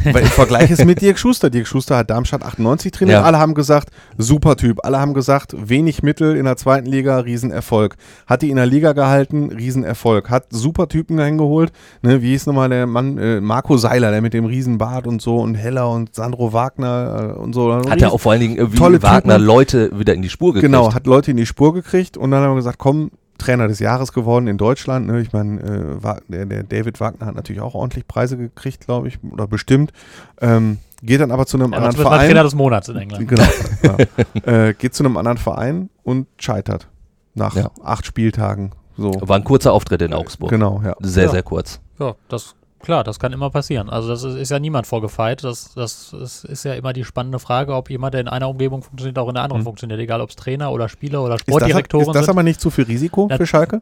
Weil 0.03 0.23
ich 0.23 0.29
vergleiche 0.29 0.73
es 0.73 0.83
mit 0.85 1.01
Dirk 1.01 1.19
Schuster. 1.19 1.49
Dirk 1.49 1.67
Schuster 1.67 1.97
hat 1.97 2.09
Darmstadt 2.09 2.43
98 2.43 2.91
trainiert. 2.91 3.19
Ja. 3.19 3.23
Alle 3.23 3.37
haben 3.37 3.53
gesagt, 3.53 3.89
super 4.17 4.55
Typ. 4.55 4.83
Alle 4.83 4.99
haben 4.99 5.13
gesagt, 5.13 5.55
wenig 5.57 6.03
Mittel 6.03 6.35
in 6.35 6.45
der 6.45 6.57
zweiten 6.57 6.87
Liga, 6.87 7.19
Riesenerfolg. 7.19 7.95
Hat 8.27 8.41
die 8.41 8.49
in 8.49 8.55
der 8.55 8.65
Liga 8.65 8.93
gehalten, 8.93 9.51
Riesenerfolg. 9.51 10.29
Hat 10.29 10.47
super 10.49 10.87
Typen 10.87 11.19
eingeholt. 11.19 11.71
Ne, 12.01 12.21
wie 12.21 12.31
hieß 12.31 12.47
nochmal 12.47 12.69
der 12.69 12.87
Mann? 12.87 13.17
Äh, 13.17 13.41
Marco 13.41 13.77
Seiler, 13.77 14.11
der 14.11 14.21
mit 14.21 14.33
dem 14.33 14.45
Riesenbart 14.45 15.07
und 15.07 15.21
so 15.21 15.37
und 15.37 15.55
Heller 15.55 15.89
und 15.89 16.15
Sandro 16.15 16.53
Wagner 16.53 17.35
äh, 17.35 17.39
und 17.39 17.53
so. 17.53 17.73
Hat 17.73 18.01
er 18.01 18.11
auch 18.11 18.19
vor 18.19 18.31
allen 18.31 18.41
Dingen 18.41 18.73
wie 18.73 18.77
tolle 18.77 19.01
Wagner 19.03 19.35
Typen. 19.35 19.45
Leute 19.45 19.99
wieder 19.99 20.13
in 20.13 20.21
die 20.21 20.29
Spur 20.29 20.53
gekriegt. 20.53 20.71
Genau, 20.71 20.93
hat 20.93 21.05
Leute 21.05 21.31
in 21.31 21.37
die 21.37 21.45
Spur 21.45 21.73
gekriegt 21.73 22.17
und 22.17 22.31
dann 22.31 22.43
haben 22.43 22.51
wir 22.51 22.57
gesagt, 22.57 22.79
komm, 22.79 23.11
Trainer 23.37 23.67
des 23.67 23.79
Jahres 23.79 24.13
geworden 24.13 24.47
in 24.47 24.57
Deutschland. 24.57 25.07
Ne? 25.07 25.21
Ich 25.21 25.33
meine, 25.33 25.61
äh, 25.61 26.19
der, 26.29 26.45
der, 26.45 26.63
David 26.63 26.99
Wagner 26.99 27.25
hat 27.25 27.35
natürlich 27.35 27.61
auch 27.61 27.73
ordentlich 27.73 28.07
Preise 28.07 28.37
gekriegt, 28.37 28.85
glaube 28.85 29.07
ich, 29.07 29.19
oder 29.23 29.47
bestimmt. 29.47 29.91
Ähm, 30.41 30.77
geht 31.01 31.21
dann 31.21 31.31
aber 31.31 31.45
zu 31.45 31.57
einem 31.57 31.71
ja, 31.71 31.77
anderen 31.77 31.95
Verein. 31.95 32.27
Trainer 32.27 32.43
des 32.43 32.55
Monats 32.55 32.89
in 32.89 32.97
England. 32.97 33.27
Genau. 33.27 33.43
ja. 34.45 34.67
äh, 34.67 34.73
geht 34.73 34.93
zu 34.93 35.03
einem 35.03 35.17
anderen 35.17 35.37
Verein 35.37 35.89
und 36.03 36.27
scheitert 36.37 36.87
nach 37.33 37.55
ja. 37.55 37.71
acht 37.83 38.05
Spieltagen. 38.05 38.71
So. 38.97 39.11
War 39.21 39.37
ein 39.37 39.43
kurzer 39.43 39.73
Auftritt 39.73 40.01
in 40.01 40.13
Augsburg. 40.13 40.49
Genau, 40.49 40.81
ja. 40.85 40.95
Sehr, 41.01 41.29
sehr 41.29 41.43
kurz. 41.43 41.79
Ja, 41.99 42.15
das 42.29 42.55
Klar, 42.83 43.05
das 43.05 43.17
kann 43.17 43.31
immer 43.31 43.49
passieren. 43.49 43.89
Also 43.89 44.09
das 44.09 44.23
ist, 44.23 44.35
ist 44.35 44.51
ja 44.51 44.59
niemand 44.59 44.85
vorgefeit. 44.85 45.43
Das, 45.45 45.73
das 45.73 46.11
ist, 46.11 46.43
ist, 46.43 46.65
ja 46.65 46.73
immer 46.73 46.91
die 46.91 47.05
spannende 47.05 47.39
Frage, 47.39 47.73
ob 47.75 47.89
jemand, 47.89 48.13
der 48.13 48.21
in 48.21 48.27
einer 48.27 48.49
Umgebung 48.49 48.83
funktioniert, 48.83 49.17
auch 49.17 49.29
in 49.29 49.35
der 49.35 49.43
anderen 49.43 49.61
mhm. 49.61 49.67
funktioniert. 49.67 50.01
Egal, 50.01 50.19
ob 50.19 50.29
es 50.29 50.35
Trainer 50.35 50.69
oder 50.69 50.89
Spieler 50.89 51.23
oder 51.23 51.39
Sportdirektoren 51.39 52.03
sind. 52.03 52.11
Ist 52.11 52.15
das, 52.15 52.21
ist 52.23 52.27
das 52.27 52.29
aber 52.29 52.43
nicht 52.43 52.59
zu 52.59 52.69
viel 52.69 52.83
Risiko 52.83 53.29
für 53.33 53.47
Schalke? 53.47 53.81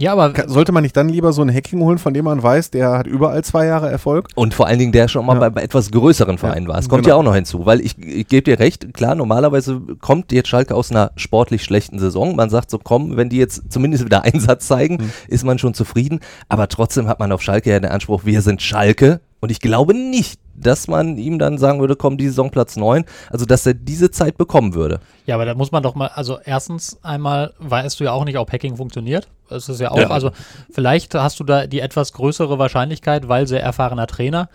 Ja, 0.00 0.12
aber 0.12 0.32
sollte 0.46 0.70
man 0.70 0.84
nicht 0.84 0.96
dann 0.96 1.08
lieber 1.08 1.32
so 1.32 1.42
einen 1.42 1.52
Hacking 1.52 1.80
holen, 1.80 1.98
von 1.98 2.14
dem 2.14 2.24
man 2.24 2.40
weiß, 2.40 2.70
der 2.70 2.92
hat 2.92 3.08
überall 3.08 3.42
zwei 3.42 3.66
Jahre 3.66 3.90
Erfolg? 3.90 4.28
Und 4.36 4.54
vor 4.54 4.68
allen 4.68 4.78
Dingen, 4.78 4.92
der 4.92 5.08
schon 5.08 5.26
mal 5.26 5.34
ja. 5.34 5.40
bei, 5.40 5.50
bei, 5.50 5.62
etwas 5.62 5.90
größeren 5.90 6.38
Vereinen 6.38 6.66
ja, 6.66 6.72
war. 6.72 6.78
Es 6.78 6.88
kommt 6.88 7.02
genau. 7.02 7.16
ja 7.16 7.18
auch 7.18 7.24
noch 7.24 7.34
hinzu, 7.34 7.66
weil 7.66 7.80
ich, 7.80 7.98
ich 7.98 8.28
gebe 8.28 8.44
dir 8.44 8.60
recht, 8.60 8.94
klar, 8.94 9.16
normalerweise 9.16 9.80
kommt 10.00 10.30
jetzt 10.30 10.48
Schalke 10.48 10.76
aus 10.76 10.92
einer 10.92 11.10
sportlich 11.16 11.64
schlechten 11.64 11.98
Saison. 11.98 12.36
Man 12.36 12.48
sagt 12.48 12.70
so, 12.70 12.78
komm, 12.78 13.16
wenn 13.16 13.28
die 13.28 13.38
jetzt 13.38 13.72
zumindest 13.72 14.04
wieder 14.04 14.22
Einsatz 14.22 14.68
zeigen, 14.68 14.98
mhm. 14.98 15.10
ist 15.26 15.44
man 15.44 15.58
schon 15.58 15.74
zufrieden. 15.74 16.20
Aber 16.48 16.68
trotzdem 16.68 17.08
hat 17.08 17.18
man 17.18 17.32
auf 17.32 17.42
Schalke 17.42 17.70
ja 17.70 17.80
den 17.80 17.90
Anspruch, 17.90 18.24
wir 18.24 18.40
sind 18.40 18.62
Schalke. 18.62 19.20
Und 19.40 19.50
ich 19.50 19.58
glaube 19.58 19.94
nicht, 19.94 20.38
dass 20.60 20.88
man 20.88 21.16
ihm 21.16 21.38
dann 21.38 21.58
sagen 21.58 21.80
würde, 21.80 21.96
komm, 21.96 22.18
die 22.18 22.28
Saison 22.28 22.50
Platz 22.50 22.76
9, 22.76 23.04
also 23.30 23.44
dass 23.44 23.66
er 23.66 23.74
diese 23.74 24.10
Zeit 24.10 24.36
bekommen 24.36 24.74
würde. 24.74 25.00
Ja, 25.26 25.34
aber 25.34 25.44
da 25.44 25.54
muss 25.54 25.72
man 25.72 25.82
doch 25.82 25.94
mal, 25.94 26.08
also 26.08 26.38
erstens 26.44 26.98
einmal 27.02 27.52
weißt 27.58 28.00
du 28.00 28.04
ja 28.04 28.12
auch 28.12 28.24
nicht, 28.24 28.38
ob 28.38 28.52
Hacking 28.52 28.76
funktioniert. 28.76 29.28
Es 29.50 29.68
ist 29.68 29.80
ja 29.80 29.90
auch, 29.90 29.98
ja. 29.98 30.10
also 30.10 30.30
vielleicht 30.70 31.14
hast 31.14 31.40
du 31.40 31.44
da 31.44 31.66
die 31.66 31.80
etwas 31.80 32.12
größere 32.12 32.58
Wahrscheinlichkeit, 32.58 33.28
weil 33.28 33.46
sehr 33.46 33.62
erfahrener 33.62 34.06
Trainer. 34.06 34.48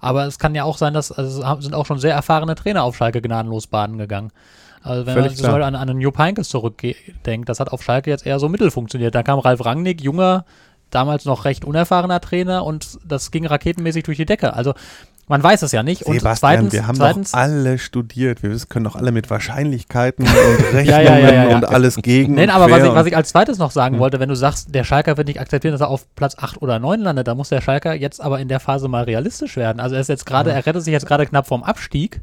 Aber 0.00 0.26
es 0.26 0.38
kann 0.38 0.54
ja 0.54 0.64
auch 0.64 0.78
sein, 0.78 0.94
dass 0.94 1.12
also 1.12 1.60
sind 1.60 1.74
auch 1.74 1.86
schon 1.86 1.98
sehr 1.98 2.14
erfahrene 2.14 2.54
Trainer 2.54 2.84
auf 2.84 2.96
Schalke 2.96 3.20
gnadenlos 3.20 3.66
baden 3.66 3.98
gegangen. 3.98 4.32
Also 4.82 5.04
wenn 5.04 5.14
Völlig 5.14 5.42
man 5.42 5.50
so 5.50 5.56
an, 5.56 5.74
an 5.74 5.90
einen 5.90 6.00
Jupp 6.00 6.18
Heynckes 6.18 6.48
zurückdenkt, 6.48 7.48
das 7.48 7.60
hat 7.60 7.70
auf 7.70 7.82
Schalke 7.82 8.08
jetzt 8.08 8.26
eher 8.26 8.38
so 8.38 8.48
mittel 8.48 8.70
funktioniert. 8.70 9.14
Da 9.14 9.22
kam 9.22 9.38
Ralf 9.38 9.64
Rangnick, 9.64 10.00
junger, 10.00 10.46
damals 10.90 11.24
noch 11.24 11.44
recht 11.44 11.64
unerfahrener 11.64 12.20
Trainer 12.20 12.64
und 12.64 12.98
das 13.04 13.30
ging 13.30 13.46
raketenmäßig 13.46 14.04
durch 14.04 14.16
die 14.16 14.26
Decke. 14.26 14.54
Also 14.54 14.74
man 15.30 15.42
weiß 15.44 15.62
es 15.62 15.70
ja 15.70 15.84
nicht. 15.84 16.02
Und 16.02 16.18
Sebastian, 16.18 16.36
zweitens, 16.36 16.72
wir 16.72 16.86
haben 16.88 16.96
zweitens, 16.96 17.30
doch 17.30 17.38
alle 17.38 17.78
studiert. 17.78 18.42
Wir 18.42 18.58
können 18.68 18.84
doch 18.84 18.96
alle 18.96 19.12
mit 19.12 19.30
Wahrscheinlichkeiten 19.30 20.26
und 20.26 20.74
Rechnungen 20.74 20.86
ja, 20.86 21.00
ja, 21.00 21.48
ja, 21.50 21.56
und 21.56 21.64
alles 21.64 21.96
gegen. 21.96 22.34
Nein, 22.34 22.50
aber 22.50 22.68
was 22.68 22.82
ich, 22.82 22.92
was 22.92 23.06
ich, 23.06 23.16
als 23.16 23.28
zweites 23.28 23.56
noch 23.56 23.70
sagen 23.70 23.94
hm. 23.94 24.00
wollte, 24.00 24.18
wenn 24.18 24.28
du 24.28 24.34
sagst, 24.34 24.74
der 24.74 24.82
Schalker 24.82 25.16
wird 25.16 25.28
nicht 25.28 25.40
akzeptieren, 25.40 25.72
dass 25.72 25.80
er 25.80 25.88
auf 25.88 26.04
Platz 26.16 26.34
8 26.36 26.60
oder 26.60 26.80
9 26.80 27.00
landet, 27.00 27.28
dann 27.28 27.36
muss 27.36 27.48
der 27.48 27.60
Schalker 27.60 27.94
jetzt 27.94 28.20
aber 28.20 28.40
in 28.40 28.48
der 28.48 28.58
Phase 28.58 28.88
mal 28.88 29.04
realistisch 29.04 29.56
werden. 29.56 29.78
Also 29.78 29.94
er 29.94 30.00
ist 30.00 30.08
jetzt 30.08 30.26
gerade, 30.26 30.50
er 30.50 30.66
rettet 30.66 30.82
sich 30.82 30.92
jetzt 30.92 31.06
gerade 31.06 31.24
knapp 31.26 31.46
vorm 31.46 31.62
Abstieg. 31.62 32.20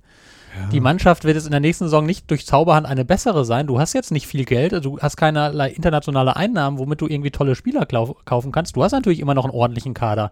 Die 0.71 0.79
Mannschaft 0.79 1.23
wird 1.23 1.35
jetzt 1.35 1.45
in 1.45 1.51
der 1.51 1.59
nächsten 1.59 1.85
Saison 1.85 2.05
nicht 2.05 2.29
durch 2.31 2.45
Zauberhand 2.47 2.87
eine 2.87 3.05
bessere 3.05 3.45
sein. 3.45 3.67
Du 3.67 3.79
hast 3.79 3.93
jetzt 3.93 4.11
nicht 4.11 4.25
viel 4.25 4.43
Geld, 4.43 4.73
du 4.83 4.97
hast 4.99 5.15
keinerlei 5.15 5.69
internationale 5.69 6.35
Einnahmen, 6.35 6.79
womit 6.79 6.99
du 6.99 7.07
irgendwie 7.07 7.29
tolle 7.29 7.55
Spieler 7.55 7.85
kaufen 7.85 8.51
kannst. 8.51 8.75
Du 8.75 8.83
hast 8.83 8.91
natürlich 8.91 9.19
immer 9.19 9.35
noch 9.35 9.45
einen 9.45 9.53
ordentlichen 9.53 9.93
Kader. 9.93 10.31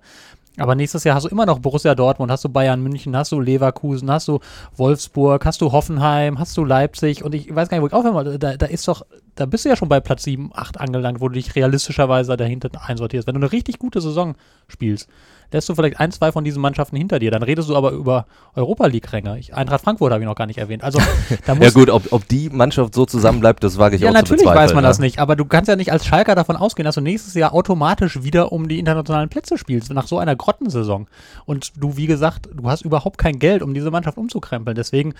Aber 0.58 0.76
nächstes 0.76 1.04
Jahr 1.04 1.16
hast 1.16 1.24
du 1.24 1.30
immer 1.30 1.46
noch 1.46 1.60
Borussia 1.60 1.96
Dortmund, 1.96 2.32
hast 2.32 2.44
du 2.44 2.50
Bayern 2.50 2.82
München, 2.82 3.16
hast 3.16 3.32
du 3.32 3.40
Leverkusen, 3.40 4.10
hast 4.10 4.28
du 4.28 4.40
Wolfsburg, 4.76 5.46
hast 5.46 5.62
du 5.62 5.72
Hoffenheim, 5.72 6.40
hast 6.40 6.56
du 6.58 6.64
Leipzig 6.64 7.24
und 7.24 7.36
ich 7.36 7.54
weiß 7.54 7.70
gar 7.70 7.78
nicht, 7.78 7.84
wo 7.84 7.88
ich 7.88 7.94
aufhören 7.94 8.14
wollte. 8.14 8.40
Da, 8.40 8.56
da 8.56 8.66
ist 8.66 8.88
doch, 8.88 9.06
da 9.36 9.46
bist 9.46 9.66
du 9.66 9.70
ja 9.70 9.76
schon 9.76 9.90
bei 9.90 10.00
Platz 10.00 10.24
7, 10.24 10.52
8 10.54 10.80
angelangt, 10.80 11.20
wo 11.20 11.28
du 11.28 11.34
dich 11.34 11.56
realistischerweise 11.56 12.38
dahinter 12.38 12.70
einsortierst. 12.86 13.28
Wenn 13.28 13.36
du 13.36 13.42
eine 13.42 13.52
richtig 13.52 13.80
gute 13.80 14.00
Saison 14.00 14.36
spielst, 14.68 15.10
lässt 15.52 15.68
du 15.68 15.76
vielleicht 15.76 16.00
ein, 16.00 16.12
zwei 16.12 16.32
von 16.32 16.44
diesen 16.44 16.62
Mannschaften 16.62 16.96
hinter 16.96 17.20
dir. 17.20 17.32
Dann 17.32 17.44
redest 17.44 17.70
du 17.70 17.76
aber 17.76 17.92
über 17.92 18.28
Europa 18.56 18.88
League-Ränge. 18.88 19.40
Eintracht 19.52 19.84
Frankfurt 19.84 20.12
habe 20.14 20.24
ich 20.24 20.28
noch 20.28 20.36
gar 20.36 20.46
nicht 20.48 20.58
erwähnt. 20.58 20.84
Also, 20.84 21.00
da 21.46 21.56
muss 21.56 21.66
ja 21.66 21.72
gut, 21.72 21.90
ob, 21.90 22.12
ob 22.12 22.28
die 22.30 22.50
Mannschaft 22.50 22.96
so 22.96 23.06
zusammenbleibt, 23.06 23.64
das 23.64 23.78
wage 23.78 23.98
ich 23.98 24.02
ja, 24.02 24.10
auch 24.10 24.14
zu 24.14 24.22
bezweifeln. 24.22 24.46
Ja, 24.46 24.46
natürlich 24.46 24.64
weiß 24.64 24.74
man 24.74 24.84
ja. 24.84 24.90
das 24.90 25.00
nicht. 25.00 25.20
Aber 25.20 25.36
du 25.36 25.46
kannst 25.46 25.68
ja 25.68 25.76
nicht 25.76 25.92
als 25.92 26.06
Schalker 26.06 26.36
davon 26.36 26.56
ausgehen, 26.56 26.86
dass 26.86 26.96
du 26.96 27.02
nächstes 27.02 27.34
Jahr 27.34 27.54
automatisch 27.54 28.24
wieder 28.24 28.54
um 28.54 28.70
die 28.70 28.80
internationalen 28.80 29.28
Plätze 29.28 29.58
spielst, 29.58 29.92
nach 29.92 30.08
so 30.08 30.18
einer 30.18 30.36
Grottensaison. 30.36 31.08
Und 31.46 31.74
du, 31.78 31.98
wie 31.98 32.08
gesagt, 32.08 32.50
du 32.54 32.70
hast 32.70 32.84
überhaupt 32.84 33.18
kein 33.18 33.40
Geld, 33.40 33.62
um 33.62 33.74
diese 33.74 33.92
Mannschaft 33.92 34.18
umzukrempeln. 34.18 34.76
Deswegen, 34.76 35.14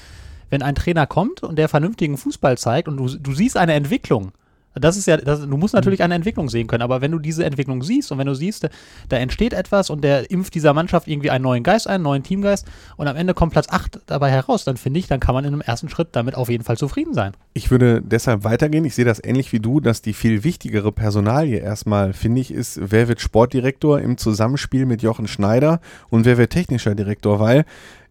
wenn 0.50 0.62
ein 0.62 0.76
Trainer 0.76 1.08
kommt 1.08 1.44
und 1.44 1.58
der 1.58 1.70
vernünftigen 1.70 2.18
Fußball 2.18 2.58
zeigt 2.58 2.88
und 2.88 2.98
du, 2.98 3.08
du 3.08 3.34
siehst 3.34 3.58
eine 3.58 3.74
Entwicklung, 3.74 4.32
das 4.76 4.98
ist 4.98 5.08
ja, 5.08 5.18
das, 5.18 5.42
du 5.42 5.58
musst 5.58 5.74
natürlich 5.74 6.04
eine 6.04 6.16
Entwicklung 6.16 6.50
sehen 6.50 6.68
können, 6.68 6.84
aber 6.84 7.02
wenn 7.02 7.12
du 7.12 7.20
diese 7.20 7.46
Entwicklung 7.46 7.82
siehst 7.82 8.12
und 8.12 8.18
wenn 8.18 8.28
du 8.28 8.36
siehst, 8.36 8.68
da 9.10 9.18
entsteht 9.18 9.54
etwas 9.54 9.90
und 9.90 10.04
der 10.04 10.30
impft 10.30 10.54
dieser 10.54 10.74
Mannschaft 10.74 11.08
irgendwie 11.08 11.30
einen 11.30 11.44
neuen 11.44 11.64
Geist 11.64 11.88
ein, 11.88 11.96
einen 11.96 12.04
neuen 12.04 12.24
Teamgeist 12.24 12.68
und 12.98 13.08
am 13.08 13.16
Ende 13.16 13.34
kommt 13.34 13.54
Platz 13.54 13.68
8 13.70 14.02
dabei 14.06 14.32
heraus, 14.32 14.66
dann 14.66 14.76
finde 14.76 15.00
ich, 15.00 15.08
dann 15.08 15.20
kann 15.20 15.34
man 15.34 15.46
in 15.46 15.54
einem 15.54 15.62
ersten 15.62 15.88
Schritt 15.88 16.10
damit 16.12 16.36
auf 16.36 16.50
jeden 16.50 16.64
Fall 16.64 16.78
zufrieden 16.78 17.14
sein. 17.14 17.32
Ich 17.54 17.72
würde 17.72 18.02
deshalb 18.02 18.44
weitergehen. 18.44 18.84
Ich 18.84 18.96
sehe 18.96 19.06
das 19.06 19.24
ähnlich 19.24 19.54
wie 19.54 19.60
du, 19.60 19.80
dass 19.80 20.02
die 20.02 20.14
viel 20.14 20.44
wichtigere 20.44 20.92
Personalie 20.92 21.60
erstmal, 21.60 22.12
finde 22.12 22.42
ich, 22.42 22.52
ist, 22.52 22.80
wer 22.82 23.08
wird 23.08 23.22
Sportdirektor 23.22 24.02
im 24.02 24.18
Zusammenspiel 24.18 24.86
mit 24.86 25.02
Jochen 25.02 25.28
Schneider 25.28 25.80
und 26.10 26.26
wer 26.26 26.38
wird 26.38 26.52
technischer 26.52 26.96
Direktor, 26.96 27.40
weil 27.40 27.66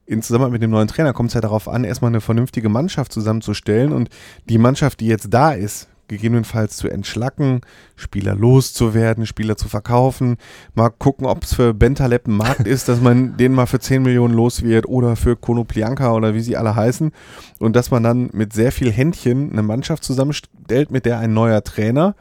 in 0.07 0.23
Zusammenhang 0.23 0.53
mit 0.53 0.63
dem 0.63 0.71
neuen 0.71 0.89
Trainer 0.89 1.13
kommt 1.13 1.29
es 1.29 1.35
ja 1.35 1.41
darauf 1.41 1.69
an, 1.69 1.85
erstmal 1.85 2.11
eine 2.11 2.21
vernünftige 2.21 2.69
Mannschaft 2.69 3.13
zusammenzustellen 3.13 3.93
und 3.93 4.09
die 4.49 4.59
Mannschaft, 4.59 5.01
die 5.01 5.07
jetzt 5.07 5.29
da 5.31 5.53
ist, 5.53 5.89
gegebenenfalls 6.09 6.77
zu 6.77 6.89
entschlacken, 6.89 7.63
Spieler 7.97 8.35
loszuwerden, 8.35 9.27
Spieler 9.27 9.57
zu 9.57 9.69
verkaufen, 9.69 10.37
mal 10.75 10.91
gucken, 10.91 11.27
ob 11.27 11.45
es 11.45 11.55
für 11.55 11.73
Bentaleb 11.73 12.27
ein 12.27 12.37
Markt 12.37 12.67
ist, 12.67 12.89
dass 12.89 13.01
man 13.01 13.37
den 13.37 13.53
mal 13.53 13.67
für 13.67 13.81
10 13.81 14.03
Millionen 14.03 14.35
los 14.35 14.63
wird 14.63 14.87
oder 14.87 15.17
für 15.17 15.37
Konoplianka 15.37 16.13
oder 16.13 16.35
wie 16.35 16.41
sie 16.41 16.57
alle 16.57 16.77
heißen. 16.77 17.13
Und 17.59 17.75
dass 17.77 17.91
man 17.91 18.03
dann 18.03 18.31
mit 18.33 18.53
sehr 18.53 18.73
viel 18.73 18.93
Händchen 18.93 19.53
eine 19.53 19.63
Mannschaft 19.63 20.05
zusammenstellt, 20.05 20.91
mit 20.91 21.07
der 21.07 21.19
ein 21.19 21.33
neuer 21.33 21.65
Trainer 21.65 22.15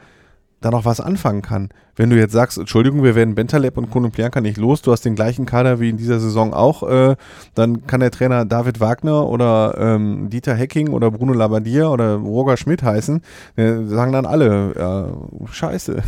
da 0.64 0.70
noch 0.70 0.84
was 0.84 1.00
anfangen 1.00 1.42
kann. 1.42 1.68
Wenn 1.96 2.10
du 2.10 2.16
jetzt 2.16 2.32
sagst, 2.32 2.58
Entschuldigung, 2.58 3.04
wir 3.04 3.14
werden 3.14 3.34
Bentaleb 3.34 3.76
und 3.76 3.90
Konoplianka 3.90 4.40
nicht 4.40 4.56
los, 4.56 4.82
du 4.82 4.90
hast 4.90 5.04
den 5.04 5.14
gleichen 5.14 5.46
Kader 5.46 5.78
wie 5.78 5.90
in 5.90 5.96
dieser 5.96 6.18
Saison 6.18 6.52
auch, 6.54 6.82
äh, 6.82 7.16
dann 7.54 7.86
kann 7.86 8.00
der 8.00 8.10
Trainer 8.10 8.44
David 8.44 8.80
Wagner 8.80 9.28
oder 9.28 9.76
ähm, 9.78 10.30
Dieter 10.30 10.54
Hecking 10.54 10.88
oder 10.88 11.10
Bruno 11.10 11.34
Labbadia 11.34 11.88
oder 11.88 12.14
Roger 12.16 12.56
Schmidt 12.56 12.82
heißen, 12.82 13.20
äh, 13.56 13.84
sagen 13.84 14.12
dann 14.12 14.26
alle, 14.26 14.74
ja, 14.76 15.08
scheiße. 15.52 16.02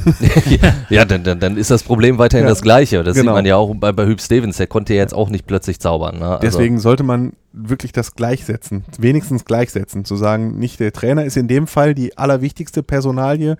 ja, 0.89 1.05
dann, 1.05 1.23
dann, 1.23 1.39
dann 1.39 1.57
ist 1.57 1.71
das 1.71 1.83
Problem 1.83 2.19
weiterhin 2.19 2.47
ja, 2.47 2.51
das 2.51 2.63
gleiche. 2.63 3.05
Das 3.05 3.15
genau. 3.15 3.33
sieht 3.33 3.37
man 3.37 3.47
ja 3.47 3.57
auch 3.57 3.75
bei, 3.77 3.93
bei 3.93 4.07
Hüb 4.07 4.21
Stevens, 4.21 4.57
der 4.57 4.67
konnte 4.67 4.95
ja 4.95 5.01
jetzt 5.01 5.15
auch 5.15 5.29
nicht 5.29 5.47
plötzlich 5.47 5.79
zaubern. 5.79 6.19
Ne? 6.19 6.27
Also 6.27 6.41
Deswegen 6.41 6.81
sollte 6.81 7.03
man 7.05 7.35
wirklich 7.57 7.93
das 7.93 8.15
gleichsetzen, 8.15 8.85
wenigstens 8.99 9.45
gleichsetzen, 9.45 10.05
zu 10.05 10.17
sagen, 10.17 10.59
nicht 10.59 10.79
der 10.79 10.93
Trainer 10.93 11.25
ist 11.25 11.37
in 11.37 11.49
dem 11.49 11.67
Fall 11.67 11.95
die 11.95 12.19
allerwichtigste 12.19 12.83
Personalie, 12.83 13.57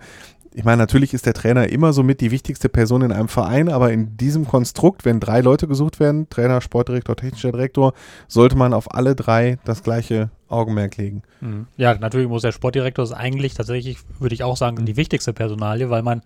ich 0.57 0.63
meine, 0.63 0.77
natürlich 0.77 1.13
ist 1.13 1.27
der 1.27 1.35
Trainer 1.35 1.69
immer 1.69 1.93
somit 1.93 2.19
die 2.19 2.31
wichtigste 2.31 2.67
Person 2.67 3.03
in 3.03 3.11
einem 3.11 3.27
Verein, 3.27 3.69
aber 3.69 3.91
in 3.91 4.17
diesem 4.17 4.47
Konstrukt, 4.47 5.05
wenn 5.05 5.19
drei 5.19 5.41
Leute 5.41 5.67
gesucht 5.67 5.99
werden, 5.99 6.31
Trainer, 6.31 6.61
Sportdirektor, 6.61 7.15
technischer 7.15 7.51
Direktor, 7.51 7.93
sollte 8.27 8.55
man 8.55 8.73
auf 8.73 8.91
alle 8.91 9.13
drei 9.13 9.59
das 9.65 9.83
gleiche 9.83 10.31
Augenmerk 10.49 10.97
legen. 10.97 11.21
Mhm. 11.41 11.67
Ja, 11.77 11.93
natürlich 11.93 12.27
muss 12.27 12.41
der 12.41 12.53
Sportdirektor 12.53 13.05
ist 13.05 13.11
eigentlich 13.11 13.53
tatsächlich, 13.53 13.99
würde 14.17 14.33
ich 14.33 14.43
auch 14.43 14.57
sagen, 14.57 14.83
die 14.83 14.97
wichtigste 14.97 15.31
Personalie, 15.31 15.91
weil 15.91 16.01
man 16.01 16.23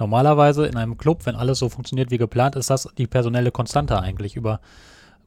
normalerweise 0.00 0.66
in 0.66 0.76
einem 0.76 0.98
Club, 0.98 1.24
wenn 1.24 1.36
alles 1.36 1.60
so 1.60 1.68
funktioniert 1.68 2.10
wie 2.10 2.18
geplant, 2.18 2.56
ist 2.56 2.70
das 2.70 2.88
die 2.98 3.06
personelle 3.06 3.52
Konstante 3.52 4.00
eigentlich 4.00 4.34
über 4.34 4.58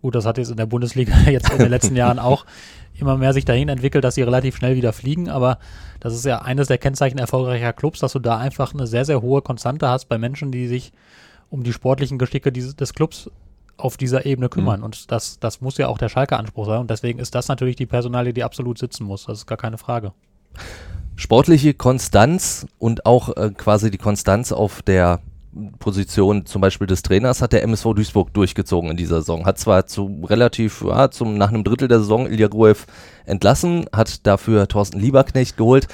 Gut, 0.01 0.15
das 0.15 0.25
hat 0.25 0.37
jetzt 0.37 0.49
in 0.49 0.57
der 0.57 0.65
Bundesliga 0.65 1.15
jetzt 1.29 1.51
in 1.51 1.59
den 1.59 1.69
letzten 1.69 1.95
Jahren 1.95 2.19
auch 2.19 2.45
immer 2.99 3.17
mehr 3.17 3.33
sich 3.33 3.45
dahin 3.45 3.69
entwickelt, 3.69 4.03
dass 4.03 4.15
sie 4.15 4.23
relativ 4.23 4.57
schnell 4.57 4.75
wieder 4.75 4.93
fliegen, 4.93 5.29
aber 5.29 5.57
das 5.99 6.13
ist 6.13 6.25
ja 6.25 6.41
eines 6.41 6.67
der 6.67 6.77
Kennzeichen 6.77 7.17
erfolgreicher 7.17 7.73
Clubs, 7.73 7.99
dass 7.99 8.13
du 8.13 8.19
da 8.19 8.37
einfach 8.37 8.73
eine 8.73 8.87
sehr, 8.87 9.05
sehr 9.05 9.21
hohe 9.21 9.41
Konstante 9.41 9.87
hast 9.87 10.05
bei 10.09 10.17
Menschen, 10.17 10.51
die 10.51 10.67
sich 10.67 10.91
um 11.49 11.63
die 11.63 11.73
sportlichen 11.73 12.17
Geschicke 12.17 12.51
dieses, 12.51 12.75
des 12.75 12.93
Clubs 12.93 13.29
auf 13.77 13.97
dieser 13.97 14.25
Ebene 14.25 14.49
kümmern. 14.49 14.79
Mhm. 14.79 14.85
Und 14.85 15.11
das, 15.11 15.39
das 15.39 15.61
muss 15.61 15.77
ja 15.77 15.87
auch 15.87 15.97
der 15.97 16.09
Schalke-Anspruch 16.09 16.65
sein. 16.65 16.79
Und 16.79 16.89
deswegen 16.89 17.19
ist 17.19 17.35
das 17.35 17.47
natürlich 17.47 17.75
die 17.75 17.85
Personalie, 17.85 18.33
die 18.33 18.43
absolut 18.43 18.77
sitzen 18.77 19.03
muss. 19.05 19.25
Das 19.25 19.39
ist 19.39 19.47
gar 19.47 19.57
keine 19.57 19.77
Frage. 19.77 20.13
Sportliche 21.15 21.73
Konstanz 21.73 22.65
und 22.79 23.05
auch 23.05 23.35
äh, 23.35 23.51
quasi 23.51 23.91
die 23.91 23.97
Konstanz 23.97 24.51
auf 24.51 24.81
der 24.81 25.19
Position 25.79 26.45
zum 26.45 26.61
Beispiel 26.61 26.87
des 26.87 27.01
Trainers 27.01 27.41
hat 27.41 27.53
der 27.53 27.63
MSV 27.63 27.93
Duisburg 27.93 28.33
durchgezogen 28.33 28.91
in 28.91 28.97
dieser 28.97 29.17
Saison. 29.17 29.45
Hat 29.45 29.59
zwar 29.59 29.85
zu 29.85 30.23
relativ, 30.27 30.83
ja, 30.87 31.11
zum, 31.11 31.37
nach 31.37 31.49
einem 31.49 31.63
Drittel 31.63 31.87
der 31.87 31.99
Saison 31.99 32.27
Ilja 32.27 32.47
Gruev 32.47 32.85
entlassen, 33.25 33.85
hat 33.93 34.25
dafür 34.25 34.67
Thorsten 34.67 34.99
Lieberknecht 34.99 35.57
geholt. 35.57 35.87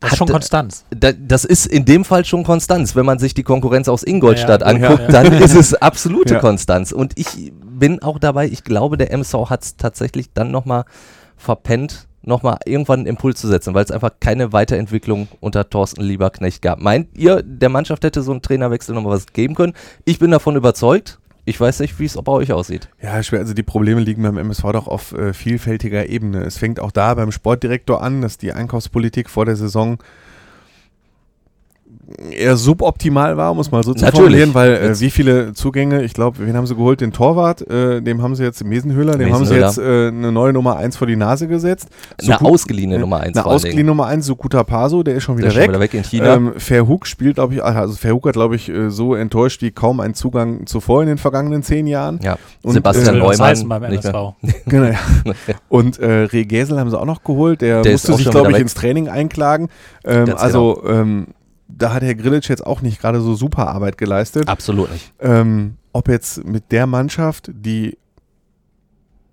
Das 0.00 0.12
ist 0.12 0.18
schon 0.18 0.28
Konstanz. 0.28 0.86
Da, 0.90 1.12
das 1.12 1.44
ist 1.44 1.66
in 1.66 1.84
dem 1.84 2.06
Fall 2.06 2.24
schon 2.24 2.42
Konstanz. 2.42 2.96
Wenn 2.96 3.04
man 3.04 3.18
sich 3.18 3.34
die 3.34 3.42
Konkurrenz 3.42 3.86
aus 3.86 4.02
Ingolstadt 4.02 4.62
ja, 4.62 4.72
ja. 4.72 4.88
anguckt, 4.88 5.12
ja, 5.12 5.22
dann 5.22 5.32
ist 5.34 5.54
es 5.54 5.74
absolute 5.74 6.38
Konstanz. 6.40 6.90
Und 6.90 7.18
ich 7.18 7.52
bin 7.62 8.02
auch 8.02 8.18
dabei, 8.18 8.46
ich 8.46 8.64
glaube, 8.64 8.96
der 8.96 9.12
MSV 9.12 9.50
hat 9.50 9.62
es 9.62 9.76
tatsächlich 9.76 10.32
dann 10.32 10.50
nochmal 10.50 10.84
verpennt, 11.36 12.06
nochmal 12.22 12.58
irgendwann 12.64 13.00
einen 13.00 13.06
Impuls 13.06 13.40
zu 13.40 13.48
setzen, 13.48 13.74
weil 13.74 13.84
es 13.84 13.90
einfach 13.90 14.12
keine 14.20 14.52
Weiterentwicklung 14.52 15.28
unter 15.40 15.68
Thorsten 15.68 16.02
Lieberknecht 16.02 16.62
gab. 16.62 16.80
Meint 16.80 17.08
ihr, 17.16 17.42
der 17.42 17.68
Mannschaft 17.68 18.04
hätte 18.04 18.22
so 18.22 18.32
ein 18.32 18.42
Trainerwechsel 18.42 18.94
nochmal 18.94 19.14
was 19.14 19.26
geben 19.26 19.54
können? 19.54 19.74
Ich 20.04 20.18
bin 20.18 20.30
davon 20.30 20.56
überzeugt. 20.56 21.18
Ich 21.46 21.58
weiß 21.58 21.80
nicht, 21.80 21.98
wie 21.98 22.04
es 22.04 22.14
bei 22.14 22.32
euch 22.32 22.52
aussieht. 22.52 22.88
Ja, 23.02 23.22
schwer. 23.22 23.40
Also 23.40 23.54
die 23.54 23.62
Probleme 23.62 24.00
liegen 24.00 24.22
beim 24.22 24.36
MSV 24.36 24.62
doch 24.72 24.86
auf 24.86 25.12
äh, 25.12 25.32
vielfältiger 25.32 26.08
Ebene. 26.08 26.42
Es 26.42 26.58
fängt 26.58 26.78
auch 26.78 26.92
da 26.92 27.14
beim 27.14 27.32
Sportdirektor 27.32 28.02
an, 28.02 28.20
dass 28.20 28.38
die 28.38 28.52
Einkaufspolitik 28.52 29.30
vor 29.30 29.46
der 29.46 29.56
Saison 29.56 29.98
eher 32.30 32.56
suboptimal 32.56 33.36
war, 33.36 33.54
muss 33.54 33.70
mal 33.70 33.82
so 33.82 33.94
zu 33.94 34.04
formulieren, 34.06 34.54
weil 34.54 34.72
äh, 34.72 35.00
wie 35.00 35.10
viele 35.10 35.52
Zugänge, 35.52 36.02
ich 36.02 36.12
glaube, 36.12 36.38
wen 36.40 36.56
haben 36.56 36.66
sie 36.66 36.74
geholt? 36.74 37.00
Den 37.00 37.12
Torwart, 37.12 37.68
äh, 37.68 38.00
dem 38.00 38.22
haben 38.22 38.34
sie 38.34 38.42
jetzt, 38.42 38.64
Mesenhöhler, 38.64 39.16
dem 39.16 39.32
haben 39.32 39.44
sie 39.44 39.54
jetzt 39.54 39.78
äh, 39.78 40.08
eine 40.08 40.32
neue 40.32 40.52
Nummer 40.52 40.76
1 40.76 40.96
vor 40.96 41.06
die 41.06 41.16
Nase 41.16 41.46
gesetzt. 41.46 41.88
So 42.20 42.32
eine 42.32 42.40
ausgeliehene 42.40 42.98
Nummer 42.98 43.20
1. 43.20 43.36
Eine 43.36 43.46
ausgeliehene 43.46 43.84
Nummer 43.84 44.06
1, 44.06 44.26
Sukuta 44.26 44.64
Paso, 44.64 45.02
der 45.02 45.16
ist 45.16 45.22
schon 45.22 45.38
wieder 45.38 45.48
der 45.48 45.56
weg. 45.56 45.64
Schon 45.64 45.74
wieder 45.74 45.80
weg 45.80 45.94
in 45.94 46.02
China. 46.04 46.34
Ähm, 46.34 46.52
Verhoek 46.56 47.06
spielt, 47.06 47.36
glaube 47.36 47.54
ich, 47.54 47.64
also 47.64 47.94
Verhoek 47.94 48.26
hat, 48.26 48.34
glaube 48.34 48.56
ich, 48.56 48.68
äh, 48.68 48.90
so 48.90 49.14
enttäuscht 49.14 49.62
wie 49.62 49.70
kaum 49.70 50.00
ein 50.00 50.14
Zugang 50.14 50.66
zuvor 50.66 51.02
in 51.02 51.08
den 51.08 51.18
vergangenen 51.18 51.62
zehn 51.62 51.86
Jahren. 51.86 52.18
Ja, 52.22 52.36
Und, 52.62 52.74
Sebastian 52.74 53.16
äh, 53.16 53.18
Neumann. 53.18 53.68
beim 53.68 53.84
MSV. 53.84 54.34
genau, 54.66 54.86
ja. 54.86 54.98
Und 55.68 55.98
äh, 55.98 56.24
Regesel 56.24 56.78
haben 56.78 56.90
sie 56.90 56.98
auch 56.98 57.04
noch 57.04 57.22
geholt, 57.22 57.60
der, 57.60 57.82
der 57.82 57.92
musste 57.92 58.14
sich, 58.14 58.30
glaube 58.30 58.48
ich, 58.50 58.56
weg. 58.56 58.62
ins 58.62 58.74
Training 58.74 59.08
einklagen. 59.08 59.68
Ähm, 60.04 60.34
also, 60.36 60.80
genau. 60.82 61.00
ähm, 61.00 61.26
da 61.80 61.92
hat 61.92 62.02
Herr 62.02 62.14
Grillitsch 62.14 62.48
jetzt 62.48 62.64
auch 62.64 62.82
nicht 62.82 63.00
gerade 63.00 63.20
so 63.20 63.34
super 63.34 63.68
Arbeit 63.68 63.98
geleistet. 63.98 64.48
Absolut 64.48 64.92
nicht. 64.92 65.12
Ähm, 65.18 65.76
ob 65.92 66.08
jetzt 66.08 66.44
mit 66.44 66.70
der 66.72 66.86
Mannschaft, 66.86 67.50
die 67.52 67.98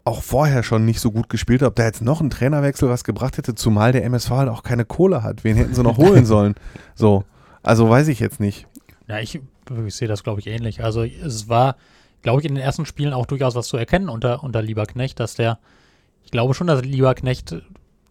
auch 0.05 0.23
vorher 0.23 0.63
schon 0.63 0.85
nicht 0.85 1.01
so 1.01 1.11
gut 1.11 1.27
gespielt 1.29 1.61
hat, 1.61 1.67
ob 1.67 1.75
da 1.75 1.83
jetzt 1.83 2.01
noch 2.01 2.21
ein 2.21 2.29
Trainerwechsel 2.29 2.89
was 2.89 3.03
gebracht 3.03 3.37
hätte, 3.37 3.55
zumal 3.55 3.91
der 3.91 4.05
MSV 4.05 4.29
halt 4.31 4.49
auch 4.49 4.63
keine 4.63 4.85
Kohle 4.85 5.21
hat. 5.21 5.43
Wen 5.43 5.57
hätten 5.57 5.75
sie 5.75 5.83
noch 5.83 5.97
holen 5.97 6.25
sollen? 6.25 6.55
So, 6.95 7.25
also 7.61 7.89
weiß 7.89 8.07
ich 8.07 8.21
jetzt 8.21 8.39
nicht. 8.39 8.67
Ja, 9.07 9.19
ich, 9.19 9.41
ich 9.85 9.95
sehe 9.95 10.07
das, 10.07 10.23
glaube 10.23 10.39
ich, 10.39 10.47
ähnlich. 10.47 10.81
Also 10.81 11.03
es 11.03 11.49
war, 11.49 11.75
glaube 12.21 12.39
ich, 12.39 12.47
in 12.47 12.55
den 12.55 12.63
ersten 12.63 12.85
Spielen 12.85 13.11
auch 13.11 13.25
durchaus 13.25 13.55
was 13.55 13.67
zu 13.67 13.75
erkennen 13.75 14.07
unter, 14.07 14.43
unter 14.43 14.61
Lieberknecht, 14.61 15.19
dass 15.19 15.35
der, 15.35 15.59
ich 16.23 16.31
glaube 16.31 16.53
schon, 16.53 16.67
dass 16.67 16.81
Lieberknecht 16.83 17.61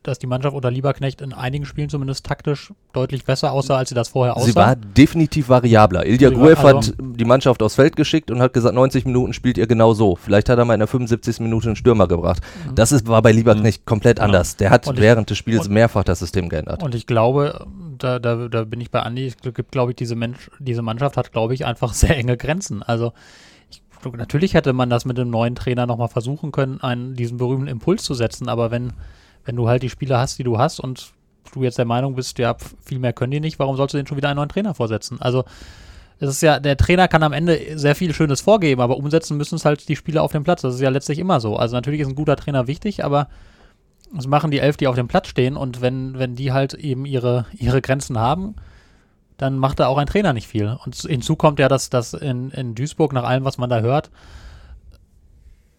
dass 0.06 0.18
die 0.18 0.26
Mannschaft 0.26 0.54
unter 0.54 0.70
Lieberknecht 0.70 1.20
in 1.20 1.32
einigen 1.32 1.66
Spielen 1.66 1.88
zumindest 1.88 2.24
taktisch 2.24 2.72
deutlich 2.92 3.24
besser 3.24 3.52
aussah, 3.52 3.76
als 3.76 3.88
sie 3.88 3.94
das 3.94 4.08
vorher 4.08 4.36
aussah. 4.36 4.46
Sie 4.46 4.54
war 4.54 4.76
definitiv 4.76 5.48
variabler. 5.48 6.06
Ilja 6.06 6.30
Gruev 6.30 6.64
also 6.64 6.78
hat 6.78 6.94
die 6.98 7.24
Mannschaft 7.24 7.62
aufs 7.62 7.74
Feld 7.74 7.96
geschickt 7.96 8.30
und 8.30 8.40
hat 8.40 8.52
gesagt, 8.52 8.74
90 8.74 9.04
Minuten 9.04 9.32
spielt 9.32 9.58
ihr 9.58 9.66
genau 9.66 9.94
so. 9.94 10.16
Vielleicht 10.16 10.48
hat 10.48 10.58
er 10.58 10.64
mal 10.64 10.74
in 10.74 10.80
der 10.80 10.88
75. 10.88 11.40
Minute 11.40 11.68
einen 11.68 11.76
Stürmer 11.76 12.06
gebracht. 12.08 12.42
Mhm. 12.68 12.74
Das 12.74 12.92
ist, 12.92 13.06
war 13.06 13.22
bei 13.22 13.32
Lieberknecht 13.32 13.82
mhm. 13.82 13.86
komplett 13.86 14.16
genau. 14.16 14.26
anders. 14.26 14.56
Der 14.56 14.70
hat 14.70 14.86
ich, 14.86 14.96
während 14.98 15.30
des 15.30 15.38
Spiels 15.38 15.68
mehrfach 15.68 16.04
das 16.04 16.20
System 16.20 16.48
geändert. 16.48 16.82
Und 16.82 16.94
ich 16.94 17.06
glaube, 17.06 17.66
da, 17.98 18.18
da, 18.18 18.48
da 18.48 18.64
bin 18.64 18.80
ich 18.80 18.90
bei 18.90 19.00
Andi, 19.00 19.26
es 19.26 19.36
gibt, 19.36 19.72
glaube 19.72 19.92
ich, 19.92 19.96
diese, 19.96 20.14
Mensch, 20.14 20.50
diese 20.58 20.82
Mannschaft 20.82 21.16
hat, 21.16 21.32
glaube 21.32 21.54
ich, 21.54 21.66
einfach 21.66 21.92
sehr 21.94 22.16
enge 22.16 22.36
Grenzen. 22.36 22.82
Also 22.82 23.12
ich, 23.70 23.82
natürlich 24.12 24.54
hätte 24.54 24.72
man 24.72 24.90
das 24.90 25.04
mit 25.04 25.18
dem 25.18 25.30
neuen 25.30 25.54
Trainer 25.54 25.86
nochmal 25.86 26.08
versuchen 26.08 26.52
können, 26.52 26.80
einen, 26.80 27.14
diesen 27.14 27.38
berühmten 27.38 27.68
Impuls 27.68 28.02
zu 28.04 28.14
setzen, 28.14 28.48
aber 28.48 28.70
wenn 28.70 28.92
wenn 29.46 29.56
du 29.56 29.68
halt 29.68 29.82
die 29.82 29.90
Spieler 29.90 30.18
hast, 30.18 30.38
die 30.38 30.44
du 30.44 30.58
hast 30.58 30.80
und 30.80 31.12
du 31.52 31.62
jetzt 31.62 31.78
der 31.78 31.84
Meinung 31.84 32.14
bist, 32.14 32.38
ja, 32.38 32.56
viel 32.84 32.98
mehr 32.98 33.12
können 33.12 33.30
die 33.30 33.40
nicht, 33.40 33.58
warum 33.58 33.76
sollst 33.76 33.94
du 33.94 33.98
denen 33.98 34.06
schon 34.06 34.16
wieder 34.16 34.28
einen 34.28 34.36
neuen 34.36 34.48
Trainer 34.48 34.74
vorsetzen? 34.74 35.20
Also, 35.20 35.44
es 36.18 36.28
ist 36.28 36.42
ja, 36.42 36.60
der 36.60 36.76
Trainer 36.76 37.08
kann 37.08 37.22
am 37.22 37.32
Ende 37.32 37.78
sehr 37.78 37.94
viel 37.94 38.14
Schönes 38.14 38.40
vorgeben, 38.40 38.80
aber 38.80 38.96
umsetzen 38.96 39.36
müssen 39.36 39.56
es 39.56 39.64
halt 39.64 39.88
die 39.88 39.96
Spieler 39.96 40.22
auf 40.22 40.32
dem 40.32 40.44
Platz. 40.44 40.62
Das 40.62 40.74
ist 40.74 40.80
ja 40.80 40.88
letztlich 40.90 41.18
immer 41.18 41.40
so. 41.40 41.56
Also, 41.56 41.76
natürlich 41.76 42.00
ist 42.00 42.08
ein 42.08 42.14
guter 42.14 42.36
Trainer 42.36 42.66
wichtig, 42.66 43.04
aber 43.04 43.28
das 44.12 44.26
machen 44.26 44.50
die 44.50 44.60
elf, 44.60 44.76
die 44.76 44.88
auf 44.88 44.94
dem 44.94 45.08
Platz 45.08 45.28
stehen 45.28 45.56
und 45.56 45.80
wenn, 45.80 46.18
wenn 46.18 46.36
die 46.36 46.52
halt 46.52 46.74
eben 46.74 47.06
ihre, 47.06 47.46
ihre 47.54 47.82
Grenzen 47.82 48.18
haben, 48.18 48.54
dann 49.36 49.58
macht 49.58 49.80
da 49.80 49.88
auch 49.88 49.98
ein 49.98 50.06
Trainer 50.06 50.32
nicht 50.32 50.48
viel. 50.48 50.76
Und 50.84 50.96
hinzu 50.96 51.36
kommt 51.36 51.58
ja, 51.58 51.68
dass 51.68 51.90
das 51.90 52.14
in, 52.14 52.50
in 52.50 52.74
Duisburg, 52.74 53.12
nach 53.12 53.24
allem, 53.24 53.44
was 53.44 53.58
man 53.58 53.68
da 53.68 53.80
hört, 53.80 54.10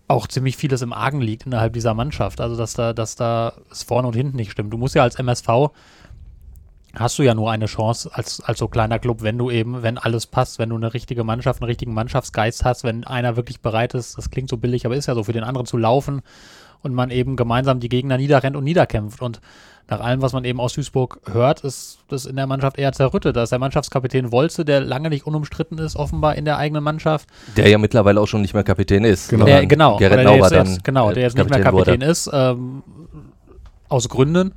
auch 0.07 0.27
ziemlich 0.27 0.55
vieles 0.55 0.81
im 0.81 0.93
Argen 0.93 1.21
liegt 1.21 1.45
innerhalb 1.45 1.73
dieser 1.73 1.93
Mannschaft. 1.93 2.39
Also, 2.39 2.55
dass 2.55 2.73
da, 2.73 2.93
dass 2.93 3.15
da 3.15 3.53
es 3.71 3.83
vorne 3.83 4.07
und 4.07 4.15
hinten 4.15 4.37
nicht 4.37 4.51
stimmt. 4.51 4.71
Du 4.71 4.77
musst 4.77 4.95
ja 4.95 5.03
als 5.03 5.15
MSV 5.15 5.71
hast 6.95 7.19
du 7.19 7.23
ja 7.23 7.35
nur 7.35 7.51
eine 7.51 7.65
Chance 7.65 8.09
als, 8.13 8.41
als 8.41 8.59
so 8.59 8.67
kleiner 8.67 8.99
Club, 8.99 9.21
wenn 9.21 9.37
du 9.37 9.51
eben, 9.51 9.83
wenn 9.83 9.97
alles 9.97 10.25
passt, 10.25 10.57
wenn 10.59 10.69
du 10.69 10.75
eine 10.75 10.93
richtige 10.93 11.23
Mannschaft, 11.23 11.61
einen 11.61 11.67
richtigen 11.67 11.93
Mannschaftsgeist 11.93 12.65
hast, 12.65 12.83
wenn 12.83 13.03
einer 13.03 13.35
wirklich 13.35 13.61
bereit 13.61 13.93
ist, 13.93 14.17
das 14.17 14.31
klingt 14.31 14.49
so 14.49 14.57
billig, 14.57 14.85
aber 14.85 14.95
ist 14.95 15.05
ja 15.05 15.15
so, 15.15 15.23
für 15.23 15.33
den 15.33 15.43
anderen 15.43 15.67
zu 15.67 15.77
laufen 15.77 16.21
und 16.81 16.93
man 16.93 17.11
eben 17.11 17.35
gemeinsam 17.35 17.79
die 17.79 17.89
Gegner 17.89 18.17
niederrennt 18.17 18.55
und 18.55 18.63
niederkämpft. 18.63 19.21
Und 19.21 19.41
nach 19.89 20.01
allem, 20.01 20.21
was 20.21 20.33
man 20.33 20.43
eben 20.43 20.59
aus 20.59 20.73
Duisburg 20.73 21.19
hört, 21.31 21.61
ist 21.61 21.99
das 22.09 22.25
in 22.25 22.35
der 22.35 22.45
Mannschaft 22.45 22.77
eher 22.77 22.91
zerrüttet. 22.91 23.35
Da 23.35 23.43
ist 23.43 23.51
der 23.51 23.59
Mannschaftskapitän 23.59 24.31
Wolze, 24.31 24.65
der 24.65 24.81
lange 24.81 25.09
nicht 25.09 25.25
unumstritten 25.25 25.77
ist, 25.77 25.95
offenbar 25.95 26.35
in 26.35 26.43
der 26.43 26.57
eigenen 26.57 26.83
Mannschaft. 26.83 27.29
Der 27.55 27.69
ja 27.69 27.77
mittlerweile 27.77 28.19
auch 28.19 28.27
schon 28.27 28.41
nicht 28.41 28.53
mehr 28.53 28.63
Kapitän 28.63 29.05
ist. 29.05 29.29
Genau, 29.29 29.45
der, 29.45 29.65
genau. 29.65 29.97
Gerrit 29.97 30.25
dann. 30.25 30.67
Jetzt, 30.67 30.83
genau, 30.83 31.11
der 31.11 31.23
jetzt 31.23 31.35
Kapitän 31.37 31.57
nicht 31.57 31.63
mehr 31.63 31.71
Kapitän 31.71 32.01
wurde. 32.01 32.11
ist, 32.11 32.29
ähm, 32.33 32.83
aus 33.87 34.09
Gründen. 34.09 34.53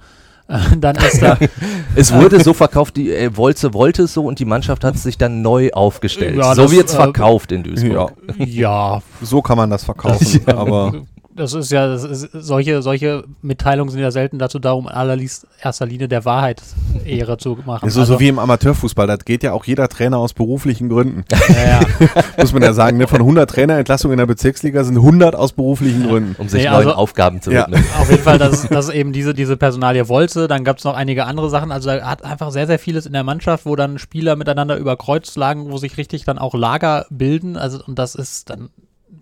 dann 0.81 0.97
ist 0.97 1.23
da. 1.23 1.39
es 1.95 2.13
wurde 2.13 2.43
so 2.43 2.53
verkauft, 2.53 2.97
die 2.97 3.13
äh, 3.13 3.37
Wolze 3.37 3.73
wollte 3.73 4.05
es 4.05 4.15
so 4.15 4.25
und 4.25 4.41
die 4.41 4.45
Mannschaft 4.45 4.83
hat 4.83 4.99
sich 4.99 5.17
dann 5.17 5.43
neu 5.43 5.71
aufgestellt. 5.71 6.37
Ja, 6.37 6.57
so 6.57 6.73
wird 6.73 6.89
es 6.89 6.95
äh, 6.95 6.97
verkauft 6.97 7.53
in 7.53 7.63
Duisburg. 7.63 8.15
Ja. 8.37 8.45
ja. 8.47 9.03
so 9.23 9.43
kann 9.43 9.57
man 9.57 9.71
das 9.71 9.85
verkaufen. 9.85 10.43
aber 10.47 11.05
das 11.35 11.55
ist 11.55 11.71
ja, 11.71 11.87
das 11.87 12.05
ist, 12.05 12.29
solche, 12.33 12.83
solche 12.83 13.25
Mitteilungen 13.41 13.91
sind 13.91 14.01
ja 14.01 14.11
selten 14.11 14.39
dazu 14.39 14.59
da, 14.59 14.73
um 14.73 14.89
in 14.89 15.31
erster 15.63 15.87
Linie 15.87 16.09
der 16.09 16.25
Wahrheit 16.25 16.61
Ehre 17.05 17.39
zu 17.39 17.57
machen. 17.65 17.89
So, 17.89 18.01
also, 18.01 18.15
so 18.15 18.21
wie 18.21 18.29
im 18.29 18.39
Amateurfußball, 18.39 19.07
das 19.07 19.25
geht 19.25 19.43
ja 19.43 19.53
auch 19.53 19.65
jeder 19.65 19.89
Trainer 19.89 20.19
aus 20.19 20.35
beruflichen 20.35 20.89
Gründen. 20.89 21.25
Ja, 21.49 21.81
ja. 21.81 22.23
Muss 22.39 22.53
man 22.53 22.63
ja 22.63 22.73
sagen, 22.73 22.99
ne? 22.99 23.07
von 23.07 23.21
100 23.21 23.49
Trainerentlassungen 23.49 24.15
in 24.15 24.19
der 24.19 24.27
Bezirksliga 24.27 24.83
sind 24.83 24.97
100 24.97 25.37
aus 25.37 25.53
beruflichen 25.53 26.09
Gründen. 26.09 26.35
Um 26.39 26.49
sich 26.49 26.65
nee, 26.65 26.69
neuen 26.69 26.89
also, 26.89 26.93
Aufgaben 26.95 27.41
zu 27.41 27.51
widmen. 27.51 27.83
Ja. 27.83 28.01
Auf 28.01 28.11
jeden 28.11 28.23
Fall, 28.23 28.39
das, 28.39 28.69
das 28.71 28.89
ist 28.89 28.95
eben 28.95 29.13
diese, 29.13 29.33
diese 29.33 29.57
Personalie 29.57 30.09
Wolze, 30.09 30.49
dann 30.49 30.65
gab 30.65 30.79
es 30.79 30.85
noch 30.85 30.95
einige 30.95 31.27
andere 31.27 31.49
Sachen, 31.49 31.71
also 31.71 31.91
da 31.91 32.03
hat 32.03 32.25
einfach 32.25 32.51
sehr, 32.51 32.67
sehr 32.67 32.79
vieles 32.79 33.07
in 33.07 33.13
der 33.13 33.25
Mannschaft, 33.25 33.67
wo 33.67 33.77
dann 33.77 33.99
Spieler 33.99 34.35
miteinander 34.35 34.77
über 34.77 34.97
Kreuz 34.97 35.37
lagen, 35.37 35.71
wo 35.71 35.79
sich 35.79 35.97
richtig 35.97 36.25
dann 36.25 36.39
auch 36.39 36.55
Lager 36.55 37.07
bilden, 37.11 37.57
also 37.57 37.79
und 37.87 37.99
das 37.99 38.15
ist 38.15 38.51
dann 38.51 38.71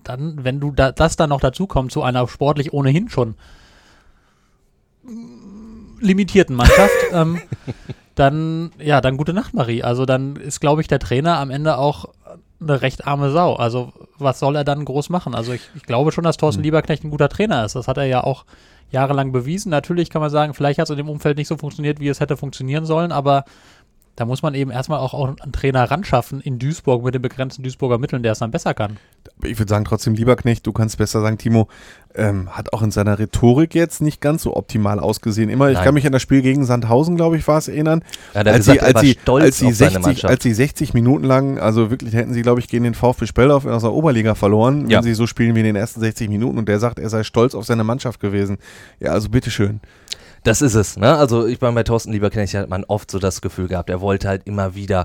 dann, 0.08 0.44
wenn 0.44 0.60
du 0.60 0.72
da, 0.72 0.92
das 0.92 1.16
dann 1.16 1.30
noch 1.30 1.40
dazu 1.40 1.66
kommt 1.66 1.92
zu 1.92 2.02
einer 2.02 2.26
sportlich 2.26 2.72
ohnehin 2.72 3.08
schon 3.08 3.34
limitierten 6.00 6.56
Mannschaft, 6.56 6.94
ähm, 7.12 7.40
dann, 8.14 8.70
ja, 8.78 9.00
dann 9.00 9.16
gute 9.16 9.32
Nacht, 9.32 9.54
Marie. 9.54 9.82
Also 9.82 10.06
dann 10.06 10.36
ist, 10.36 10.60
glaube 10.60 10.80
ich, 10.80 10.88
der 10.88 10.98
Trainer 10.98 11.38
am 11.38 11.50
Ende 11.50 11.78
auch 11.78 12.06
eine 12.60 12.82
recht 12.82 13.06
arme 13.06 13.30
Sau. 13.30 13.54
Also 13.54 13.92
was 14.18 14.40
soll 14.40 14.56
er 14.56 14.64
dann 14.64 14.84
groß 14.84 15.10
machen? 15.10 15.34
Also 15.34 15.52
ich, 15.52 15.62
ich 15.76 15.84
glaube 15.84 16.10
schon, 16.10 16.24
dass 16.24 16.36
Thorsten 16.36 16.60
hm. 16.60 16.64
Lieberknecht 16.64 17.04
ein 17.04 17.10
guter 17.10 17.28
Trainer 17.28 17.64
ist. 17.64 17.76
Das 17.76 17.86
hat 17.86 17.98
er 17.98 18.04
ja 18.04 18.24
auch 18.24 18.44
jahrelang 18.90 19.32
bewiesen. 19.32 19.70
Natürlich 19.70 20.10
kann 20.10 20.22
man 20.22 20.30
sagen, 20.30 20.54
vielleicht 20.54 20.78
hat 20.78 20.86
es 20.86 20.90
in 20.90 20.96
dem 20.96 21.08
Umfeld 21.08 21.36
nicht 21.36 21.48
so 21.48 21.56
funktioniert, 21.56 22.00
wie 22.00 22.08
es 22.08 22.20
hätte 22.20 22.36
funktionieren 22.36 22.86
sollen, 22.86 23.12
aber 23.12 23.44
da 24.18 24.24
muss 24.24 24.42
man 24.42 24.52
eben 24.54 24.72
erstmal 24.72 24.98
auch, 24.98 25.14
auch 25.14 25.28
einen 25.28 25.52
Trainer 25.52 25.88
ranschaffen 25.88 26.40
in 26.40 26.58
Duisburg 26.58 27.04
mit 27.04 27.14
den 27.14 27.22
begrenzten 27.22 27.62
Duisburger 27.62 27.98
Mitteln, 27.98 28.24
der 28.24 28.32
es 28.32 28.40
dann 28.40 28.50
besser 28.50 28.74
kann. 28.74 28.96
Ich 29.44 29.60
würde 29.60 29.70
sagen, 29.70 29.84
trotzdem, 29.84 30.14
lieber 30.14 30.34
Knecht, 30.34 30.66
du 30.66 30.72
kannst 30.72 30.98
besser 30.98 31.20
sagen, 31.20 31.38
Timo, 31.38 31.68
ähm, 32.16 32.50
hat 32.50 32.72
auch 32.72 32.82
in 32.82 32.90
seiner 32.90 33.20
Rhetorik 33.20 33.76
jetzt 33.76 34.00
nicht 34.00 34.20
ganz 34.20 34.42
so 34.42 34.56
optimal 34.56 34.98
ausgesehen. 34.98 35.48
Immer, 35.48 35.66
Nein. 35.66 35.74
ich 35.74 35.82
kann 35.82 35.94
mich 35.94 36.04
an 36.04 36.10
das 36.10 36.20
Spiel 36.20 36.42
gegen 36.42 36.64
Sandhausen, 36.64 37.14
glaube 37.14 37.36
ich, 37.36 37.46
war 37.46 37.58
es 37.58 37.68
erinnern. 37.68 38.02
Ja, 38.34 38.40
als, 38.40 38.66
gesagt, 38.66 38.80
sie, 38.80 38.84
als, 38.84 39.00
sie, 39.00 39.18
als, 39.28 39.58
sie 39.58 39.72
60, 39.72 40.24
als 40.26 40.42
sie 40.42 40.52
60 40.52 40.94
Minuten 40.94 41.24
lang, 41.24 41.60
also 41.60 41.92
wirklich 41.92 42.12
hätten 42.12 42.32
sie, 42.32 42.42
glaube 42.42 42.58
ich, 42.58 42.66
gegen 42.66 42.82
den 42.82 42.94
VfB 42.94 43.24
Speldorf 43.26 43.66
aus 43.66 43.82
der 43.82 43.92
Oberliga 43.92 44.34
verloren, 44.34 44.90
ja. 44.90 44.98
wenn 44.98 45.04
sie 45.04 45.14
so 45.14 45.28
spielen 45.28 45.54
wie 45.54 45.60
in 45.60 45.66
den 45.66 45.76
ersten 45.76 46.00
60 46.00 46.28
Minuten. 46.28 46.58
Und 46.58 46.68
der 46.68 46.80
sagt, 46.80 46.98
er 46.98 47.08
sei 47.08 47.22
stolz 47.22 47.54
auf 47.54 47.66
seine 47.66 47.84
Mannschaft 47.84 48.18
gewesen. 48.18 48.58
Ja, 48.98 49.12
also 49.12 49.28
bitteschön. 49.28 49.80
Das 50.48 50.62
ist 50.62 50.74
es, 50.74 50.96
ne? 50.96 51.14
Also 51.14 51.46
ich 51.46 51.60
meine, 51.60 51.74
bei 51.74 51.82
Thorsten 51.82 52.10
Lieberknecht 52.10 52.54
hat 52.54 52.70
man 52.70 52.84
oft 52.84 53.10
so 53.10 53.18
das 53.18 53.42
Gefühl 53.42 53.68
gehabt, 53.68 53.90
er 53.90 54.00
wollte 54.00 54.28
halt 54.28 54.46
immer 54.46 54.74
wieder 54.74 55.04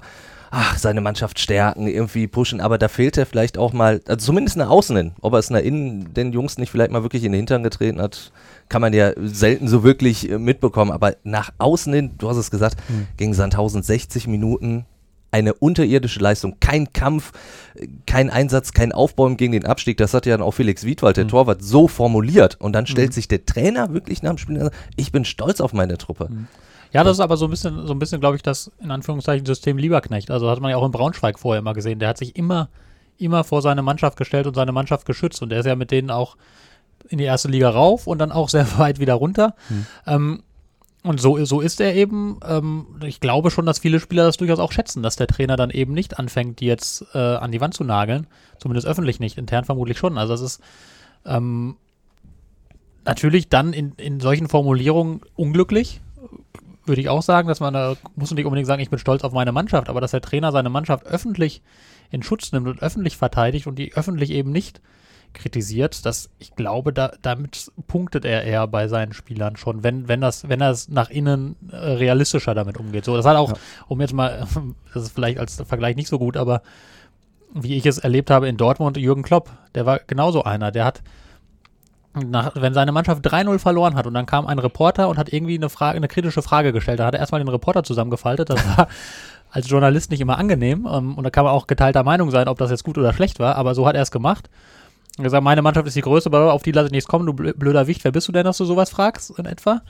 ach, 0.51 0.77
seine 0.77 1.01
Mannschaft 1.01 1.37
stärken, 1.37 1.87
irgendwie 1.87 2.27
pushen, 2.27 2.61
aber 2.61 2.77
da 2.77 2.87
fehlt 2.87 3.17
er 3.17 3.25
vielleicht 3.25 3.57
auch 3.57 3.73
mal, 3.73 4.01
also 4.07 4.27
zumindest 4.27 4.55
nach 4.55 4.69
außen 4.69 4.95
hin. 4.95 5.11
Ob 5.19 5.33
er 5.33 5.39
es 5.39 5.49
nach 5.49 5.59
innen 5.59 6.13
den 6.13 6.31
Jungs 6.31 6.57
nicht 6.57 6.69
vielleicht 6.69 6.91
mal 6.91 7.03
wirklich 7.03 7.25
in 7.25 7.33
den 7.33 7.39
Hintern 7.39 7.61
getreten 7.61 7.99
hat, 7.99 8.31
kann 8.69 8.79
man 8.79 8.93
ja 8.93 9.11
selten 9.17 9.67
so 9.67 9.83
wirklich 9.83 10.31
äh, 10.31 10.37
mitbekommen, 10.37 10.91
aber 10.91 11.17
nach 11.23 11.51
außen 11.57 11.91
hin, 11.93 12.11
du 12.19 12.29
hast 12.29 12.37
es 12.37 12.49
gesagt, 12.49 12.77
mhm. 12.87 13.07
gegen 13.17 13.33
Sandhausen 13.33 13.83
60 13.83 14.27
Minuten, 14.27 14.85
eine 15.33 15.55
unterirdische 15.55 16.19
Leistung. 16.19 16.57
Kein 16.59 16.93
Kampf, 16.93 17.31
kein 18.05 18.29
Einsatz, 18.29 18.71
kein 18.71 18.91
Aufbäumen 18.91 19.35
gegen 19.35 19.51
den 19.53 19.65
Abstieg. 19.65 19.97
Das 19.97 20.13
hat 20.13 20.27
ja 20.27 20.37
dann 20.37 20.45
auch 20.45 20.51
Felix 20.51 20.85
Wiedwald, 20.85 21.17
der 21.17 21.25
mhm. 21.25 21.29
Torwart, 21.29 21.63
so 21.63 21.87
formuliert. 21.87 22.61
Und 22.61 22.73
dann 22.73 22.85
stellt 22.85 23.09
mhm. 23.09 23.13
sich 23.13 23.27
der 23.27 23.45
Trainer 23.45 23.93
wirklich 23.93 24.21
nach 24.21 24.29
dem 24.29 24.37
Spiel 24.37 24.57
und 24.57 24.63
sagt, 24.65 24.75
ich 24.95 25.11
bin 25.11 25.25
stolz 25.25 25.59
auf 25.59 25.73
meine 25.73 25.97
Truppe. 25.97 26.27
Mhm. 26.29 26.47
Ja, 26.91 27.03
das 27.03 27.17
ist 27.17 27.21
aber 27.21 27.35
so 27.37 27.45
ein 27.45 27.49
bisschen, 27.49 27.87
so 27.87 27.93
ein 27.93 27.99
bisschen, 27.99 28.21
glaube 28.21 28.35
ich, 28.35 28.43
das 28.43 28.71
in 28.79 28.91
Anführungszeichen 28.91 29.45
System 29.47 29.79
Lieberknecht. 29.79 30.29
Also 30.29 30.49
hat 30.49 30.59
man 30.59 30.69
ja 30.69 30.77
auch 30.77 30.85
in 30.85 30.91
Braunschweig 30.91 31.39
vorher 31.39 31.59
immer 31.59 31.73
gesehen. 31.73 31.97
Der 31.97 32.09
hat 32.09 32.19
sich 32.19 32.35
immer, 32.35 32.69
immer 33.17 33.43
vor 33.43 33.63
seine 33.63 33.81
Mannschaft 33.81 34.17
gestellt 34.17 34.45
und 34.45 34.53
seine 34.53 34.71
Mannschaft 34.71 35.07
geschützt. 35.07 35.41
Und 35.41 35.49
der 35.49 35.61
ist 35.61 35.65
ja 35.65 35.75
mit 35.75 35.89
denen 35.89 36.11
auch 36.11 36.37
in 37.09 37.17
die 37.17 37.23
erste 37.23 37.47
Liga 37.47 37.71
rauf 37.71 38.05
und 38.05 38.19
dann 38.19 38.31
auch 38.31 38.49
sehr 38.55 38.77
weit 38.77 38.99
wieder 38.99 39.15
runter. 39.15 39.55
Mhm. 39.69 39.85
Ähm, 40.05 40.43
und 41.03 41.19
so, 41.19 41.43
so 41.43 41.59
ist 41.59 41.81
er 41.81 41.93
eben. 41.95 42.39
Ähm, 42.47 42.85
ich 43.05 43.19
glaube 43.19 43.51
schon, 43.51 43.65
dass 43.65 43.79
viele 43.79 43.99
Spieler 43.99 44.23
das 44.23 44.37
durchaus 44.37 44.59
auch 44.59 44.71
schätzen, 44.71 45.03
dass 45.03 45.17
der 45.17 45.27
Trainer 45.27 45.57
dann 45.57 45.69
eben 45.69 45.93
nicht 45.93 46.17
anfängt, 46.17 46.61
die 46.61 46.65
jetzt 46.65 47.05
äh, 47.13 47.17
an 47.17 47.51
die 47.51 47.59
Wand 47.59 47.73
zu 47.73 47.83
nageln. 47.83 48.25
Zumindest 48.57 48.87
öffentlich 48.87 49.19
nicht, 49.19 49.37
intern 49.37 49.65
vermutlich 49.65 49.97
schon. 49.97 50.17
Also 50.17 50.33
es 50.33 50.41
ist 50.41 50.61
ähm, 51.25 51.75
natürlich 53.03 53.49
dann 53.49 53.73
in, 53.73 53.93
in 53.97 54.21
solchen 54.21 54.47
Formulierungen 54.47 55.21
unglücklich. 55.35 55.99
Würde 56.85 57.01
ich 57.01 57.09
auch 57.09 57.21
sagen, 57.21 57.49
dass 57.49 57.59
man 57.59 57.73
da 57.73 57.95
muss 58.15 58.31
nicht 58.31 58.45
unbedingt 58.45 58.67
sagen, 58.67 58.81
ich 58.81 58.89
bin 58.89 58.99
stolz 58.99 59.23
auf 59.23 59.33
meine 59.33 59.51
Mannschaft, 59.51 59.89
aber 59.89 59.99
dass 59.99 60.11
der 60.11 60.21
Trainer 60.21 60.53
seine 60.53 60.69
Mannschaft 60.69 61.05
öffentlich 61.05 61.61
in 62.11 62.23
Schutz 62.23 62.53
nimmt 62.53 62.67
und 62.67 62.81
öffentlich 62.81 63.17
verteidigt 63.17 63.67
und 63.67 63.75
die 63.75 63.93
öffentlich 63.93 64.31
eben 64.31 64.51
nicht 64.51 64.81
kritisiert, 65.33 66.05
dass 66.05 66.29
ich 66.39 66.55
glaube, 66.55 66.93
da, 66.93 67.13
damit 67.21 67.71
punktet 67.87 68.25
er 68.25 68.43
eher 68.43 68.67
bei 68.67 68.87
seinen 68.87 69.13
Spielern 69.13 69.57
schon, 69.57 69.83
wenn, 69.83 70.07
wenn 70.07 70.21
das, 70.21 70.47
wenn 70.49 70.61
er 70.61 70.71
es 70.71 70.89
nach 70.89 71.09
innen 71.09 71.55
äh, 71.71 71.75
realistischer 71.75 72.53
damit 72.55 72.77
umgeht. 72.77 73.05
So, 73.05 73.15
das 73.15 73.25
hat 73.25 73.35
auch, 73.35 73.49
ja. 73.49 73.57
um 73.87 73.99
jetzt 74.01 74.13
mal, 74.13 74.47
das 74.93 75.03
ist 75.03 75.13
vielleicht 75.13 75.39
als 75.39 75.61
Vergleich 75.67 75.95
nicht 75.95 76.07
so 76.07 76.19
gut, 76.19 76.37
aber 76.37 76.61
wie 77.53 77.75
ich 77.75 77.85
es 77.85 77.97
erlebt 77.97 78.31
habe 78.31 78.47
in 78.47 78.57
Dortmund, 78.57 78.97
Jürgen 78.97 79.23
Klopp, 79.23 79.49
der 79.75 79.85
war 79.85 79.99
genauso 79.99 80.43
einer, 80.43 80.71
der 80.71 80.85
hat 80.85 81.01
nach, 82.13 82.51
wenn 82.55 82.73
seine 82.73 82.91
Mannschaft 82.91 83.25
3-0 83.25 83.59
verloren 83.59 83.95
hat 83.95 84.05
und 84.05 84.13
dann 84.13 84.25
kam 84.25 84.45
ein 84.45 84.59
Reporter 84.59 85.09
und 85.09 85.17
hat 85.17 85.33
irgendwie 85.33 85.55
eine 85.55 85.69
Frage, 85.69 85.97
eine 85.97 86.07
kritische 86.07 86.41
Frage 86.41 86.71
gestellt, 86.71 86.99
da 86.99 87.07
hat 87.07 87.15
er 87.15 87.19
erstmal 87.19 87.41
den 87.41 87.47
Reporter 87.47 87.83
zusammengefaltet, 87.83 88.49
das 88.49 88.65
war 88.77 88.87
als 89.51 89.69
Journalist 89.69 90.11
nicht 90.11 90.21
immer 90.21 90.37
angenehm 90.37 90.87
ähm, 90.91 91.15
und 91.15 91.23
da 91.23 91.29
kann 91.29 91.45
man 91.45 91.53
auch 91.53 91.67
geteilter 91.67 92.03
Meinung 92.03 92.31
sein, 92.31 92.47
ob 92.47 92.57
das 92.57 92.71
jetzt 92.71 92.83
gut 92.83 92.97
oder 92.97 93.13
schlecht 93.13 93.39
war, 93.39 93.55
aber 93.55 93.73
so 93.75 93.87
hat 93.87 93.95
er 93.95 94.01
es 94.01 94.11
gemacht 94.11 94.49
er 95.17 95.23
gesagt, 95.23 95.43
meine 95.43 95.61
Mannschaft 95.61 95.87
ist 95.87 95.95
die 95.95 96.01
größte, 96.01 96.29
aber 96.29 96.53
auf 96.53 96.63
die 96.63 96.71
lasse 96.71 96.87
ich 96.87 96.91
nichts 96.91 97.07
kommen, 97.07 97.25
du 97.25 97.33
blöder 97.33 97.87
Wicht, 97.87 98.03
wer 98.03 98.11
bist 98.11 98.27
du 98.27 98.31
denn, 98.31 98.45
dass 98.45 98.57
du 98.57 98.65
sowas 98.65 98.89
fragst, 98.89 99.37
in 99.37 99.45
etwa? 99.45 99.81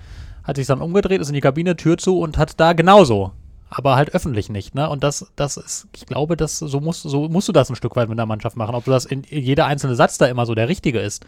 Hat 0.43 0.57
sich 0.57 0.67
dann 0.67 0.81
umgedreht, 0.81 1.21
ist 1.21 1.29
in 1.29 1.33
die 1.33 1.41
Kabine, 1.41 1.77
Tür 1.77 1.97
zu 1.97 2.19
und 2.19 2.37
hat 2.37 2.59
da 2.59 2.73
genauso. 2.73 3.31
Aber 3.69 3.95
halt 3.95 4.13
öffentlich 4.13 4.49
nicht, 4.49 4.75
ne? 4.75 4.89
Und 4.89 5.03
das, 5.03 5.31
das 5.35 5.57
ist, 5.57 5.87
ich 5.95 6.05
glaube, 6.05 6.37
das, 6.37 6.59
so 6.59 6.79
musst, 6.79 7.03
so 7.03 7.27
musst 7.29 7.47
du 7.47 7.53
das 7.53 7.69
ein 7.69 7.75
Stück 7.75 7.95
weit 7.95 8.09
mit 8.09 8.19
der 8.19 8.25
Mannschaft 8.25 8.55
machen. 8.55 8.75
Ob 8.75 8.85
du 8.85 8.91
das 8.91 9.05
in 9.05 9.23
jeder 9.23 9.65
einzelne 9.65 9.95
Satz 9.95 10.17
da 10.17 10.27
immer 10.27 10.45
so 10.45 10.53
der 10.53 10.69
richtige 10.69 10.99
ist, 10.99 11.25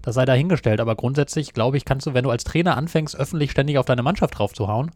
das 0.00 0.14
sei 0.14 0.24
dahingestellt. 0.24 0.80
Aber 0.80 0.94
grundsätzlich, 0.94 1.52
glaube 1.52 1.76
ich, 1.76 1.84
kannst 1.84 2.06
du, 2.06 2.14
wenn 2.14 2.24
du 2.24 2.30
als 2.30 2.44
Trainer 2.44 2.76
anfängst, 2.76 3.16
öffentlich 3.16 3.50
ständig 3.50 3.76
auf 3.76 3.84
deine 3.84 4.02
Mannschaft 4.02 4.38
drauf 4.38 4.54
zu 4.54 4.68
hauen, 4.68 4.90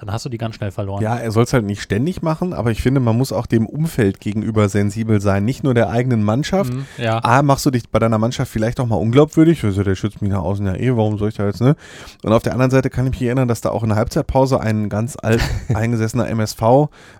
dann 0.00 0.12
hast 0.12 0.24
du 0.24 0.30
die 0.30 0.38
ganz 0.38 0.54
schnell 0.54 0.70
verloren. 0.70 1.02
Ja, 1.02 1.16
er 1.16 1.30
soll 1.30 1.44
es 1.44 1.52
halt 1.52 1.66
nicht 1.66 1.82
ständig 1.82 2.22
machen, 2.22 2.54
aber 2.54 2.70
ich 2.70 2.80
finde, 2.80 3.00
man 3.00 3.18
muss 3.18 3.32
auch 3.32 3.44
dem 3.44 3.66
Umfeld 3.66 4.18
gegenüber 4.18 4.70
sensibel 4.70 5.20
sein, 5.20 5.44
nicht 5.44 5.62
nur 5.62 5.74
der 5.74 5.90
eigenen 5.90 6.22
Mannschaft. 6.22 6.72
Mhm, 6.72 6.86
ja. 6.96 7.22
A, 7.22 7.42
machst 7.42 7.66
du 7.66 7.70
dich 7.70 7.90
bei 7.90 7.98
deiner 7.98 8.16
Mannschaft 8.16 8.50
vielleicht 8.50 8.80
auch 8.80 8.86
mal 8.86 8.96
unglaubwürdig, 8.96 9.62
also 9.62 9.82
der 9.82 9.94
schützt 9.96 10.22
mich 10.22 10.30
nach 10.30 10.40
außen 10.40 10.64
ja 10.64 10.74
eh, 10.74 10.96
warum 10.96 11.18
soll 11.18 11.28
ich 11.28 11.34
da 11.34 11.44
jetzt, 11.44 11.60
ne? 11.60 11.76
Und 12.22 12.32
auf 12.32 12.42
der 12.42 12.54
anderen 12.54 12.70
Seite 12.70 12.88
kann 12.88 13.06
ich 13.06 13.12
mich 13.12 13.22
erinnern, 13.22 13.46
dass 13.46 13.60
da 13.60 13.68
auch 13.68 13.82
in 13.82 13.90
der 13.90 13.98
Halbzeitpause 13.98 14.58
ein 14.58 14.88
ganz 14.88 15.18
alt 15.20 15.42
eingesessener 15.74 16.28
MSV, 16.28 16.62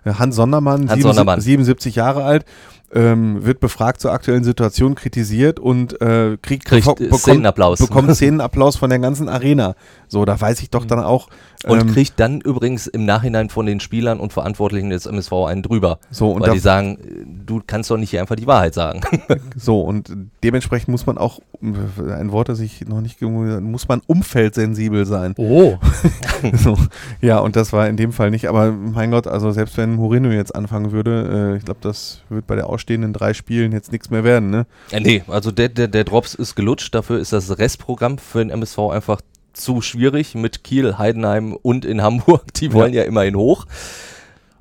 äh, 0.03 0.13
Hans 0.17 0.35
Sondermann, 0.35 0.89
Hans 0.89 1.03
Sondermann. 1.03 1.39
77 1.39 1.95
Jahre 1.95 2.23
alt, 2.23 2.45
ähm, 2.93 3.45
wird 3.45 3.59
befragt 3.59 4.01
zur 4.01 4.11
aktuellen 4.11 4.43
Situation, 4.43 4.95
kritisiert 4.95 5.59
und 5.59 5.99
äh, 6.01 6.37
kriegt, 6.41 6.65
kriegt 6.65 6.85
bekommt, 6.85 7.19
Szenenapplaus. 7.19 7.79
bekommt 7.79 8.11
Szenenapplaus 8.15 8.75
von 8.75 8.89
der 8.89 8.99
ganzen 8.99 9.29
Arena. 9.29 9.75
So, 10.07 10.25
da 10.25 10.39
weiß 10.39 10.61
ich 10.61 10.69
doch 10.69 10.85
dann 10.85 10.99
auch. 10.99 11.29
Ähm, 11.65 11.71
und 11.71 11.93
kriegt 11.93 12.19
dann 12.19 12.41
übrigens 12.41 12.87
im 12.87 13.05
Nachhinein 13.05 13.49
von 13.49 13.65
den 13.65 13.79
Spielern 13.79 14.19
und 14.19 14.33
Verantwortlichen 14.33 14.89
des 14.89 15.05
MSV 15.05 15.31
einen 15.47 15.63
drüber. 15.63 15.99
So, 16.09 16.31
und 16.31 16.41
weil 16.41 16.53
die 16.53 16.59
sagen, 16.59 16.97
du 17.45 17.61
kannst 17.65 17.89
doch 17.91 17.97
nicht 17.97 18.09
hier 18.09 18.21
einfach 18.21 18.35
die 18.35 18.47
Wahrheit 18.47 18.73
sagen. 18.73 19.01
so, 19.55 19.81
und 19.81 20.11
dementsprechend 20.43 20.89
muss 20.89 21.05
man 21.05 21.17
auch, 21.17 21.39
ein 21.61 22.31
Wort, 22.31 22.49
das 22.49 22.59
ich 22.59 22.87
noch 22.87 23.01
nicht 23.01 23.21
muss 23.21 23.87
man 23.87 24.01
umfeldsensibel 24.07 25.05
sein. 25.05 25.33
Oh. 25.37 25.77
so, 26.53 26.75
ja, 27.21 27.39
und 27.39 27.55
das 27.55 27.71
war 27.73 27.87
in 27.87 27.97
dem 27.97 28.11
Fall 28.11 28.31
nicht, 28.31 28.47
aber 28.47 28.71
mein 28.71 29.11
Gott, 29.11 29.27
also 29.27 29.51
selbst 29.51 29.77
wenn 29.77 29.95
Moreno 29.95 30.29
jetzt 30.29 30.55
anfangen 30.55 30.91
würde, 30.91 31.53
äh, 31.53 31.57
ich 31.57 31.65
glaube, 31.65 31.79
das 31.81 32.21
wird 32.29 32.47
bei 32.47 32.55
der 32.55 32.67
ausstehenden 32.67 33.13
drei 33.13 33.33
Spielen 33.33 33.71
jetzt 33.71 33.91
nichts 33.91 34.09
mehr 34.09 34.23
werden, 34.23 34.49
ne? 34.49 34.65
Ja, 34.89 34.99
nee, 34.99 35.23
also 35.27 35.51
der, 35.51 35.69
der, 35.69 35.87
der 35.87 36.03
Drops 36.03 36.33
ist 36.33 36.55
gelutscht, 36.55 36.95
dafür 36.95 37.19
ist 37.19 37.33
das 37.33 37.59
Restprogramm 37.59 38.17
für 38.17 38.39
den 38.39 38.49
MSV 38.49 38.79
einfach 38.91 39.21
zu 39.53 39.81
schwierig 39.81 40.35
mit 40.35 40.63
Kiel, 40.63 40.97
Heidenheim 40.97 41.53
und 41.53 41.85
in 41.85 42.01
Hamburg. 42.01 42.53
Die 42.55 42.73
wollen 42.73 42.93
ja, 42.93 43.01
ja 43.01 43.07
immerhin 43.07 43.35
hoch. 43.35 43.65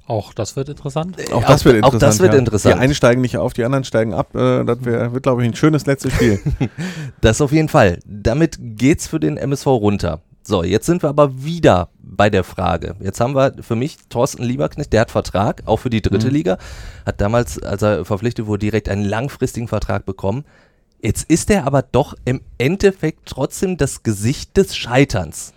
Auch 0.07 0.35
das 0.35 0.57
wird 0.57 0.69
interessant. 0.69 1.17
Auch 1.33 1.45
das 1.45 1.65
wird 1.65 1.77
interessant. 1.77 1.95
Auch 1.95 1.99
das 2.01 2.19
wird 2.19 2.33
ja. 2.33 2.39
interessant. 2.41 2.75
Die 2.75 2.81
einen 2.81 2.95
steigen 2.95 3.21
nicht 3.21 3.37
auf, 3.37 3.53
die 3.53 3.65
anderen 3.65 3.85
steigen 3.85 4.13
ab. 4.13 4.35
Äh, 4.35 4.65
das 4.65 4.85
wär, 4.85 5.13
wird, 5.13 5.23
glaube 5.23 5.43
ich, 5.43 5.49
ein 5.49 5.55
schönes 5.55 5.87
letztes 5.87 6.13
Spiel. 6.15 6.41
das 7.21 7.41
auf 7.41 7.53
jeden 7.53 7.69
Fall. 7.69 8.01
Damit 8.07 8.59
geht's 8.61 9.07
für 9.07 9.21
den 9.21 9.37
MSV 9.37 9.67
runter. 9.67 10.21
So, 10.43 10.65
jetzt 10.65 10.87
sind 10.87 11.05
wir 11.05 11.11
aber 11.11 11.45
wieder 11.45 11.91
bei 12.03 12.29
der 12.29 12.43
Frage. 12.43 12.97
Jetzt 12.99 13.21
haben 13.21 13.37
wir 13.37 13.55
für 13.61 13.77
mich 13.77 13.99
Thorsten 14.09 14.43
Lieberknecht, 14.43 14.93
der 14.93 15.03
hat 15.03 15.13
Vertrag, 15.13 15.63
auch 15.67 15.77
für 15.77 15.91
die 15.91 16.03
dritte 16.03 16.27
mhm. 16.27 16.33
Liga, 16.33 16.59
hat 17.07 17.21
damals, 17.21 17.63
als 17.63 17.83
er 17.83 18.05
verpflichtet 18.05 18.47
wurde, 18.47 18.59
direkt 18.59 18.89
einen 18.89 19.05
langfristigen 19.05 19.69
Vertrag 19.69 20.07
bekommen. 20.07 20.45
Jetzt 21.03 21.31
ist 21.31 21.51
er 21.51 21.67
aber 21.67 21.83
doch 21.83 22.15
im 22.25 22.43
Endeffekt 22.59 23.27
trotzdem 23.27 23.77
das 23.77 24.03
Gesicht 24.03 24.57
des 24.57 24.77
Scheiterns. 24.77 25.55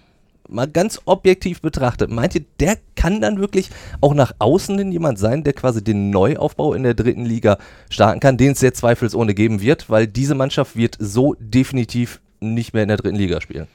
Mal 0.47 0.67
ganz 0.67 1.01
objektiv 1.05 1.61
betrachtet. 1.61 2.11
Meint 2.11 2.35
ihr, 2.35 2.45
der 2.59 2.77
kann 2.95 3.21
dann 3.21 3.39
wirklich 3.39 3.69
auch 4.01 4.13
nach 4.13 4.33
außen 4.39 4.77
hin 4.77 4.91
jemand 4.91 5.17
sein, 5.19 5.43
der 5.43 5.53
quasi 5.53 5.83
den 5.83 6.11
Neuaufbau 6.11 6.73
in 6.73 6.83
der 6.83 6.93
dritten 6.93 7.25
Liga 7.25 7.57
starten 7.89 8.19
kann, 8.19 8.37
den 8.37 8.51
es 8.51 8.59
sehr 8.59 8.73
zweifelsohne 8.73 9.33
geben 9.33 9.61
wird, 9.61 9.89
weil 9.89 10.07
diese 10.07 10.35
Mannschaft 10.35 10.75
wird 10.75 10.97
so 10.99 11.35
definitiv 11.39 12.21
nicht 12.39 12.73
mehr 12.73 12.83
in 12.83 12.89
der 12.89 12.97
dritten 12.97 13.15
Liga 13.15 13.41
spielen. 13.41 13.67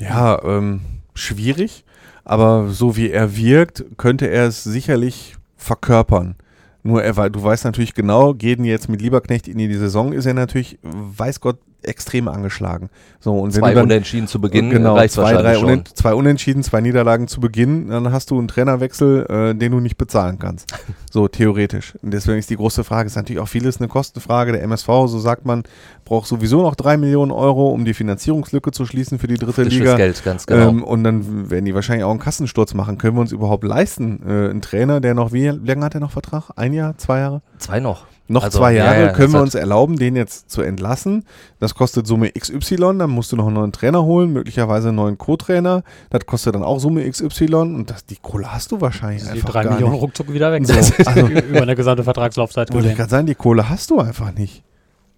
Ja, 0.00 0.42
ähm, 0.44 0.80
schwierig, 1.14 1.84
aber 2.24 2.68
so 2.68 2.96
wie 2.96 3.10
er 3.10 3.36
wirkt, 3.36 3.84
könnte 3.96 4.26
er 4.26 4.46
es 4.46 4.64
sicherlich 4.64 5.36
verkörpern. 5.56 6.34
Nur 6.82 7.02
er, 7.02 7.30
du 7.30 7.42
weißt 7.42 7.64
natürlich 7.64 7.94
genau, 7.94 8.34
gehen 8.34 8.64
jetzt 8.64 8.88
mit 8.88 9.00
Lieberknecht 9.00 9.46
in 9.46 9.58
die 9.58 9.72
Saison, 9.74 10.12
ist 10.12 10.26
er 10.26 10.34
natürlich, 10.34 10.78
weiß 10.82 11.40
Gott, 11.40 11.58
extrem 11.84 12.28
angeschlagen. 12.28 12.90
So, 13.20 13.38
und 13.38 13.52
zwei 13.52 13.74
dann, 13.74 13.84
Unentschieden 13.84 14.26
zu 14.26 14.40
Beginn 14.40 14.70
genau, 14.70 14.96
reicht 14.96 15.14
zwei, 15.14 15.32
drei 15.32 15.58
Unent, 15.58 15.96
zwei 15.96 16.14
Unentschieden, 16.14 16.62
zwei 16.62 16.80
Niederlagen 16.80 17.28
zu 17.28 17.40
Beginn, 17.40 17.88
dann 17.88 18.12
hast 18.12 18.30
du 18.30 18.38
einen 18.38 18.48
Trainerwechsel, 18.48 19.26
äh, 19.28 19.54
den 19.54 19.72
du 19.72 19.80
nicht 19.80 19.96
bezahlen 19.96 20.38
kannst. 20.38 20.72
so 21.10 21.28
theoretisch. 21.28 21.94
Und 22.02 22.12
deswegen 22.12 22.38
ist 22.38 22.50
die 22.50 22.56
große 22.56 22.84
Frage, 22.84 23.06
ist 23.06 23.16
natürlich 23.16 23.40
auch 23.40 23.48
vieles 23.48 23.78
eine 23.78 23.88
Kostenfrage. 23.88 24.52
Der 24.52 24.62
MSV, 24.62 24.86
so 25.06 25.18
sagt 25.18 25.44
man, 25.44 25.62
braucht 26.04 26.26
sowieso 26.26 26.62
noch 26.62 26.74
drei 26.74 26.96
Millionen 26.96 27.30
Euro, 27.30 27.70
um 27.70 27.84
die 27.84 27.94
Finanzierungslücke 27.94 28.72
zu 28.72 28.86
schließen 28.86 29.18
für 29.18 29.28
die 29.28 29.36
dritte 29.36 29.52
Frisches 29.52 29.78
Liga. 29.78 29.96
Geld, 29.96 30.24
ganz 30.24 30.46
genau. 30.46 30.68
Ähm, 30.68 30.82
und 30.82 31.04
dann 31.04 31.50
werden 31.50 31.64
die 31.64 31.74
wahrscheinlich 31.74 32.04
auch 32.04 32.10
einen 32.10 32.20
Kassensturz 32.20 32.74
machen. 32.74 32.98
Können 32.98 33.16
wir 33.16 33.20
uns 33.20 33.32
überhaupt 33.32 33.64
leisten? 33.64 34.22
Äh, 34.26 34.50
ein 34.50 34.62
Trainer, 34.62 35.00
der 35.00 35.14
noch, 35.14 35.32
wie 35.32 35.48
lange 35.48 35.84
hat 35.84 35.94
er 35.94 36.00
noch 36.00 36.10
Vertrag? 36.10 36.50
Ein 36.56 36.72
Jahr, 36.72 36.96
zwei 36.98 37.20
Jahre? 37.20 37.42
Zwei 37.58 37.80
noch. 37.80 38.06
Noch 38.28 38.44
also, 38.44 38.58
zwei 38.58 38.72
Jahre 38.74 39.00
ja, 39.00 39.06
ja, 39.06 39.12
können 39.12 39.32
wir 39.32 39.42
uns 39.42 39.54
erlauben, 39.54 39.96
den 39.96 40.16
jetzt 40.16 40.50
zu 40.50 40.62
entlassen. 40.62 41.24
Das 41.58 41.74
kostet 41.74 42.06
Summe 42.06 42.30
XY, 42.30 42.98
dann 42.98 43.10
musst 43.10 43.32
du 43.32 43.36
noch 43.36 43.46
einen 43.46 43.54
neuen 43.54 43.72
Trainer 43.72 44.04
holen, 44.04 44.32
möglicherweise 44.32 44.88
einen 44.88 44.96
neuen 44.96 45.18
Co-Trainer. 45.18 45.82
Das 46.10 46.24
kostet 46.24 46.54
dann 46.54 46.62
auch 46.62 46.78
Summe 46.78 47.08
XY 47.08 47.54
und 47.54 47.90
das, 47.90 48.06
die 48.06 48.16
Kohle 48.16 48.52
hast 48.52 48.72
du 48.72 48.80
wahrscheinlich 48.80 49.22
also 49.22 49.34
einfach 49.34 49.46
die 49.46 49.52
drei 49.52 49.62
gar 49.64 49.72
Millionen 49.72 49.92
nicht. 49.94 50.02
ruckzuck 50.02 50.32
wieder 50.32 50.52
weg. 50.52 50.66
So, 50.66 50.74
also, 51.04 51.26
über 51.26 51.62
eine 51.62 51.76
gesamte 51.76 52.04
Vertragslaufzeit. 52.04 52.72
Würde 52.72 52.88
ich 52.88 52.96
gerade 52.96 53.10
sagen, 53.10 53.26
die 53.26 53.34
Kohle 53.34 53.68
hast 53.68 53.90
du 53.90 54.00
einfach 54.00 54.32
nicht. 54.32 54.62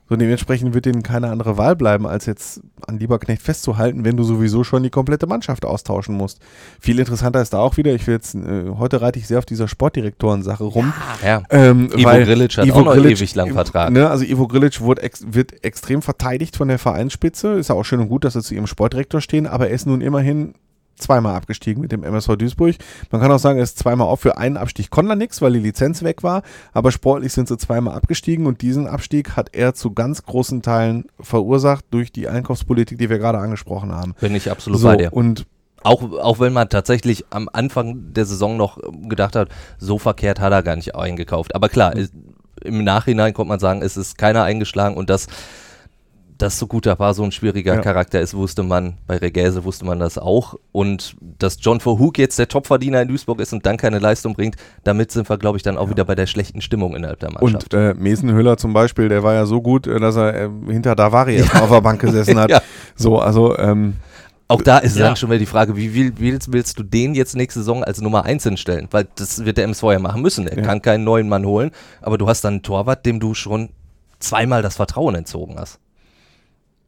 So 0.09 0.17
dementsprechend 0.17 0.75
wird 0.75 0.85
denen 0.85 1.03
keine 1.03 1.31
andere 1.31 1.57
Wahl 1.57 1.77
bleiben, 1.77 2.07
als 2.07 2.27
jetzt 2.27 2.61
an 2.87 2.99
Lieberknecht 2.99 3.41
festzuhalten, 3.41 4.05
wenn 4.05 4.19
du 4.19 4.25
sowieso 4.25 4.63
schon 4.63 4.83
die 4.83 4.91
komplette 4.91 5.27
Mannschaft 5.27 5.65
austauschen 5.65 6.15
musst. 6.15 6.41
Viel 6.79 6.99
interessanter 6.99 7.41
ist 7.41 7.55
da 7.55 7.59
auch 7.59 7.79
wieder, 7.79 7.95
ich 7.95 8.07
will 8.07 8.15
jetzt, 8.15 8.35
äh, 8.35 8.69
heute 8.77 9.01
reite 9.01 9.19
ich 9.19 9.27
sehr 9.27 9.39
auf 9.39 9.47
dieser 9.47 9.67
Sportdirektoren-Sache 9.67 10.65
rum. 10.65 10.93
Ja, 11.23 11.29
ja. 11.29 11.43
Ähm, 11.49 11.91
Ivo 11.97 12.11
Grilic 12.11 12.59
hat 12.59 12.67
Ivo 12.67 12.81
auch 12.81 12.85
noch 12.85 12.93
Grilic, 12.93 13.19
ewig 13.19 13.35
lang 13.35 13.55
Vertrag. 13.55 13.93
Ne, 13.93 14.11
also 14.11 14.25
Ivo 14.25 14.47
Grilic 14.47 14.85
wird, 14.85 14.99
ex, 14.99 15.25
wird 15.31 15.65
extrem 15.65 16.03
verteidigt 16.03 16.57
von 16.57 16.69
der 16.69 16.79
Vereinsspitze. 16.79 17.55
Ist 17.55 17.69
ja 17.69 17.75
auch 17.75 17.85
schön 17.85 18.01
und 18.01 18.09
gut, 18.09 18.25
dass 18.25 18.35
sie 18.35 18.43
zu 18.43 18.55
ihrem 18.55 18.67
Sportdirektor 18.67 19.23
stehen, 19.23 19.47
aber 19.47 19.69
er 19.69 19.75
ist 19.75 19.87
nun 19.87 20.03
immerhin 20.03 20.55
zweimal 20.97 21.35
abgestiegen 21.35 21.81
mit 21.81 21.93
dem 21.93 22.05
MSV 22.05 22.37
Duisburg. 22.37 22.77
Man 23.11 23.21
kann 23.21 23.31
auch 23.33 23.39
sagen, 23.39 23.59
er 23.59 23.65
ist 23.65 23.79
zweimal 23.79 24.09
auf. 24.09 24.21
Für 24.21 24.39
einen 24.39 24.57
Abstieg 24.57 24.91
konnte 24.91 25.13
er 25.13 25.17
nichts, 25.17 25.43
weil 25.43 25.53
die 25.53 25.61
Lizenz 25.61 26.03
weg 26.03 26.23
war. 26.23 26.43
Aber 26.73 26.93
sportlich 26.93 27.33
sind 27.33 27.49
sie 27.49 27.59
zweimal 27.59 27.95
abgestiegen 27.95 28.47
und 28.47 28.63
diesen 28.63 28.87
Abstieg 28.87 29.37
hat 29.37 29.51
er 29.53 29.75
zu 29.75 29.93
ganz 29.93 30.23
großen 30.25 30.63
Teilen 30.63 31.07
verursacht 31.21 31.85
durch 31.91 32.13
die 32.13 32.29
Einkaufspolitik, 32.29 32.99
die 32.99 33.11
wir 33.11 33.19
gerade 33.19 33.39
angesprochen 33.39 33.93
haben. 33.93 34.15
Bin 34.21 34.35
ich 34.35 34.51
absolut 34.51 34.81
so, 34.81 34.89
bei 34.89 34.97
dir. 34.97 35.13
Und 35.13 35.47
auch, 35.85 36.03
auch 36.13 36.41
wenn 36.41 36.53
man 36.53 36.69
tatsächlich 36.69 37.27
am 37.31 37.49
Anfang 37.53 38.13
der 38.15 38.25
Saison 38.25 38.57
noch 38.57 38.79
gedacht 39.09 39.37
hat, 39.37 39.49
so 39.79 39.99
verkehrt 39.99 40.41
hat 40.41 40.53
er 40.53 40.63
gar 40.63 40.77
nicht 40.77 40.95
eingekauft. 40.95 41.55
Aber 41.55 41.69
klar, 41.69 41.95
mhm. 41.95 42.09
im 42.63 42.85
Nachhinein 42.85 43.35
kommt 43.35 43.49
man 43.49 43.61
sagen, 43.61 43.83
es 43.83 43.97
ist 43.97 44.17
keiner 44.17 44.45
eingeschlagen 44.45 44.97
und 44.97 45.11
das 45.11 45.27
dass 46.39 46.59
so 46.59 46.67
gut 46.67 46.87
war 46.87 47.15
so 47.15 47.23
ein 47.23 47.33
schwieriger 47.33 47.75
ja. 47.75 47.81
Charakter 47.81 48.21
ist, 48.21 48.35
wusste 48.35 48.63
man. 48.63 48.95
Bei 49.07 49.17
Regäse 49.17 49.65
wusste 49.65 49.85
man 49.85 50.01
das 50.01 50.19
auch. 50.19 50.57
Und 50.73 51.17
dass 51.21 51.59
John 51.61 51.81
Verhoek 51.81 52.19
jetzt 52.19 52.39
der 52.39 52.49
Topverdiener 52.49 53.03
in 53.03 53.09
Duisburg 53.09 53.41
ist 53.41 53.53
und 53.53 53.65
dann 53.67 53.77
keine 53.77 53.99
Leistung 53.99 54.35
bringt, 54.35 54.57
damit 54.83 55.13
sind 55.13 55.29
wir, 55.29 55.39
glaube 55.39 55.59
ich, 55.59 55.63
dann 55.63 55.77
auch 55.77 55.85
ja. 55.85 55.91
wieder 55.91 56.05
bei 56.05 56.15
der 56.15 56.27
schlechten 56.27 56.61
Stimmung 56.61 56.97
innerhalb 56.97 57.21
der 57.21 57.31
Mannschaft. 57.33 57.73
Und 57.73 57.81
äh, 57.81 57.95
Mesenhüller 57.95 58.57
zum 58.57 58.73
Beispiel, 58.73 59.09
der 59.09 59.23
war 59.23 59.35
ja 59.35 59.47
so 59.47 59.63
gut, 59.63 59.87
äh, 59.87 60.01
dass 60.01 60.17
er 60.17 60.35
äh, 60.35 60.51
hinter 60.69 60.97
Davari 60.97 61.39
ja. 61.39 61.63
auf 61.63 61.71
der 61.71 61.81
Bank 61.81 62.01
gesessen 62.01 62.39
hat. 62.39 62.51
So, 62.97 63.19
also 63.19 63.59
ähm, 63.59 63.95
auch 64.47 64.63
da 64.63 64.79
ist 64.79 64.99
dann 64.99 65.17
schon 65.17 65.29
wieder 65.29 65.41
die 65.41 65.47
Frage, 65.47 65.77
wie 65.77 66.17
willst, 66.19 66.53
willst, 66.53 66.79
du 66.79 66.85
den 66.85 67.15
jetzt 67.15 67.35
nächste 67.35 67.61
Saison 67.61 67.83
als 67.83 68.01
Nummer 68.01 68.25
1 68.25 68.45
hinstellen? 68.45 68.87
Weil 68.93 69.09
das 69.17 69.45
wird 69.45 69.57
der 69.57 69.65
MSV 69.65 69.83
ja 69.85 69.99
machen 69.99 70.23
müssen. 70.23 70.47
Er 70.47 70.63
kann 70.63 70.81
keinen 70.81 71.03
neuen 71.03 71.29
Mann 71.29 71.45
holen, 71.45 71.73
aber 72.03 72.19
du 72.19 72.29
hast 72.29 72.45
dann 72.45 72.55
einen 72.55 72.63
Torwart, 72.63 73.05
dem 73.05 73.19
du 73.19 73.35
schon 73.35 73.71
zweimal 74.21 74.63
das 74.63 74.77
Vertrauen 74.77 75.17
entzogen 75.17 75.57
hast 75.59 75.81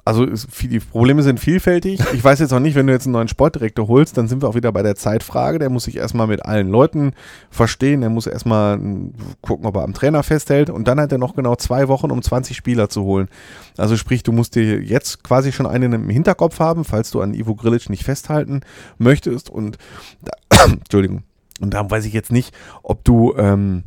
also 0.07 0.25
die 0.63 0.79
Probleme 0.79 1.25
sind 1.25 1.41
vielfältig. 1.41 2.01
Ich 2.13 2.23
weiß 2.23 2.39
jetzt 2.39 2.53
noch 2.53 2.61
nicht, 2.61 2.77
wenn 2.77 2.87
du 2.87 2.93
jetzt 2.93 3.07
einen 3.07 3.15
neuen 3.15 3.27
Sportdirektor 3.27 3.89
holst, 3.89 4.17
dann 4.17 4.29
sind 4.29 4.41
wir 4.41 4.49
auch 4.49 4.55
wieder 4.55 4.71
bei 4.71 4.85
der 4.85 4.95
Zeitfrage. 4.95 5.59
Der 5.59 5.69
muss 5.69 5.83
sich 5.83 5.97
erstmal 5.97 6.29
mit 6.29 6.45
allen 6.45 6.69
Leuten 6.69 7.11
verstehen. 7.51 8.03
Der 8.03 8.11
muss 8.11 8.29
erstmal 8.29 8.79
gucken, 9.41 9.67
ob 9.67 9.75
er 9.75 9.83
am 9.83 9.95
Trainer 9.95 10.23
festhält. 10.23 10.71
Und 10.71 10.87
dann 10.87 11.01
hat 11.01 11.11
er 11.11 11.19
noch 11.19 11.35
genau 11.35 11.57
zwei 11.57 11.89
Wochen, 11.89 12.13
um 12.13 12.23
20 12.23 12.57
Spieler 12.57 12.89
zu 12.89 13.03
holen. 13.03 13.27
Also 13.79 13.97
sprich, 13.97 14.23
du 14.23 14.31
musst 14.31 14.55
dir 14.55 14.81
jetzt 14.81 15.25
quasi 15.25 15.51
schon 15.51 15.67
einen 15.67 15.93
im 15.93 16.09
Hinterkopf 16.09 16.61
haben, 16.61 16.85
falls 16.85 17.11
du 17.11 17.21
an 17.21 17.35
Ivo 17.35 17.57
Grilic 17.57 17.91
nicht 17.91 18.05
festhalten 18.05 18.61
möchtest. 18.99 19.51
Und 19.51 19.77
da, 20.23 20.65
Entschuldigung. 20.67 21.25
Und 21.61 21.75
da 21.75 21.91
weiß 21.91 22.05
ich 22.05 22.13
jetzt 22.13 22.31
nicht, 22.31 22.55
ob 22.85 23.03
du 23.03 23.35
ähm, 23.37 23.83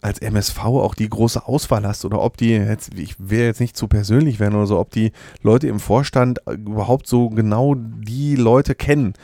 als 0.00 0.20
MSV 0.20 0.58
auch 0.64 0.94
die 0.94 1.08
große 1.08 1.46
Auswahl 1.46 1.86
hast 1.86 2.04
oder 2.04 2.20
ob 2.20 2.36
die, 2.36 2.50
jetzt, 2.50 2.94
ich 2.94 3.16
will 3.18 3.40
jetzt 3.40 3.60
nicht 3.60 3.76
zu 3.76 3.88
persönlich 3.88 4.38
werden 4.38 4.54
oder 4.54 4.66
so, 4.66 4.78
ob 4.78 4.90
die 4.90 5.12
Leute 5.42 5.68
im 5.68 5.80
Vorstand 5.80 6.40
überhaupt 6.48 7.06
so 7.06 7.30
genau 7.30 7.74
die 7.74 8.36
Leute 8.36 8.74
kennen. 8.74 9.14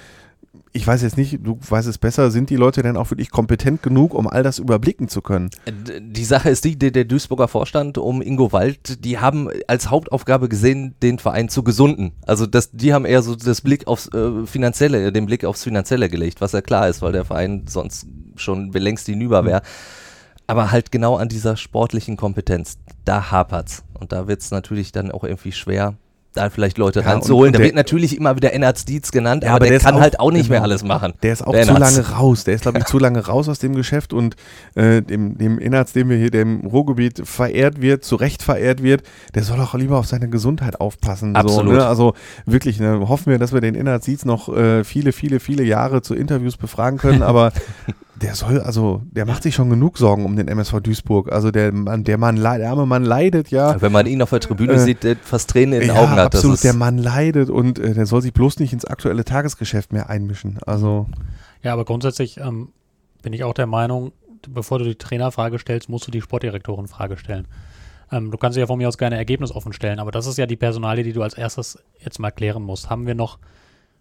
Ich 0.77 0.85
weiß 0.85 1.03
jetzt 1.03 1.17
nicht, 1.17 1.39
du 1.45 1.57
weißt 1.69 1.87
es 1.87 1.99
besser, 1.99 2.33
sind 2.33 2.51
die 2.51 2.57
Leute 2.57 2.83
denn 2.83 2.97
auch 2.97 3.09
wirklich 3.09 3.31
kompetent 3.31 3.81
genug, 3.85 4.13
um 4.13 4.27
all 4.27 4.43
das 4.43 4.59
überblicken 4.59 5.07
zu 5.07 5.23
können? 5.23 5.51
Äh, 5.67 6.01
die 6.01 6.25
Sache 6.25 6.51
ist 6.51 6.65
die, 6.65 6.77
der, 6.77 6.91
der 6.91 7.05
Duisburger 7.05 7.47
Vorstand 7.47 7.97
um 7.97 8.21
Ingo 8.21 8.51
Wald, 8.51 9.05
die 9.05 9.19
haben 9.19 9.49
als 9.69 9.91
Hauptaufgabe 9.91 10.49
gesehen, 10.49 10.97
den 11.01 11.21
Verein 11.21 11.49
zu 11.49 11.63
gesunden. 11.63 12.11
Also 12.27 12.47
das, 12.47 12.73
die 12.73 12.93
haben 12.93 13.05
eher 13.05 13.23
so 13.23 13.37
das 13.37 13.61
Blick 13.61 13.87
aufs 13.87 14.13
äh, 14.13 14.47
Finanzielle, 14.47 15.13
den 15.13 15.27
Blick 15.27 15.45
aufs 15.45 15.63
Finanzielle 15.63 16.09
gelegt, 16.09 16.41
was 16.41 16.51
ja 16.51 16.61
klar 16.61 16.89
ist, 16.89 17.03
weil 17.03 17.13
der 17.13 17.25
Verein 17.25 17.67
sonst 17.69 18.09
schon 18.35 18.73
längst 18.73 19.07
hinüber 19.07 19.45
wäre. 19.45 19.61
Mhm 19.61 20.04
aber 20.47 20.71
halt 20.71 20.93
genau 20.93 21.17
an 21.17 21.29
dieser 21.29 21.57
sportlichen 21.57 22.17
Kompetenz, 22.17 22.79
da 23.05 23.31
hapert's. 23.31 23.85
Und 23.99 24.13
da 24.13 24.29
wird's 24.29 24.51
natürlich 24.51 24.93
dann 24.93 25.11
auch 25.11 25.25
irgendwie 25.25 25.53
schwer, 25.53 25.95
da 26.35 26.51
vielleicht 26.51 26.79
Leute 26.79 27.01
ja, 27.01 27.07
ranzuholen. 27.07 27.53
Da 27.53 27.61
wird 27.61 27.75
natürlich 27.75 28.17
immer 28.17 28.37
wieder 28.37 28.53
Ennard 28.53 28.89
Dietz 28.89 29.13
genannt, 29.13 29.45
ja, 29.45 29.51
aber, 29.51 29.57
aber, 29.57 29.65
der, 29.67 29.79
der 29.79 29.81
kann 29.81 29.95
auch, 29.95 30.01
halt 30.01 30.21
auch 30.21 30.31
nicht 30.33 30.49
genau, 30.49 30.55
mehr 30.55 30.63
alles 30.63 30.83
machen. 30.83 31.15
Der 31.23 31.33
ist 31.33 31.47
auch 31.47 31.53
der 31.53 31.65
zu 31.65 31.75
lange 31.75 32.09
raus. 32.11 32.45
Der 32.45 32.55
ist, 32.55 32.63
glaube 32.63 32.79
ich, 32.79 32.85
zu 32.87 32.99
lange 32.99 33.25
raus 33.25 33.49
aus 33.49 33.61
dem 33.61 33.75
Geschäft 33.75 34.13
und 34.13 34.37
äh, 34.75 35.01
dem, 35.01 35.39
dem 35.39 35.59
Ennards, 35.59 35.93
dem 35.93 36.11
wir 36.11 36.17
hier 36.17 36.31
dem 36.31 36.67
Ruhrgebiet 36.67 37.27
verehrt 37.27 37.81
wird, 37.81 38.05
zu 38.05 38.17
Recht 38.17 38.43
verehrt 38.43 38.83
wird, 38.83 39.05
der 39.35 39.45
soll 39.45 39.61
auch 39.61 39.75
lieber 39.75 39.97
auf 39.99 40.07
seine 40.07 40.29
Gesundheit 40.29 40.81
aufpassen. 40.81 41.37
Absolut. 41.37 41.75
So, 41.75 41.79
ne? 41.79 41.87
Also 41.87 42.15
wirklich, 42.47 42.81
ne? 42.81 43.09
hoffen 43.09 43.31
wir, 43.31 43.39
dass 43.39 43.53
wir 43.53 43.61
den 43.61 43.77
Ennard 43.77 44.07
Dietz 44.07 44.25
noch 44.25 44.55
äh, 44.55 44.83
viele, 44.83 45.13
viele, 45.13 45.39
viele 45.41 45.63
Jahre 45.63 46.03
zu 46.03 46.15
Interviews 46.15 46.57
befragen 46.57 46.99
können, 46.99 47.23
aber 47.23 47.53
der 48.17 48.35
soll, 48.35 48.61
also, 48.61 49.03
der 49.11 49.27
macht 49.27 49.43
sich 49.43 49.55
schon 49.55 49.71
genug 49.71 49.99
Sorgen 49.99 50.25
um 50.25 50.37
den 50.37 50.49
MSV 50.49 50.81
Duisburg. 50.81 51.33
Also 51.33 51.51
der 51.51 51.73
Mann, 51.73 52.05
der 52.05 52.19
Mann, 52.19 52.37
der 52.37 52.71
arme 52.71 52.87
Mann 52.87 53.05
leidet 53.05 53.51
ja. 53.51 53.81
Wenn 53.81 53.93
man 53.93 54.07
ihn 54.07 54.23
auf 54.23 54.31
der 54.31 54.41
Tribüne 54.41 54.75
äh, 54.75 54.79
sieht, 54.79 55.03
der 55.03 55.17
fast 55.17 55.51
Tränen 55.51 55.75
in 55.75 55.89
den 55.89 55.97
ja, 55.97 56.03
Augen 56.03 56.13
hat. 56.13 56.35
Absolut, 56.35 56.63
der 56.63 56.75
Mann 56.75 56.99
leidet 56.99 57.51
und 57.51 57.79
äh, 57.79 57.95
der 57.95 58.07
soll 58.07 58.23
sich 58.23 58.33
bloß 58.33 58.61
nicht 58.61 58.73
ins 58.73 58.85
aktuelle 58.85 59.25
Tagesgeschäft 59.25 59.93
mehr 59.93 60.11
einmischen. 60.11 60.59
Also. 60.65 61.07
Ja, 61.63 61.73
aber 61.73 61.85
grundsätzlich 61.85 62.39
ähm, 62.39 62.69
bin 63.23 63.33
ich 63.33 63.43
auch 63.43 63.55
der 63.55 63.67
Meinung, 63.67 64.13
bevor 64.49 64.79
du 64.79 64.85
die 64.85 64.97
Trainerfrage 64.97 65.59
stellst, 65.59 65.89
musst 65.89 66.07
du 66.07 66.11
die 66.11 66.21
Sportdirektorenfrage 66.21 67.17
stellen. 67.17 67.49
Ähm, 68.13 68.31
du 68.31 68.39
kannst 68.39 68.57
ja 68.57 68.67
von 68.67 68.79
mir 68.79 68.89
aus 68.89 68.99
gerne 68.99 69.17
Ergebnis 69.17 69.51
offen 69.51 69.73
stellen, 69.73 69.99
aber 69.99 70.13
das 70.13 70.27
ist 70.27 70.39
ja 70.39 70.47
die 70.47 70.57
Personalie, 70.57 71.03
die 71.03 71.13
du 71.13 71.23
als 71.23 71.35
erstes 71.35 71.79
jetzt 71.99 72.19
mal 72.21 72.31
klären 72.31 72.63
musst. 72.63 72.91
Haben 72.91 73.07
wir 73.07 73.15
noch 73.15 73.39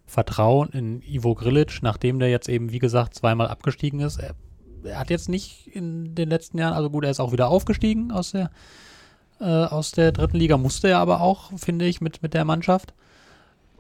Vertrauen 0.05 0.69
in 0.69 1.01
Ivo 1.01 1.33
Grilic, 1.35 1.79
nachdem 1.81 2.19
der 2.19 2.29
jetzt 2.29 2.49
eben, 2.49 2.71
wie 2.71 2.79
gesagt, 2.79 3.15
zweimal 3.15 3.47
abgestiegen 3.47 3.99
ist. 3.99 4.19
Er, 4.19 4.35
er, 4.83 4.99
hat 4.99 5.09
jetzt 5.09 5.29
nicht 5.29 5.67
in 5.67 6.15
den 6.15 6.29
letzten 6.29 6.57
Jahren, 6.57 6.73
also 6.73 6.89
gut, 6.89 7.03
er 7.03 7.11
ist 7.11 7.19
auch 7.19 7.31
wieder 7.31 7.47
aufgestiegen 7.47 8.11
aus 8.11 8.31
der, 8.31 8.51
äh, 9.39 9.45
aus 9.45 9.91
der 9.91 10.11
dritten 10.11 10.37
Liga, 10.37 10.57
musste 10.57 10.89
er 10.89 10.99
aber 10.99 11.21
auch, 11.21 11.51
finde 11.57 11.85
ich, 11.85 12.01
mit, 12.01 12.21
mit 12.21 12.33
der 12.33 12.45
Mannschaft. 12.45 12.93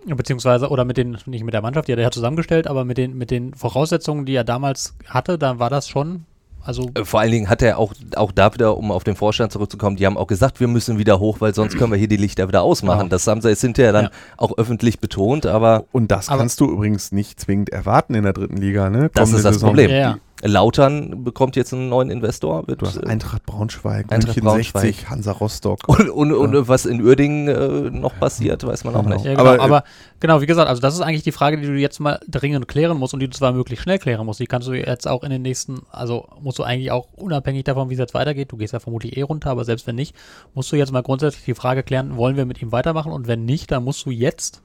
Beziehungsweise, 0.05 0.69
oder 0.69 0.83
mit 0.83 0.97
den, 0.97 1.17
nicht 1.25 1.43
mit 1.45 1.53
der 1.53 1.61
Mannschaft, 1.61 1.87
die 1.87 1.93
hat 1.93 1.99
er 1.99 2.11
zusammengestellt, 2.11 2.67
aber 2.67 2.83
mit 2.83 2.97
den, 2.97 3.17
mit 3.17 3.31
den 3.31 3.53
Voraussetzungen, 3.53 4.25
die 4.25 4.35
er 4.35 4.43
damals 4.43 4.95
hatte, 5.07 5.37
dann 5.37 5.59
war 5.59 5.69
das 5.69 5.87
schon 5.87 6.25
also 6.63 6.89
äh, 6.93 7.03
Vor 7.03 7.19
allen 7.19 7.31
Dingen 7.31 7.49
hat 7.49 7.61
er 7.61 7.77
auch, 7.77 7.93
auch 8.15 8.31
da 8.31 8.53
wieder, 8.53 8.77
um 8.77 8.91
auf 8.91 9.03
den 9.03 9.15
Vorstand 9.15 9.51
zurückzukommen, 9.51 9.97
die 9.97 10.05
haben 10.05 10.17
auch 10.17 10.27
gesagt, 10.27 10.59
wir 10.59 10.67
müssen 10.67 10.97
wieder 10.97 11.19
hoch, 11.19 11.41
weil 11.41 11.53
sonst 11.53 11.77
können 11.77 11.91
wir 11.91 11.97
hier 11.97 12.07
die 12.07 12.17
Lichter 12.17 12.47
wieder 12.47 12.61
ausmachen. 12.61 12.99
Genau. 12.99 13.09
Das 13.09 13.27
haben 13.27 13.41
sie 13.41 13.49
jetzt 13.49 13.61
hinterher 13.61 13.91
dann 13.91 14.05
ja. 14.05 14.11
auch 14.37 14.57
öffentlich 14.57 14.99
betont, 14.99 15.45
aber. 15.45 15.85
Und 15.91 16.11
das 16.11 16.27
kannst 16.27 16.59
du 16.59 16.71
übrigens 16.71 17.11
nicht 17.11 17.39
zwingend 17.39 17.69
erwarten 17.69 18.15
in 18.15 18.23
der 18.23 18.33
dritten 18.33 18.57
Liga, 18.57 18.89
ne? 18.89 19.11
Das 19.13 19.31
ist 19.31 19.43
das 19.43 19.55
Saison. 19.55 19.69
Problem. 19.69 19.91
Ja. 19.91 20.17
Lautern 20.45 21.23
bekommt 21.23 21.55
jetzt 21.55 21.73
einen 21.73 21.87
neuen 21.87 22.09
Investor. 22.09 22.67
Wird, 22.67 22.81
du 22.81 22.85
hast 22.85 23.01
Eintracht 23.03 23.45
Braunschweig, 23.45 24.11
Eintracht 24.11 24.35
München 24.35 24.43
Braunschweig. 24.43 24.81
60, 24.81 25.09
Hansa 25.09 25.31
Rostock. 25.31 25.79
Und, 25.87 26.09
und, 26.09 26.33
und 26.33 26.67
was 26.67 26.85
in 26.85 27.01
Uerdingen 27.01 27.47
äh, 27.47 27.89
noch 27.89 28.17
passiert, 28.19 28.65
weiß 28.65 28.83
man 28.83 28.95
auch 28.95 29.03
genau. 29.03 29.15
nicht. 29.15 29.25
Ja, 29.25 29.35
genau, 29.35 29.51
aber, 29.51 29.63
aber, 29.63 29.83
genau, 30.19 30.41
wie 30.41 30.45
gesagt, 30.45 30.67
also 30.67 30.81
das 30.81 30.95
ist 30.95 31.01
eigentlich 31.01 31.23
die 31.23 31.31
Frage, 31.31 31.57
die 31.57 31.67
du 31.67 31.73
jetzt 31.73 31.99
mal 31.99 32.19
dringend 32.27 32.67
klären 32.67 32.97
musst 32.97 33.13
und 33.13 33.19
die 33.19 33.29
du 33.29 33.37
zwar 33.37 33.53
möglichst 33.53 33.83
schnell 33.83 33.99
klären 33.99 34.25
musst. 34.25 34.39
Die 34.39 34.47
kannst 34.47 34.67
du 34.67 34.73
jetzt 34.73 35.07
auch 35.07 35.23
in 35.23 35.29
den 35.29 35.41
nächsten, 35.41 35.83
also 35.91 36.27
musst 36.41 36.59
du 36.59 36.63
eigentlich 36.63 36.91
auch 36.91 37.07
unabhängig 37.13 37.63
davon, 37.63 37.89
wie 37.89 37.93
es 37.93 37.99
jetzt 37.99 38.13
weitergeht, 38.13 38.51
du 38.51 38.57
gehst 38.57 38.73
ja 38.73 38.79
vermutlich 38.79 39.15
eh 39.17 39.21
runter, 39.21 39.51
aber 39.51 39.65
selbst 39.65 39.87
wenn 39.87 39.95
nicht, 39.95 40.15
musst 40.53 40.71
du 40.71 40.75
jetzt 40.75 40.91
mal 40.91 41.03
grundsätzlich 41.03 41.45
die 41.45 41.55
Frage 41.55 41.83
klären, 41.83 42.17
wollen 42.17 42.35
wir 42.35 42.45
mit 42.45 42.61
ihm 42.61 42.71
weitermachen 42.71 43.11
und 43.11 43.27
wenn 43.27 43.45
nicht, 43.45 43.71
dann 43.71 43.83
musst 43.83 44.05
du 44.05 44.11
jetzt 44.11 44.61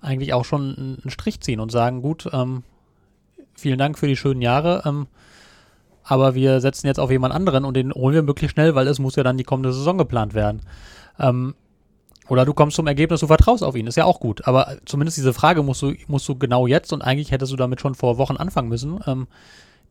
eigentlich 0.00 0.32
auch 0.32 0.44
schon 0.44 0.98
einen 1.02 1.10
Strich 1.10 1.40
ziehen 1.40 1.60
und 1.60 1.70
sagen, 1.70 2.02
gut, 2.02 2.28
ähm, 2.32 2.62
vielen 3.56 3.78
Dank 3.78 3.98
für 3.98 4.06
die 4.06 4.16
schönen 4.16 4.42
Jahre. 4.42 4.82
Ähm, 4.84 5.06
aber 6.04 6.34
wir 6.34 6.60
setzen 6.60 6.86
jetzt 6.86 7.00
auf 7.00 7.10
jemand 7.10 7.34
anderen 7.34 7.64
und 7.64 7.74
den 7.74 7.92
holen 7.92 8.14
wir 8.14 8.22
möglichst 8.22 8.54
schnell, 8.54 8.74
weil 8.74 8.86
es 8.86 8.98
muss 8.98 9.16
ja 9.16 9.24
dann 9.24 9.36
die 9.36 9.44
kommende 9.44 9.72
Saison 9.72 9.98
geplant 9.98 10.34
werden. 10.34 10.62
Ähm, 11.18 11.54
oder 12.28 12.44
du 12.44 12.54
kommst 12.54 12.76
zum 12.76 12.86
Ergebnis, 12.86 13.20
du 13.20 13.26
vertraust 13.26 13.62
auf 13.62 13.76
ihn, 13.76 13.86
ist 13.86 13.96
ja 13.96 14.04
auch 14.04 14.20
gut. 14.20 14.46
Aber 14.46 14.76
zumindest 14.84 15.16
diese 15.16 15.32
Frage 15.32 15.62
musst 15.62 15.82
du, 15.82 15.94
musst 16.06 16.28
du 16.28 16.36
genau 16.36 16.66
jetzt 16.66 16.92
und 16.92 17.02
eigentlich 17.02 17.30
hättest 17.30 17.52
du 17.52 17.56
damit 17.56 17.80
schon 17.80 17.94
vor 17.94 18.18
Wochen 18.18 18.36
anfangen 18.36 18.68
müssen, 18.68 19.00
ähm, 19.06 19.26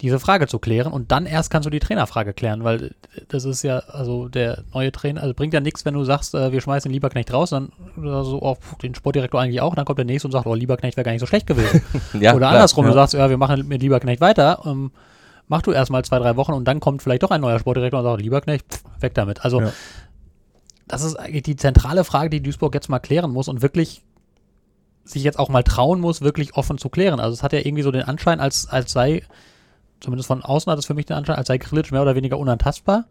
diese 0.02 0.20
Frage 0.20 0.48
zu 0.48 0.60
klären 0.60 0.92
und 0.92 1.12
dann 1.12 1.26
erst 1.26 1.50
kannst 1.50 1.66
du 1.66 1.70
die 1.70 1.80
Trainerfrage 1.80 2.34
klären, 2.34 2.64
weil 2.64 2.94
das 3.30 3.46
ist 3.46 3.64
ja, 3.64 3.80
also 3.80 4.28
der 4.28 4.64
neue 4.74 4.92
Trainer, 4.92 5.22
also 5.22 5.34
bringt 5.34 5.54
ja 5.54 5.62
nichts, 5.62 5.86
wenn 5.86 5.94
du 5.94 6.04
sagst, 6.04 6.36
äh, 6.36 6.52
wir 6.52 6.60
schmeißen 6.60 6.90
den 6.90 6.94
Lieberknecht 6.94 7.32
raus, 7.32 7.52
dann 7.52 7.72
so, 7.96 8.40
oh, 8.42 8.58
den 8.82 8.94
Sportdirektor 8.94 9.40
eigentlich 9.40 9.62
auch, 9.62 9.74
dann 9.74 9.86
kommt 9.86 9.98
der 9.98 10.06
nächste 10.06 10.28
und 10.28 10.34
sagt, 10.34 10.48
oh, 10.48 10.54
Lieberknecht 10.54 10.98
wäre 10.98 11.06
gar 11.06 11.12
nicht 11.14 11.22
so 11.22 11.28
schlecht 11.28 11.48
gewesen. 11.48 11.82
ja, 12.14 12.32
Oder 12.32 12.40
klar, 12.40 12.52
andersrum, 12.52 12.86
ja. 12.86 12.92
du 12.92 12.96
sagst, 12.96 13.14
ja, 13.14 13.30
wir 13.30 13.38
machen 13.38 13.68
mit 13.68 13.82
Lieberknecht 13.82 14.20
weiter, 14.20 14.62
ähm, 14.66 14.92
mach 15.48 15.62
du 15.62 15.72
erstmal 15.72 16.04
zwei, 16.04 16.20
drei 16.20 16.36
Wochen 16.36 16.54
und 16.54 16.66
dann 16.66 16.82
kommt 16.82 17.02
vielleicht 17.02 17.24
doch 17.24 17.32
ein 17.32 17.42
neuer 17.42 17.60
Sportdirektor 17.60 18.00
und 18.00 18.06
sagt, 18.06 18.22
Lieberknecht, 18.22 18.66
pff, 18.70 18.84
weg 19.00 19.14
damit. 19.14 19.46
Also, 19.46 19.62
ja. 19.62 19.72
das 20.88 21.04
ist 21.04 21.16
eigentlich 21.16 21.44
die 21.44 21.56
zentrale 21.56 22.04
Frage, 22.04 22.30
die 22.30 22.44
Duisburg 22.44 22.74
jetzt 22.74 22.90
mal 22.90 23.00
klären 23.00 23.32
muss 23.32 23.48
und 23.48 23.62
wirklich 23.62 24.04
sich 25.06 25.24
jetzt 25.24 25.40
auch 25.40 25.50
mal 25.50 25.64
trauen 25.64 26.02
muss, 26.02 26.22
wirklich 26.22 26.56
offen 26.56 26.78
zu 26.78 26.90
klären. 26.90 27.22
Also, 27.22 27.34
es 27.34 27.44
hat 27.44 27.54
ja 27.54 27.60
irgendwie 27.60 27.84
so 27.84 27.92
den 27.92 28.04
Anschein, 28.04 28.42
als, 28.42 28.68
als 28.68 28.92
sei, 28.92 29.24
zumindest 30.00 30.28
von 30.28 30.44
außen 30.44 30.72
hat 30.72 30.80
es 30.80 30.86
für 30.86 30.94
mich 30.94 31.06
den 31.06 31.18
Anschein, 31.18 31.36
als 31.36 31.48
sei 31.48 31.58
Grilic 31.58 31.92
mehr 31.92 32.02
oder 32.02 32.16
weniger 32.16 32.38
unantastbar 32.38 33.06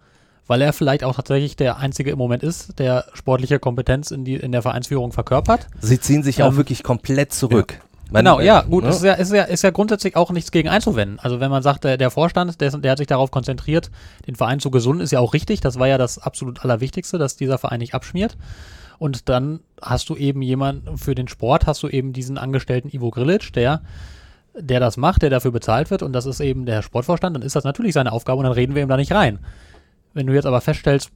weil 0.46 0.60
er 0.60 0.72
vielleicht 0.72 1.04
auch 1.04 1.14
tatsächlich 1.16 1.56
der 1.56 1.78
Einzige 1.78 2.10
im 2.10 2.18
Moment 2.18 2.42
ist, 2.42 2.78
der 2.78 3.06
sportliche 3.14 3.58
Kompetenz 3.58 4.10
in, 4.10 4.24
die, 4.24 4.34
in 4.34 4.52
der 4.52 4.62
Vereinsführung 4.62 5.12
verkörpert. 5.12 5.68
Sie 5.80 5.98
ziehen 5.98 6.22
sich 6.22 6.40
ähm, 6.40 6.46
auch 6.46 6.56
wirklich 6.56 6.82
komplett 6.82 7.32
zurück. 7.32 7.74
Ja. 7.78 7.84
Man, 8.10 8.24
genau, 8.24 8.40
ja, 8.40 8.60
gut, 8.60 8.84
ne? 8.84 8.90
ist, 8.90 9.02
ja, 9.02 9.14
ist, 9.14 9.32
ja, 9.32 9.44
ist 9.44 9.62
ja 9.62 9.70
grundsätzlich 9.70 10.14
auch 10.14 10.30
nichts 10.30 10.50
gegen 10.50 10.68
einzuwenden. 10.68 11.18
Also 11.18 11.40
wenn 11.40 11.50
man 11.50 11.62
sagt, 11.62 11.84
der, 11.84 11.96
der 11.96 12.10
Vorstand, 12.10 12.60
der, 12.60 12.70
der 12.70 12.90
hat 12.92 12.98
sich 12.98 13.06
darauf 13.06 13.30
konzentriert, 13.30 13.90
den 14.26 14.36
Verein 14.36 14.60
zu 14.60 14.70
gesunden, 14.70 15.02
ist 15.02 15.10
ja 15.10 15.20
auch 15.20 15.32
richtig. 15.32 15.60
Das 15.60 15.78
war 15.78 15.88
ja 15.88 15.96
das 15.96 16.18
absolut 16.18 16.62
Allerwichtigste, 16.62 17.18
dass 17.18 17.36
dieser 17.36 17.56
Verein 17.56 17.78
nicht 17.78 17.94
abschmiert. 17.94 18.36
Und 18.98 19.28
dann 19.30 19.60
hast 19.80 20.10
du 20.10 20.16
eben 20.16 20.42
jemanden, 20.42 20.98
für 20.98 21.14
den 21.14 21.28
Sport 21.28 21.66
hast 21.66 21.82
du 21.82 21.88
eben 21.88 22.12
diesen 22.12 22.38
Angestellten 22.38 22.94
Ivo 22.94 23.10
Grilic, 23.10 23.52
der 23.54 23.80
der 24.54 24.80
das 24.80 24.96
macht, 24.96 25.22
der 25.22 25.30
dafür 25.30 25.50
bezahlt 25.50 25.90
wird 25.90 26.02
und 26.02 26.12
das 26.12 26.26
ist 26.26 26.40
eben 26.40 26.66
der 26.66 26.82
Sportvorstand, 26.82 27.36
dann 27.36 27.42
ist 27.42 27.56
das 27.56 27.64
natürlich 27.64 27.94
seine 27.94 28.12
Aufgabe 28.12 28.38
und 28.38 28.44
dann 28.44 28.52
reden 28.52 28.74
wir 28.74 28.82
ihm 28.82 28.88
da 28.88 28.96
nicht 28.96 29.12
rein. 29.12 29.38
Wenn 30.12 30.26
du 30.26 30.34
jetzt 30.34 30.46
aber 30.46 30.60
feststellst, 30.60 31.10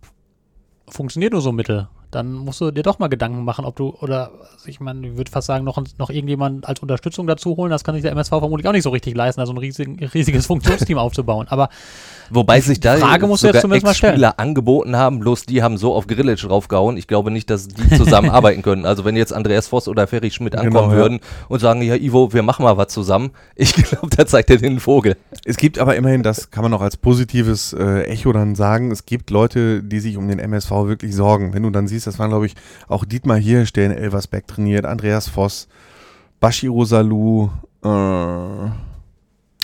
funktioniert 0.88 1.32
nur 1.32 1.42
so 1.42 1.52
mittel, 1.52 1.88
dann 2.10 2.32
musst 2.32 2.60
du 2.60 2.70
dir 2.70 2.82
doch 2.82 2.98
mal 2.98 3.08
Gedanken 3.08 3.44
machen, 3.44 3.64
ob 3.64 3.76
du, 3.76 3.90
oder 4.00 4.30
ich 4.66 4.80
meine, 4.80 5.06
ich 5.06 5.16
würde 5.16 5.30
fast 5.30 5.46
sagen, 5.46 5.64
noch, 5.64 5.82
noch 5.98 6.10
irgendjemand 6.10 6.66
als 6.66 6.80
Unterstützung 6.80 7.26
dazu 7.26 7.56
holen. 7.56 7.70
Das 7.70 7.84
kann 7.84 7.94
sich 7.94 8.02
der 8.02 8.12
MSV 8.12 8.30
vermutlich 8.30 8.66
auch 8.66 8.72
nicht 8.72 8.82
so 8.82 8.90
richtig 8.90 9.14
leisten, 9.14 9.40
also 9.40 9.52
ein 9.52 9.58
riesig, 9.58 10.14
riesiges 10.14 10.46
Funktionsteam 10.46 10.98
aufzubauen. 10.98 11.46
Aber 11.48 11.68
Wobei 12.30 12.60
sich 12.60 12.80
da 12.80 12.96
Frage 12.96 13.26
musst 13.26 13.42
du 13.42 13.48
jetzt 13.48 13.60
zumindest 13.60 13.86
mal 13.86 13.94
stellen. 13.94 14.14
Spieler 14.14 14.38
angeboten 14.38 14.96
haben, 14.96 15.18
bloß 15.18 15.46
die 15.46 15.62
haben 15.62 15.78
so 15.78 15.94
auf 15.94 16.06
Grillitsch 16.06 16.44
draufgehauen. 16.44 16.96
Ich 16.96 17.06
glaube 17.06 17.30
nicht, 17.30 17.48
dass 17.50 17.68
die 17.68 17.96
zusammenarbeiten 17.96 18.62
können. 18.68 18.84
Also 18.84 19.04
wenn 19.04 19.16
jetzt 19.16 19.32
Andreas 19.32 19.68
Voss 19.68 19.88
oder 19.88 20.06
Ferry 20.06 20.30
Schmidt 20.30 20.52
genau, 20.52 20.64
ankommen 20.64 20.90
genau, 20.90 21.02
würden 21.02 21.20
und 21.48 21.60
sagen, 21.60 21.82
ja 21.82 21.94
Ivo, 21.94 22.32
wir 22.32 22.42
machen 22.42 22.64
mal 22.64 22.76
was 22.76 22.88
zusammen. 22.88 23.30
Ich 23.56 23.72
glaube, 23.74 24.08
da 24.14 24.26
zeigt 24.26 24.50
er 24.50 24.58
den 24.58 24.80
Vogel. 24.80 25.16
Es 25.44 25.56
gibt 25.56 25.78
aber 25.78 25.96
immerhin, 25.96 26.22
das 26.22 26.50
kann 26.50 26.62
man 26.62 26.70
noch 26.70 26.82
als 26.82 26.96
positives 26.96 27.72
äh, 27.72 28.02
Echo 28.02 28.32
dann 28.32 28.54
sagen, 28.54 28.90
es 28.90 29.06
gibt 29.06 29.30
Leute, 29.30 29.82
die 29.82 30.00
sich 30.00 30.16
um 30.16 30.28
den 30.28 30.38
MSV 30.38 30.70
wirklich 30.70 31.14
sorgen. 31.14 31.54
Wenn 31.54 31.62
du 31.62 31.70
dann 31.70 31.88
siehst, 31.88 31.97
das 32.04 32.18
waren 32.18 32.30
glaube 32.30 32.46
ich 32.46 32.54
auch 32.88 33.04
Dietmar 33.04 33.38
Hirsch, 33.38 33.72
der 33.72 33.86
in 33.86 33.92
Elversberg 33.92 34.46
trainiert, 34.46 34.84
Andreas 34.84 35.28
Voss, 35.28 35.68
Bashiro 36.40 36.84
Salou, 36.84 37.50
äh, 37.84 38.70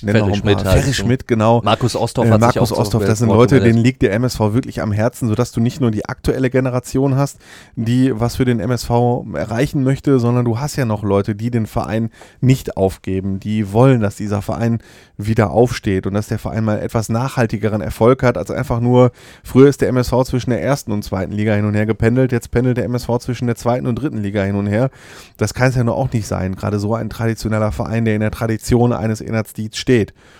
Ferry 0.04 0.34
Schmidt, 0.34 0.60
Ferry 0.60 0.94
Schmidt, 0.94 1.28
genau. 1.28 1.60
Markus 1.64 1.96
Osthoff 1.96 2.26
äh, 2.26 2.30
hat 2.30 2.40
Markus 2.40 2.72
Osthoff, 2.72 3.04
das 3.04 3.18
sind 3.18 3.28
Leute, 3.28 3.60
denen 3.60 3.78
liegt 3.78 4.02
der 4.02 4.12
MSV 4.12 4.40
wirklich 4.52 4.82
am 4.82 4.92
Herzen, 4.92 5.28
sodass 5.28 5.52
du 5.52 5.60
nicht 5.60 5.80
nur 5.80 5.90
die 5.90 6.04
aktuelle 6.06 6.50
Generation 6.50 7.16
hast, 7.16 7.38
die 7.76 8.12
was 8.18 8.36
für 8.36 8.44
den 8.44 8.60
MSV 8.60 8.90
erreichen 9.34 9.82
möchte, 9.82 10.18
sondern 10.18 10.44
du 10.44 10.58
hast 10.58 10.76
ja 10.76 10.84
noch 10.84 11.02
Leute, 11.02 11.34
die 11.34 11.50
den 11.50 11.66
Verein 11.66 12.10
nicht 12.40 12.76
aufgeben, 12.76 13.40
die 13.40 13.72
wollen, 13.72 14.00
dass 14.00 14.16
dieser 14.16 14.42
Verein 14.42 14.78
wieder 15.16 15.50
aufsteht 15.50 16.06
und 16.06 16.14
dass 16.14 16.28
der 16.28 16.38
Verein 16.38 16.64
mal 16.64 16.80
etwas 16.80 17.08
nachhaltigeren 17.08 17.80
Erfolg 17.80 18.22
hat, 18.22 18.38
als 18.38 18.50
einfach 18.50 18.80
nur, 18.80 19.12
früher 19.42 19.68
ist 19.68 19.80
der 19.80 19.88
MSV 19.88 20.24
zwischen 20.24 20.50
der 20.50 20.62
ersten 20.62 20.92
und 20.92 21.04
zweiten 21.04 21.32
Liga 21.32 21.54
hin 21.54 21.64
und 21.64 21.74
her 21.74 21.86
gependelt, 21.86 22.32
jetzt 22.32 22.50
pendelt 22.50 22.76
der 22.76 22.84
MSV 22.84 23.18
zwischen 23.18 23.46
der 23.46 23.56
zweiten 23.56 23.86
und 23.86 23.96
dritten 23.96 24.18
Liga 24.18 24.42
hin 24.42 24.56
und 24.56 24.66
her. 24.66 24.90
Das 25.36 25.54
kann 25.54 25.68
es 25.68 25.76
ja 25.76 25.84
nur 25.84 25.96
auch 25.96 26.12
nicht 26.12 26.26
sein, 26.26 26.56
gerade 26.56 26.78
so 26.78 26.94
ein 26.94 27.10
traditioneller 27.10 27.72
Verein, 27.72 28.04
der 28.04 28.14
in 28.14 28.20
der 28.20 28.30
Tradition 28.30 28.92
eines 28.92 29.20
Inhaltsdienstes 29.20 29.80
steht. 29.80 29.93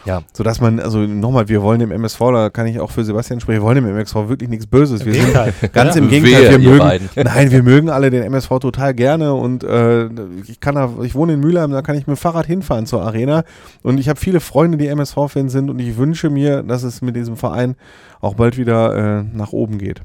Ja. 0.04 0.22
Sodass 0.32 0.60
man, 0.60 0.80
also 0.80 0.98
nochmal, 0.98 1.48
wir 1.48 1.62
wollen 1.62 1.80
im 1.80 1.90
MSV, 1.90 2.18
da 2.18 2.50
kann 2.50 2.66
ich 2.66 2.80
auch 2.80 2.90
für 2.90 3.04
Sebastian 3.04 3.40
sprechen, 3.40 3.60
wir 3.60 3.66
wollen 3.66 3.78
im 3.78 3.86
MSV 3.86 4.14
wirklich 4.28 4.50
nichts 4.50 4.66
Böses. 4.66 5.04
Wir 5.04 5.14
sind 5.14 5.32
ganz 5.72 5.94
ja. 5.94 6.02
im 6.02 6.08
Gegenteil, 6.08 6.50
wir 6.50 6.58
mögen, 6.58 7.10
nein, 7.16 7.50
wir 7.50 7.62
mögen 7.62 7.90
alle 7.90 8.10
den 8.10 8.22
MSV 8.22 8.58
total 8.60 8.94
gerne 8.94 9.34
und 9.34 9.64
äh, 9.64 10.06
ich 10.46 10.60
kann 10.60 10.74
da, 10.74 10.90
ich 11.02 11.14
wohne 11.14 11.34
in 11.34 11.40
Mülheim, 11.40 11.70
da 11.70 11.82
kann 11.82 11.96
ich 11.96 12.06
mit 12.06 12.16
dem 12.16 12.20
Fahrrad 12.20 12.46
hinfahren 12.46 12.86
zur 12.86 13.02
Arena 13.02 13.44
und 13.82 13.98
ich 13.98 14.08
habe 14.08 14.20
viele 14.20 14.40
Freunde, 14.40 14.78
die 14.78 14.88
MSV-Fans 14.88 15.52
sind 15.52 15.70
und 15.70 15.78
ich 15.78 15.96
wünsche 15.96 16.30
mir, 16.30 16.62
dass 16.62 16.82
es 16.82 17.00
mit 17.02 17.16
diesem 17.16 17.36
Verein 17.36 17.76
auch 18.20 18.34
bald 18.34 18.56
wieder 18.56 19.20
äh, 19.20 19.24
nach 19.32 19.52
oben 19.52 19.78
geht. 19.78 20.02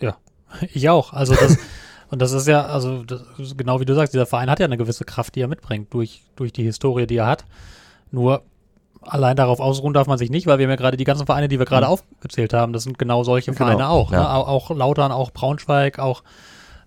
Ja, 0.00 0.16
ich 0.72 0.88
auch. 0.88 1.12
Also 1.12 1.34
das 1.34 1.58
Und 2.12 2.20
das 2.20 2.32
ist 2.32 2.46
ja, 2.46 2.66
also 2.66 3.04
das, 3.04 3.22
genau 3.56 3.80
wie 3.80 3.86
du 3.86 3.94
sagst, 3.94 4.12
dieser 4.12 4.26
Verein 4.26 4.50
hat 4.50 4.60
ja 4.60 4.66
eine 4.66 4.76
gewisse 4.76 5.06
Kraft, 5.06 5.34
die 5.34 5.40
er 5.40 5.48
mitbringt, 5.48 5.94
durch, 5.94 6.20
durch 6.36 6.52
die 6.52 6.62
Historie, 6.62 7.06
die 7.06 7.16
er 7.16 7.26
hat. 7.26 7.46
Nur 8.10 8.42
allein 9.02 9.36
darauf 9.36 9.60
ausruhen 9.60 9.92
darf 9.92 10.06
man 10.06 10.18
sich 10.18 10.30
nicht, 10.30 10.46
weil 10.46 10.58
wir 10.58 10.66
haben 10.66 10.70
ja 10.70 10.76
gerade 10.76 10.96
die 10.96 11.04
ganzen 11.04 11.26
Vereine, 11.26 11.48
die 11.48 11.58
wir 11.58 11.66
gerade 11.66 11.86
mhm. 11.86 11.92
aufgezählt 11.92 12.52
haben, 12.52 12.72
das 12.72 12.84
sind 12.84 12.98
genau 12.98 13.24
solche 13.24 13.52
genau. 13.52 13.66
Vereine 13.66 13.88
auch. 13.88 14.10
Ne? 14.10 14.16
Ja. 14.16 14.22
Ne? 14.22 14.30
Auch, 14.30 14.48
auch 14.48 14.70
Lautern, 14.70 15.12
auch 15.12 15.30
Braunschweig, 15.30 15.98
auch 15.98 16.22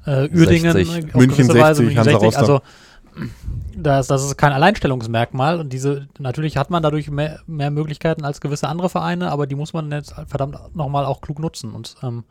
äh, 0.06 0.30
Uerdingen, 0.30 0.72
60. 0.72 1.14
München 1.14 1.46
60, 1.46 1.62
Weise, 1.62 1.84
München 1.84 2.04
60. 2.04 2.38
Also 2.38 2.62
das, 3.76 4.08
das 4.08 4.24
ist 4.24 4.38
kein 4.38 4.52
Alleinstellungsmerkmal 4.52 5.60
und 5.60 5.72
diese, 5.72 6.08
natürlich 6.20 6.58
hat 6.58 6.70
man 6.70 6.84
dadurch 6.84 7.10
mehr, 7.10 7.40
mehr 7.48 7.72
Möglichkeiten 7.72 8.26
als 8.26 8.42
gewisse 8.42 8.68
andere 8.68 8.90
Vereine, 8.90 9.32
aber 9.32 9.48
die 9.48 9.56
muss 9.56 9.74
man 9.74 9.92
jetzt 9.92 10.14
verdammt 10.28 10.58
nochmal 10.76 11.06
auch 11.06 11.22
klug 11.22 11.40
nutzen 11.40 11.72
und 11.72 11.96
ähm, 12.04 12.24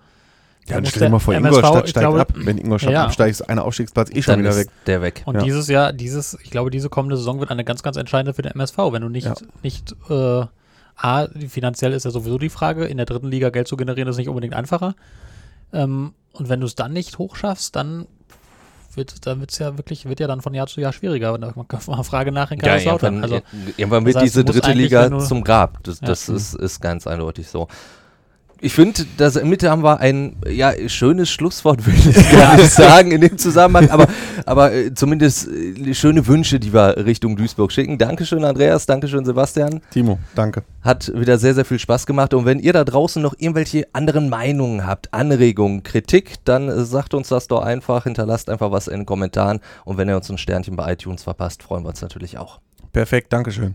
ja, 0.67 0.77
dann 0.77 0.87
stell 0.87 1.03
dir 1.03 1.11
mal 1.11 1.19
vor, 1.19 1.35
MSV, 1.35 1.57
Ingolstadt 1.57 1.89
steigt 1.89 2.05
glaube, 2.05 2.21
ab. 2.21 2.33
Wenn 2.35 2.59
Ingolstadt 2.59 2.93
ja. 2.93 3.05
absteigt, 3.05 3.33
ist 3.33 3.43
ein 3.43 3.59
Aufstiegsplatz 3.59 4.11
eh 4.11 4.23
schon 4.23 4.39
wieder 4.39 4.57
weg. 4.57 4.69
Der 4.87 5.03
weg. 5.03 5.23
Und 5.27 5.35
ja. 5.35 5.43
dieses 5.43 5.69
Jahr, 5.69 5.93
dieses, 5.93 6.39
ich 6.43 6.51
glaube, 6.51 6.71
diese 6.71 6.89
kommende 6.89 7.17
Saison 7.17 7.41
wird 7.41 7.51
eine 7.51 7.65
ganz, 7.65 7.83
ganz 7.83 7.97
entscheidende 7.99 8.33
für 8.33 8.43
den 8.43 8.53
MSV. 8.53 8.79
Wenn 8.91 9.03
du 9.03 9.09
nicht, 9.11 9.27
ja. 9.27 9.35
nicht 9.63 9.95
äh, 10.09 10.47
A, 10.97 11.27
finanziell 11.49 11.93
ist 11.93 12.05
ja 12.05 12.11
sowieso 12.11 12.39
die 12.39 12.49
Frage, 12.49 12.87
in 12.87 12.97
der 12.97 13.07
dritten 13.07 13.29
Liga 13.29 13.51
Geld 13.51 13.69
zu 13.69 13.77
generieren, 13.77 14.09
ist 14.09 14.17
nicht 14.17 14.29
unbedingt 14.29 14.55
einfacher. 14.55 14.95
Ähm, 15.73 16.15
und 16.33 16.49
wenn 16.49 16.61
du 16.61 16.67
es 16.67 16.75
dann 16.75 16.93
nicht 16.93 17.19
hochschaffst, 17.19 17.77
dann 17.77 18.07
wird, 18.95 19.27
dann 19.27 19.41
wird's 19.41 19.59
ja 19.59 19.77
wirklich, 19.77 20.09
wird 20.09 20.21
ja 20.21 20.27
dann 20.27 20.41
von 20.41 20.55
Jahr 20.55 20.67
zu 20.67 20.81
Jahr 20.81 20.93
schwieriger. 20.93 21.37
Man 21.37 21.69
kann 21.69 21.81
mal 21.87 22.03
Frage 22.05 22.33
nach 22.33 22.51
in 22.51 22.59
Kaiserslautern. 22.59 23.17
Ja, 23.17 23.21
irgendwann, 23.23 23.43
also, 23.61 23.73
irgendwann 23.77 24.07
wird 24.07 24.17
das 24.17 24.23
heißt, 24.23 24.35
diese 24.35 24.45
dritte 24.45 24.73
Liga 24.73 25.19
zum 25.19 25.45
Grab. 25.45 25.83
Das, 25.83 26.01
das 26.01 26.29
ist, 26.29 26.55
ist 26.55 26.81
ganz 26.81 27.07
eindeutig 27.07 27.49
so. 27.49 27.69
Ich 28.65 28.73
finde, 28.73 29.05
das 29.19 29.37
in 29.37 29.51
Mitte 29.51 29.71
haben 29.71 29.83
wir 29.83 30.01
ein 30.01 30.37
ja, 30.49 30.73
schönes 30.89 31.29
Schlusswort, 31.29 31.85
würde 31.87 31.99
ich 31.99 32.33
gar 32.33 32.57
nicht 32.57 32.71
sagen 32.71 33.11
in 33.11 33.21
dem 33.21 33.37
Zusammenhang, 33.37 33.91
aber, 33.91 34.07
aber 34.47 34.73
äh, 34.73 34.95
zumindest 34.95 35.49
äh, 35.49 35.93
schöne 35.93 36.27
Wünsche, 36.27 36.59
die 36.59 36.73
wir 36.73 37.05
Richtung 37.05 37.37
Duisburg 37.37 37.73
schicken. 37.73 37.99
Dankeschön, 37.99 38.43
Andreas, 38.43 38.87
Dankeschön, 38.87 39.27
Sebastian. 39.27 39.83
Timo, 39.91 40.19
danke. 40.35 40.63
Hat 40.81 41.13
wieder 41.15 41.37
sehr, 41.37 41.53
sehr 41.53 41.67
viel 41.67 41.79
Spaß 41.79 42.07
gemacht. 42.07 42.33
Und 42.33 42.47
wenn 42.47 42.59
ihr 42.59 42.73
da 42.73 42.85
draußen 42.85 43.21
noch 43.21 43.35
irgendwelche 43.37 43.87
anderen 43.93 44.31
Meinungen 44.31 44.87
habt, 44.87 45.13
Anregungen, 45.13 45.83
Kritik, 45.83 46.37
dann 46.47 46.71
äh, 46.71 46.87
sagt 46.87 47.13
uns 47.13 47.29
das 47.29 47.49
doch 47.49 47.61
einfach, 47.61 48.05
hinterlasst 48.05 48.49
einfach 48.49 48.71
was 48.71 48.89
in 48.89 49.01
den 49.01 49.07
Kommentaren. 49.07 49.61
Und 49.85 49.99
wenn 49.99 50.09
ihr 50.09 50.17
uns 50.17 50.31
ein 50.31 50.39
Sternchen 50.39 50.75
bei 50.75 50.91
iTunes 50.91 51.23
verpasst, 51.23 51.63
freuen 51.63 51.85
wir 51.85 51.91
uns 51.91 52.01
natürlich 52.01 52.39
auch. 52.39 52.61
Perfekt, 52.95 53.31
Dankeschön. 53.31 53.75